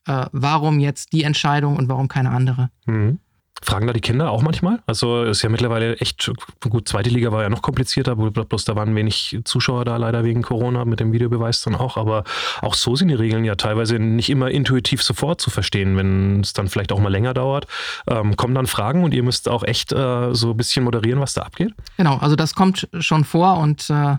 warum 0.06 0.80
jetzt 0.80 1.14
die 1.14 1.22
Entscheidung 1.22 1.78
und 1.78 1.88
warum 1.88 2.08
keine 2.08 2.28
andere. 2.28 2.68
Mhm. 2.84 3.20
Fragen 3.62 3.86
da 3.86 3.92
die 3.92 4.00
Kinder 4.00 4.30
auch 4.30 4.42
manchmal? 4.42 4.82
Also 4.86 5.22
ist 5.22 5.42
ja 5.42 5.48
mittlerweile 5.48 5.96
echt, 5.98 6.30
gut, 6.60 6.88
zweite 6.88 7.08
Liga 7.08 7.32
war 7.32 7.42
ja 7.42 7.48
noch 7.48 7.62
komplizierter, 7.62 8.16
bloß 8.16 8.64
da 8.64 8.76
waren 8.76 8.94
wenig 8.94 9.38
Zuschauer 9.44 9.84
da 9.84 9.96
leider 9.96 10.24
wegen 10.24 10.42
Corona, 10.42 10.84
mit 10.84 11.00
dem 11.00 11.12
Videobeweis 11.12 11.62
dann 11.62 11.74
auch, 11.74 11.96
aber 11.96 12.24
auch 12.60 12.74
so 12.74 12.96
sind 12.96 13.08
die 13.08 13.14
Regeln 13.14 13.44
ja 13.44 13.54
teilweise 13.54 13.98
nicht 13.98 14.28
immer 14.28 14.50
intuitiv 14.50 15.02
sofort 15.02 15.40
zu 15.40 15.50
verstehen, 15.50 15.96
wenn 15.96 16.40
es 16.40 16.52
dann 16.52 16.68
vielleicht 16.68 16.92
auch 16.92 16.98
mal 16.98 17.12
länger 17.12 17.32
dauert. 17.32 17.66
Ähm, 18.06 18.36
kommen 18.36 18.54
dann 18.54 18.66
Fragen 18.66 19.04
und 19.04 19.14
ihr 19.14 19.22
müsst 19.22 19.48
auch 19.48 19.62
echt 19.62 19.92
äh, 19.92 20.34
so 20.34 20.50
ein 20.50 20.56
bisschen 20.56 20.84
moderieren, 20.84 21.20
was 21.20 21.34
da 21.34 21.42
abgeht? 21.42 21.72
Genau, 21.96 22.18
also 22.18 22.36
das 22.36 22.54
kommt 22.54 22.88
schon 22.98 23.24
vor 23.24 23.58
und 23.58 23.88
äh, 23.88 24.16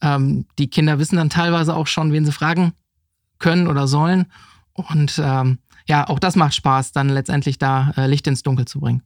ähm, 0.00 0.46
die 0.58 0.70
Kinder 0.70 0.98
wissen 0.98 1.16
dann 1.16 1.30
teilweise 1.30 1.74
auch 1.74 1.86
schon, 1.88 2.12
wen 2.12 2.24
sie 2.24 2.32
fragen 2.32 2.72
können 3.38 3.66
oder 3.66 3.86
sollen 3.86 4.26
und 4.72 5.20
ähm, 5.22 5.58
ja, 5.88 6.08
auch 6.08 6.18
das 6.18 6.36
macht 6.36 6.54
Spaß, 6.54 6.92
dann 6.92 7.08
letztendlich 7.08 7.58
da 7.58 7.92
äh, 7.96 8.06
Licht 8.06 8.26
ins 8.26 8.42
Dunkel 8.42 8.66
zu 8.66 8.80
bringen. 8.80 9.02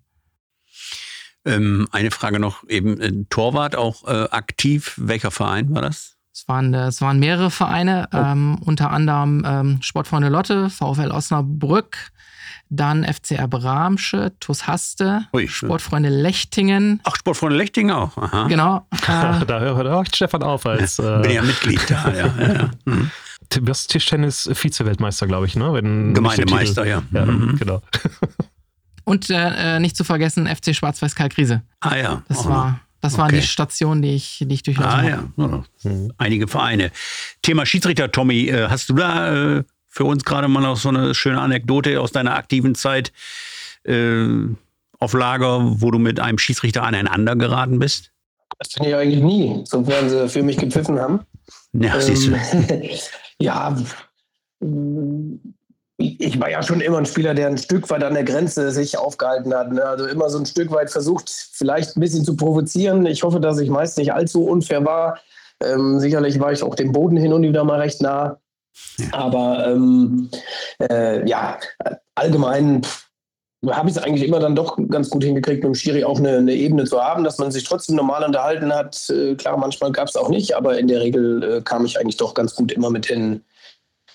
Ähm, 1.45 1.89
eine 1.91 2.11
Frage 2.11 2.39
noch 2.39 2.69
eben, 2.69 3.01
äh, 3.01 3.13
Torwart 3.31 3.75
auch 3.77 4.07
äh, 4.07 4.29
aktiv. 4.31 4.95
Welcher 4.97 5.31
Verein 5.31 5.75
war 5.75 5.83
das? 5.83 6.17
Es 6.33 6.47
waren, 6.49 6.73
äh, 6.73 6.87
es 6.87 7.01
waren 7.01 7.19
mehrere 7.19 7.51
Vereine, 7.51 8.09
oh. 8.13 8.17
ähm, 8.17 8.59
unter 8.65 8.91
anderem 8.91 9.45
ähm, 9.47 9.83
Sportfreunde 9.83 10.29
Lotte, 10.29 10.71
VfL 10.71 11.11
Osnabrück, 11.11 12.11
dann 12.69 13.05
FCR 13.05 13.49
Bramsche, 13.49 14.33
TuS 14.41 14.67
Haste, 14.67 15.27
Ui, 15.35 15.47
Sportfreunde 15.47 16.09
Lechtingen. 16.09 17.01
Ach, 17.05 17.17
Sportfreunde 17.17 17.57
Lechtingen 17.57 17.95
auch. 17.95 18.17
Aha. 18.17 18.47
Genau. 18.49 18.87
Äh, 19.03 19.45
da 19.45 19.61
hört 19.61 19.89
auch 19.89 20.07
Stefan 20.07 20.43
auf 20.43 20.65
als. 20.65 20.99
Äh, 20.99 21.19
Bin 21.23 21.33
ja 21.33 21.43
Mitglied 21.43 21.83
da, 21.89 22.13
ja. 22.13 22.27
ja, 22.39 22.53
ja. 22.55 22.71
Mhm 22.85 23.11
wirst 23.63 23.91
Tischtennis-Vize-Weltmeister, 23.91 25.27
glaube 25.27 25.47
ich, 25.47 25.57
ne? 25.57 25.73
Wenn 25.73 26.15
Gemeindemeister, 26.15 26.87
ja. 26.87 27.03
ja 27.13 27.27
mhm. 27.27 27.59
Genau. 27.59 27.83
Und 29.05 29.31
äh, 29.31 29.81
nicht 29.81 29.97
zu 29.97 30.05
vergessen 30.05 30.47
FC 30.47 30.75
Schwarz-Weiß 30.75 31.15
Kalkriese. 31.15 31.63
Ah 31.81 31.97
ja. 31.97 32.23
Das, 32.29 32.47
oh. 32.47 32.49
war, 32.49 32.81
das 33.01 33.15
okay. 33.15 33.23
waren 33.23 33.35
die 33.35 33.43
Stationen, 33.43 34.03
die 34.03 34.15
ich, 34.15 34.45
die 34.47 34.55
ich 34.55 34.63
durchlaufen 34.63 34.93
ah, 34.93 35.03
habe. 35.03 35.65
Ja. 35.85 35.91
Mhm. 35.91 36.13
Einige 36.19 36.47
Vereine. 36.47 36.93
Thema 37.43 37.67
Schiedsrichter, 37.67 38.13
Tommy, 38.13 38.49
äh, 38.49 38.69
hast 38.69 38.89
du 38.89 38.95
da 38.95 39.57
äh, 39.59 39.65
für 39.89 40.05
uns 40.05 40.25
gerade 40.25 40.49
mal 40.49 40.61
noch 40.61 40.77
so 40.77 40.89
eine 40.89 41.15
schöne 41.15 41.41
Anekdote 41.41 42.01
aus 42.01 42.13
deiner 42.13 42.35
aktiven 42.37 42.75
Zeit 42.75 43.13
äh, 43.85 44.27
auf 44.99 45.13
Lager, 45.15 45.81
wo 45.81 45.91
du 45.91 45.99
mit 45.99 46.21
einem 46.21 46.39
Schiedsrichter 46.39 46.85
aneinander 46.85 47.35
geraten 47.35 47.79
bist? 47.79 48.13
Das 48.59 48.75
finde 48.75 48.91
ich 48.91 48.97
eigentlich 48.97 49.23
nie, 49.23 49.63
sofern 49.65 50.09
sie 50.09 50.29
für 50.29 50.43
mich 50.43 50.57
gepfiffen 50.57 50.99
haben. 50.99 51.21
Ja, 51.73 52.01
siehst 52.01 52.29
du. 52.29 52.33
Ja, 53.43 53.77
ich 55.99 56.41
war 56.41 56.51
ja 56.51 56.63
schon 56.63 56.81
immer 56.81 56.99
ein 56.99 57.07
Spieler, 57.07 57.35
der 57.35 57.49
ein 57.49 57.59
Stück 57.59 57.91
weit 57.91 58.03
an 58.05 58.15
der 58.15 58.25
Grenze 58.25 58.71
sich 58.71 58.97
aufgehalten 58.97 59.55
hat. 59.55 59.73
Ne? 59.73 59.85
Also 59.85 60.07
immer 60.07 60.31
so 60.31 60.39
ein 60.39 60.47
Stück 60.47 60.71
weit 60.71 60.91
versucht, 60.91 61.31
vielleicht 61.31 61.97
ein 61.97 62.01
bisschen 62.01 62.25
zu 62.25 62.37
provozieren. 62.37 63.07
Ich 63.07 63.23
hoffe, 63.23 63.41
dass 63.41 63.59
ich 63.59 63.71
meist 63.71 63.99
nicht 63.99 64.13
allzu 64.13 64.45
unfair 64.45 64.85
war. 64.85 65.19
Ähm, 65.63 66.01
sicherlich 66.01 66.41
war 66.41 66.53
ich 66.53 66.63
auch 66.63 66.75
dem 66.75 66.93
Boden 66.93 67.17
hin 67.17 67.33
und 67.33 67.43
wieder 67.43 67.65
mal 67.65 67.81
recht 67.81 68.01
nah. 68.01 68.39
Ja. 68.99 69.07
Aber 69.13 69.67
ähm, 69.67 70.31
äh, 70.79 71.29
ja, 71.29 71.59
allgemein 72.15 72.83
habe 73.71 73.89
ich 73.89 73.97
es 73.97 74.03
eigentlich 74.03 74.27
immer 74.27 74.41
dann 74.41 74.57
doch 74.57 74.77
ganz 74.89 75.09
gut 75.09 75.23
hingekriegt, 75.23 75.63
mit 75.63 75.73
dem 75.73 75.75
Schiri 75.75 76.05
auch 76.05 76.19
eine, 76.19 76.39
eine, 76.39 76.55
Ebene 76.55 76.85
zu 76.85 77.01
haben, 77.01 77.23
dass 77.23 77.39
man 77.39 77.53
sich 77.53 77.63
trotzdem 77.63 77.95
normal 77.95 78.25
unterhalten 78.25 78.75
hat. 78.75 79.09
Äh, 79.09 79.37
klar, 79.37 79.57
manchmal 79.57 79.93
gab 79.93 80.09
es 80.09 80.17
auch 80.17 80.29
nicht, 80.29 80.57
aber 80.57 80.79
in 80.79 80.89
der 80.89 81.01
Regel 81.01 81.43
äh, 81.43 81.61
kam 81.63 81.85
ich 81.85 81.99
eigentlich 81.99 82.17
doch 82.17 82.35
ganz 82.35 82.57
gut 82.57 82.73
immer 82.73 82.91
mit 82.91 83.09
den, 83.09 83.45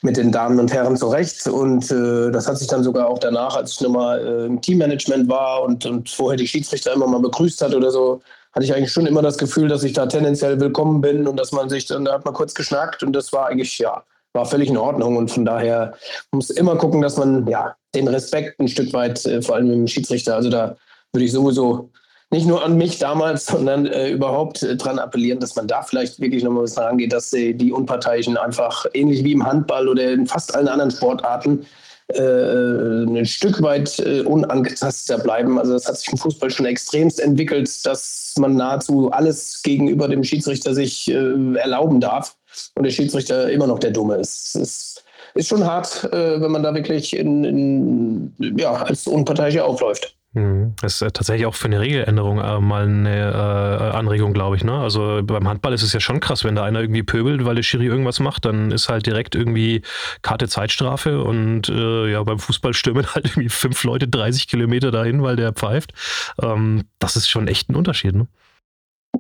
mit 0.01 0.17
den 0.17 0.33
Damen 0.33 0.59
und 0.59 0.73
Herren 0.73 0.97
zurecht. 0.97 1.47
Und 1.47 1.89
äh, 1.91 2.29
das 2.31 2.47
hat 2.47 2.57
sich 2.57 2.67
dann 2.67 2.83
sogar 2.83 3.07
auch 3.07 3.19
danach, 3.19 3.55
als 3.55 3.71
ich 3.71 3.81
nochmal 3.81 4.19
äh, 4.19 4.45
im 4.47 4.61
Teammanagement 4.61 5.29
war 5.29 5.63
und, 5.63 5.85
und 5.85 6.09
vorher 6.09 6.37
die 6.37 6.47
Schiedsrichter 6.47 6.93
immer 6.93 7.07
mal 7.07 7.21
begrüßt 7.21 7.61
hat 7.61 7.73
oder 7.73 7.89
so, 7.89 8.21
hatte 8.51 8.65
ich 8.65 8.73
eigentlich 8.73 8.91
schon 8.91 9.05
immer 9.05 9.21
das 9.21 9.37
Gefühl, 9.37 9.69
dass 9.69 9.83
ich 9.83 9.93
da 9.93 10.07
tendenziell 10.07 10.59
willkommen 10.59 10.99
bin 10.99 11.25
und 11.25 11.37
dass 11.37 11.53
man 11.53 11.69
sich 11.69 11.85
dann, 11.85 12.03
da 12.03 12.13
hat 12.13 12.25
man 12.25 12.33
kurz 12.33 12.53
geschnackt 12.53 13.01
und 13.01 13.13
das 13.13 13.31
war 13.31 13.47
eigentlich, 13.47 13.77
ja, 13.77 14.03
war 14.37 14.45
völlig 14.45 14.69
in 14.69 14.77
Ordnung. 14.77 15.17
Und 15.17 15.29
von 15.29 15.43
daher 15.43 15.93
muss 16.31 16.49
immer 16.49 16.77
gucken, 16.77 17.01
dass 17.01 17.17
man 17.17 17.45
ja 17.47 17.75
den 17.93 18.07
Respekt 18.07 18.59
ein 18.59 18.69
Stück 18.69 18.93
weit, 18.93 19.25
äh, 19.25 19.41
vor 19.41 19.55
allem 19.55 19.69
dem 19.69 19.87
Schiedsrichter, 19.87 20.35
also 20.35 20.49
da 20.49 20.77
würde 21.11 21.25
ich 21.25 21.31
sowieso 21.31 21.89
nicht 22.29 22.45
nur 22.45 22.63
an 22.63 22.77
mich 22.77 22.99
damals, 22.99 23.45
sondern 23.47 23.85
äh, 23.87 24.11
überhaupt 24.11 24.63
äh, 24.63 24.77
dran 24.77 24.99
appellieren, 24.99 25.39
dass 25.39 25.55
man 25.55 25.67
da 25.67 25.81
vielleicht 25.81 26.19
wirklich 26.19 26.43
nochmal 26.43 26.63
was 26.63 26.75
dran 26.75 26.91
angeht, 26.91 27.11
dass 27.11 27.33
äh, 27.33 27.53
die 27.53 27.71
Unparteiischen 27.71 28.37
einfach 28.37 28.85
ähnlich 28.93 29.23
wie 29.23 29.33
im 29.33 29.45
Handball 29.45 29.89
oder 29.89 30.11
in 30.11 30.27
fast 30.27 30.55
allen 30.55 30.67
anderen 30.67 30.91
Sportarten 30.91 31.65
äh, 32.13 33.03
ein 33.03 33.25
Stück 33.25 33.61
weit 33.61 33.99
äh, 33.99 34.21
unangetasteter 34.21 35.21
bleiben. 35.21 35.59
Also 35.59 35.73
das 35.73 35.87
hat 35.87 35.97
sich 35.97 36.09
im 36.09 36.17
Fußball 36.17 36.49
schon 36.49 36.65
extremst 36.65 37.19
entwickelt, 37.19 37.85
dass 37.85 38.33
man 38.37 38.55
nahezu 38.55 39.11
alles 39.11 39.61
gegenüber 39.61 40.07
dem 40.07 40.23
Schiedsrichter 40.23 40.73
sich 40.73 41.09
äh, 41.09 41.55
erlauben 41.55 41.99
darf 41.99 42.36
und 42.75 42.83
der 42.83 42.91
Schiedsrichter 42.91 43.49
immer 43.49 43.67
noch 43.67 43.79
der 43.79 43.91
Dumme 43.91 44.15
ist. 44.15 44.55
Es 44.55 44.55
ist, 44.55 45.03
ist 45.33 45.47
schon 45.47 45.65
hart, 45.65 46.03
äh, 46.11 46.41
wenn 46.41 46.51
man 46.51 46.63
da 46.63 46.73
wirklich 46.73 47.15
in, 47.15 47.43
in, 47.43 48.57
ja, 48.57 48.73
als 48.73 49.07
Unparteiischer 49.07 49.65
aufläuft. 49.65 50.17
Mhm. 50.37 50.73
Das 50.81 51.01
ist 51.01 51.15
tatsächlich 51.15 51.45
auch 51.45 51.55
für 51.55 51.65
eine 51.65 51.79
Regeländerung 51.79 52.39
äh, 52.39 52.59
mal 52.59 52.83
eine 52.83 53.31
äh, 53.31 53.95
Anregung, 53.97 54.33
glaube 54.33 54.55
ich. 54.55 54.63
Ne? 54.63 54.73
Also 54.73 55.21
beim 55.23 55.47
Handball 55.47 55.73
ist 55.73 55.83
es 55.83 55.93
ja 55.93 55.99
schon 55.99 56.19
krass, 56.19 56.43
wenn 56.43 56.55
da 56.55 56.63
einer 56.63 56.81
irgendwie 56.81 57.03
pöbelt, 57.03 57.45
weil 57.45 57.55
der 57.55 57.63
Schiri 57.63 57.85
irgendwas 57.85 58.19
macht, 58.19 58.45
dann 58.45 58.71
ist 58.71 58.89
halt 58.89 59.05
direkt 59.05 59.35
irgendwie 59.35 59.81
Karte 60.21 60.47
Zeitstrafe 60.47 61.23
und 61.23 61.69
äh, 61.69 62.11
ja, 62.11 62.21
beim 62.23 62.39
Fußball 62.39 62.73
stürmen 62.73 63.05
halt 63.15 63.25
irgendwie 63.25 63.49
fünf 63.49 63.83
Leute 63.83 64.07
30 64.07 64.47
Kilometer 64.47 64.91
dahin, 64.91 65.23
weil 65.23 65.37
der 65.37 65.53
pfeift. 65.53 65.93
Ähm, 66.41 66.83
das 66.99 67.15
ist 67.15 67.29
schon 67.29 67.47
echt 67.47 67.69
ein 67.69 67.75
Unterschied. 67.75 68.15
Ne? 68.15 68.27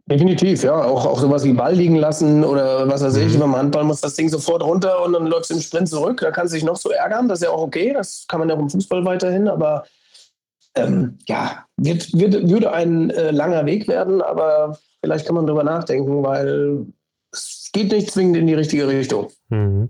Definitiv, 0.09 0.63
ja. 0.63 0.83
Auch, 0.83 1.05
auch 1.05 1.19
sowas 1.19 1.43
wie 1.43 1.51
Ball 1.51 1.73
liegen 1.73 1.97
lassen 1.97 2.45
oder 2.45 2.87
was 2.87 3.03
weiß 3.03 3.17
ich. 3.17 3.35
Mhm. 3.35 3.39
Beim 3.39 3.55
Handball 3.57 3.83
muss 3.83 3.99
das 3.99 4.15
Ding 4.15 4.29
sofort 4.29 4.63
runter 4.63 5.03
und 5.03 5.11
dann 5.11 5.27
läuft 5.27 5.45
es 5.45 5.51
im 5.51 5.61
Sprint 5.61 5.89
zurück. 5.89 6.21
Da 6.21 6.31
kann 6.31 6.45
es 6.45 6.53
sich 6.53 6.63
noch 6.63 6.77
so 6.77 6.89
ärgern. 6.89 7.27
Das 7.27 7.39
ist 7.39 7.45
ja 7.45 7.51
auch 7.51 7.61
okay. 7.61 7.91
Das 7.93 8.25
kann 8.27 8.39
man 8.39 8.47
ja 8.47 8.55
auch 8.55 8.59
im 8.59 8.69
Fußball 8.69 9.03
weiterhin. 9.03 9.49
Aber 9.49 9.83
ähm, 10.75 11.17
ja, 11.27 11.65
wird, 11.75 12.13
wird, 12.17 12.49
würde 12.49 12.71
ein 12.71 13.09
äh, 13.09 13.31
langer 13.31 13.65
Weg 13.65 13.89
werden. 13.89 14.21
Aber 14.21 14.77
vielleicht 15.01 15.25
kann 15.25 15.35
man 15.35 15.45
drüber 15.45 15.65
nachdenken, 15.65 16.23
weil 16.23 16.85
es 17.33 17.69
geht 17.73 17.91
nicht 17.91 18.09
zwingend 18.09 18.37
in 18.37 18.47
die 18.47 18.53
richtige 18.53 18.87
Richtung. 18.87 19.27
Mhm. 19.49 19.89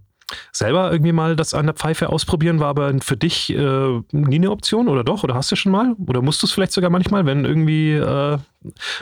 Selber 0.52 0.92
irgendwie 0.92 1.14
mal 1.14 1.36
das 1.36 1.54
an 1.54 1.66
der 1.68 1.76
Pfeife 1.76 2.10
ausprobieren 2.10 2.60
war 2.60 2.68
aber 2.68 2.94
für 3.02 3.18
dich 3.18 3.50
äh, 3.50 4.02
nie 4.12 4.36
eine 4.36 4.52
Option 4.52 4.88
oder 4.88 5.04
doch? 5.04 5.24
Oder 5.24 5.36
hast 5.36 5.52
du 5.52 5.56
schon 5.56 5.72
mal? 5.72 5.96
Oder 6.08 6.22
musst 6.22 6.42
du 6.42 6.48
es 6.48 6.52
vielleicht 6.52 6.74
sogar 6.74 6.90
manchmal, 6.90 7.26
wenn 7.26 7.46
irgendwie 7.46 7.94
äh, 7.94 8.38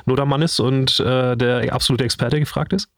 nur 0.06 0.16
der 0.16 0.26
Mann 0.26 0.42
ist 0.42 0.60
und 0.60 1.00
äh, 1.00 1.36
der 1.36 1.74
absolute 1.74 2.04
Experte 2.04 2.40
gefragt 2.40 2.74
ist? 2.74 2.90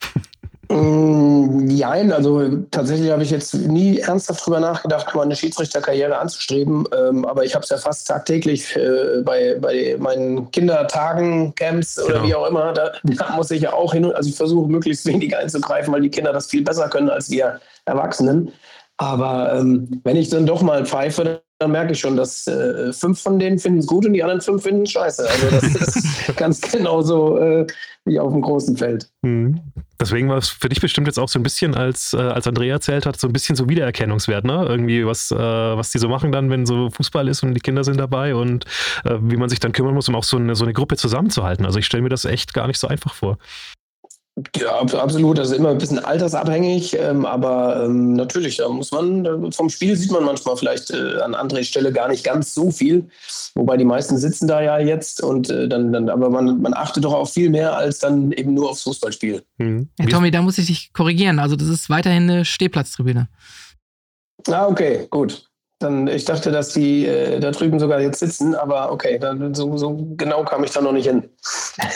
Nein, 0.70 2.08
mm, 2.08 2.12
also 2.12 2.58
tatsächlich 2.72 3.10
habe 3.10 3.24
ich 3.24 3.32
jetzt 3.32 3.54
nie 3.54 4.00
ernsthaft 4.00 4.42
darüber 4.42 4.60
nachgedacht, 4.60 5.16
mal 5.16 5.24
eine 5.24 5.36
Schiedsrichterkarriere 5.36 6.18
anzustreben. 6.18 6.86
Ähm, 6.94 7.24
aber 7.24 7.46
ich 7.46 7.56
habe 7.56 7.64
es 7.64 7.70
ja 7.70 7.78
fast 7.78 8.08
tagtäglich 8.08 8.76
äh, 8.76 9.22
bei, 9.24 9.56
bei 9.62 9.96
meinen 9.98 10.52
Kindertagen, 10.52 11.56
Camps 11.56 11.98
oder 11.98 12.16
genau. 12.16 12.28
wie 12.28 12.36
auch 12.36 12.48
immer. 12.48 12.74
Da, 12.74 12.92
da, 13.04 13.36
muss 13.36 13.52
ich 13.52 13.62
ja 13.62 13.72
auch 13.72 13.94
hin. 13.94 14.12
Also 14.12 14.30
ich 14.30 14.36
versuche 14.36 14.70
möglichst 14.70 15.06
wenig 15.06 15.36
einzugreifen, 15.38 15.94
weil 15.94 16.02
die 16.02 16.10
Kinder 16.10 16.34
das 16.34 16.48
viel 16.48 16.64
besser 16.64 16.90
können 16.90 17.10
als 17.10 17.30
wir 17.30 17.62
Erwachsenen. 17.88 18.52
Aber 18.98 19.54
ähm, 19.54 20.02
wenn 20.04 20.16
ich 20.18 20.30
dann 20.30 20.46
doch 20.46 20.62
mal 20.62 20.86
pfeife, 20.86 21.42
dann 21.60 21.72
merke 21.72 21.94
ich 21.94 22.00
schon, 22.00 22.16
dass 22.16 22.46
äh, 22.48 22.92
fünf 22.94 23.22
von 23.22 23.40
denen 23.40 23.58
finden 23.58 23.80
es 23.80 23.88
gut 23.88 24.06
und 24.06 24.14
die 24.14 24.24
anderen 24.24 24.42
fünf 24.42 24.64
finden 24.64 24.84
es 24.84 24.92
scheiße. 24.92 25.28
Also 25.28 25.50
das 25.50 25.96
ist 25.96 26.28
ganz 26.38 26.62
genauso 26.62 27.38
äh, 27.38 27.68
wie 28.06 28.20
auf 28.20 28.32
dem 28.32 28.42
großen 28.42 28.78
Feld. 28.78 29.10
Mhm. 29.22 29.62
Deswegen 30.00 30.30
war 30.30 30.38
es 30.38 30.50
für 30.50 30.70
dich 30.70 30.82
bestimmt 30.82 31.08
jetzt 31.08 31.18
auch 31.18 31.30
so 31.30 31.40
ein 31.40 31.44
bisschen, 31.44 31.76
als, 31.76 32.14
äh, 32.14 32.18
als 32.18 32.48
Andrea 32.48 32.76
erzählt 32.76 33.06
hat, 33.06 33.20
so 33.20 33.28
ein 33.28 33.34
bisschen 33.34 33.56
so 33.56 33.70
Wiedererkennungswert, 33.70 34.46
ne? 34.46 34.66
Irgendwie, 34.68 35.06
was, 35.06 35.32
äh, 35.32 35.38
was 35.38 35.90
die 35.90 35.98
so 35.98 36.08
machen 36.08 36.32
dann, 36.32 36.50
wenn 36.52 36.66
so 36.68 36.90
Fußball 36.92 37.28
ist 37.28 37.42
und 37.42 37.56
die 37.56 37.62
Kinder 37.62 37.84
sind 37.84 38.00
dabei 38.00 38.36
und 38.36 38.66
äh, 39.04 39.18
wie 39.22 39.38
man 39.38 39.50
sich 39.50 39.60
dann 39.60 39.72
kümmern 39.72 39.96
muss, 39.96 40.10
um 40.10 40.16
auch 40.16 40.24
so 40.24 40.38
eine, 40.38 40.56
so 40.56 40.66
eine 40.66 40.74
Gruppe 40.74 40.98
zusammenzuhalten. 40.98 41.66
Also 41.66 41.80
ich 41.80 41.86
stelle 41.86 42.04
mir 42.04 42.10
das 42.10 42.26
echt 42.26 42.54
gar 42.54 42.68
nicht 42.68 42.80
so 42.80 42.88
einfach 42.88 43.16
vor. 43.16 43.40
Ja, 44.56 44.80
absolut. 44.80 45.40
Das 45.40 45.50
ist 45.50 45.58
immer 45.58 45.70
ein 45.70 45.80
bisschen 45.80 45.98
altersabhängig, 45.98 46.96
ähm, 47.00 47.26
aber 47.26 47.84
ähm, 47.84 48.14
natürlich, 48.14 48.58
da 48.58 48.70
muss 48.70 48.92
man, 48.92 49.52
vom 49.52 49.70
Spiel 49.70 49.96
sieht 49.96 50.12
man 50.12 50.24
manchmal 50.24 50.56
vielleicht 50.58 50.92
äh, 50.92 51.20
an 51.22 51.34
anderer 51.34 51.64
Stelle 51.64 51.92
gar 51.92 52.08
nicht 52.08 52.24
ganz 52.24 52.54
so 52.54 52.70
viel. 52.70 53.10
Wobei 53.56 53.78
die 53.78 53.86
meisten 53.86 54.18
sitzen 54.18 54.48
da 54.48 54.62
ja 54.62 54.78
jetzt 54.78 55.24
und 55.24 55.50
äh, 55.50 55.68
dann, 55.68 55.92
dann, 55.92 56.10
aber 56.10 56.30
man, 56.30 56.62
man 56.62 56.74
achtet 56.76 57.04
doch 57.04 57.14
auf 57.14 57.34
viel 57.34 57.50
mehr 57.50 57.76
als 57.76 58.00
dann 58.00 58.32
eben 58.32 58.54
nur 58.54 58.70
aufs 58.70 58.84
Fußballspiel. 58.84 59.42
Mhm. 59.58 59.90
Ja, 59.98 60.06
Tommy, 60.06 60.30
da 60.30 60.44
muss 60.44 60.60
ich 60.60 60.68
dich 60.68 60.94
korrigieren. 60.94 61.40
Also, 61.40 61.56
das 61.56 61.70
ist 61.70 61.90
weiterhin 61.90 62.30
eine 62.30 62.46
Stehplatztribüne. 62.46 63.30
Ah, 64.48 64.68
okay, 64.68 65.08
gut. 65.10 65.50
Dann, 65.80 66.08
ich 66.08 66.26
dachte, 66.26 66.52
dass 66.52 66.74
die 66.74 67.06
äh, 67.06 67.40
da 67.40 67.52
drüben 67.52 67.80
sogar 67.80 68.02
jetzt 68.02 68.20
sitzen, 68.20 68.56
aber 68.56 68.92
okay, 68.92 69.20
dann, 69.20 69.54
so, 69.54 69.78
so, 69.78 69.96
genau 70.18 70.44
kam 70.44 70.64
ich 70.64 70.72
da 70.72 70.82
noch 70.82 70.92
nicht 70.92 71.08
hin. 71.08 71.30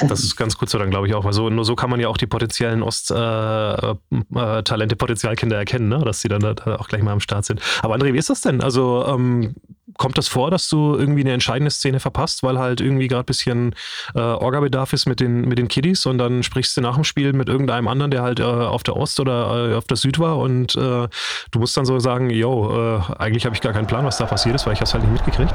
Das 0.07 0.19
ist 0.19 0.35
ganz 0.35 0.55
gut 0.55 0.69
so 0.69 0.77
dann, 0.77 0.91
glaube 0.91 1.07
ich 1.07 1.15
auch, 1.15 1.23
weil 1.23 1.33
nur 1.49 1.65
so 1.65 1.75
kann 1.75 1.89
man 1.89 1.99
ja 1.99 2.07
auch 2.07 2.17
die 2.17 2.27
potenziellen 2.27 2.83
Ost-Talente, 2.83 3.95
äh, 4.35 4.83
äh, 4.83 4.95
Potenzialkinder 4.95 5.57
erkennen, 5.57 5.89
ne? 5.89 5.99
dass 6.05 6.21
sie 6.21 6.27
dann 6.27 6.41
da, 6.41 6.53
auch 6.77 6.87
gleich 6.87 7.01
mal 7.01 7.11
am 7.11 7.19
Start 7.21 7.45
sind. 7.45 7.59
Aber 7.81 7.95
André, 7.95 8.13
wie 8.13 8.19
ist 8.19 8.29
das 8.29 8.41
denn? 8.41 8.61
Also 8.61 9.03
ähm, 9.07 9.55
kommt 9.97 10.17
das 10.17 10.27
vor, 10.27 10.51
dass 10.51 10.69
du 10.69 10.95
irgendwie 10.95 11.21
eine 11.21 11.33
entscheidende 11.33 11.71
Szene 11.71 11.99
verpasst, 11.99 12.43
weil 12.43 12.59
halt 12.59 12.81
irgendwie 12.81 13.07
gerade 13.07 13.23
ein 13.23 13.25
bisschen 13.25 13.75
äh, 14.15 14.19
Orga-Bedarf 14.19 14.93
ist 14.93 15.05
mit 15.05 15.19
den, 15.19 15.47
mit 15.47 15.57
den 15.57 15.67
Kiddies 15.67 16.05
und 16.05 16.17
dann 16.17 16.43
sprichst 16.43 16.75
du 16.77 16.81
nach 16.81 16.95
dem 16.95 17.03
Spiel 17.03 17.33
mit 17.33 17.49
irgendeinem 17.49 17.87
anderen, 17.87 18.11
der 18.11 18.21
halt 18.21 18.39
äh, 18.39 18.43
auf 18.43 18.83
der 18.83 18.97
Ost 18.97 19.19
oder 19.19 19.71
äh, 19.71 19.75
auf 19.75 19.85
der 19.85 19.97
Süd 19.97 20.19
war 20.19 20.37
und 20.37 20.75
äh, 20.75 21.07
du 21.51 21.59
musst 21.59 21.75
dann 21.77 21.85
so 21.85 21.99
sagen, 21.99 22.29
yo, 22.29 22.97
äh, 22.97 23.13
eigentlich 23.17 23.45
habe 23.45 23.55
ich 23.55 23.61
gar 23.61 23.73
keinen 23.73 23.87
Plan, 23.87 24.05
was 24.05 24.17
da 24.17 24.25
passiert 24.25 24.55
ist, 24.55 24.65
weil 24.65 24.73
ich 24.73 24.79
das 24.79 24.93
halt 24.93 25.03
nicht 25.03 25.13
mitgekriegt. 25.13 25.53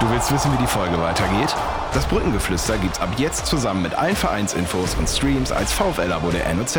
Du 0.00 0.10
willst 0.10 0.32
wissen, 0.32 0.50
wie 0.54 0.62
die 0.62 0.66
Folge 0.66 0.98
weitergeht? 0.98 1.54
Das 1.92 2.06
Brückengeflüster 2.06 2.78
gibt's 2.78 3.00
ab 3.00 3.10
jetzt 3.18 3.46
zusammen 3.46 3.82
mit 3.82 3.94
allen 3.94 4.16
Vereinsinfos 4.16 4.94
und 4.94 5.08
Streams 5.08 5.52
als 5.52 5.72
VfL-Abo 5.72 6.30
der 6.30 6.54
NOZ. 6.54 6.78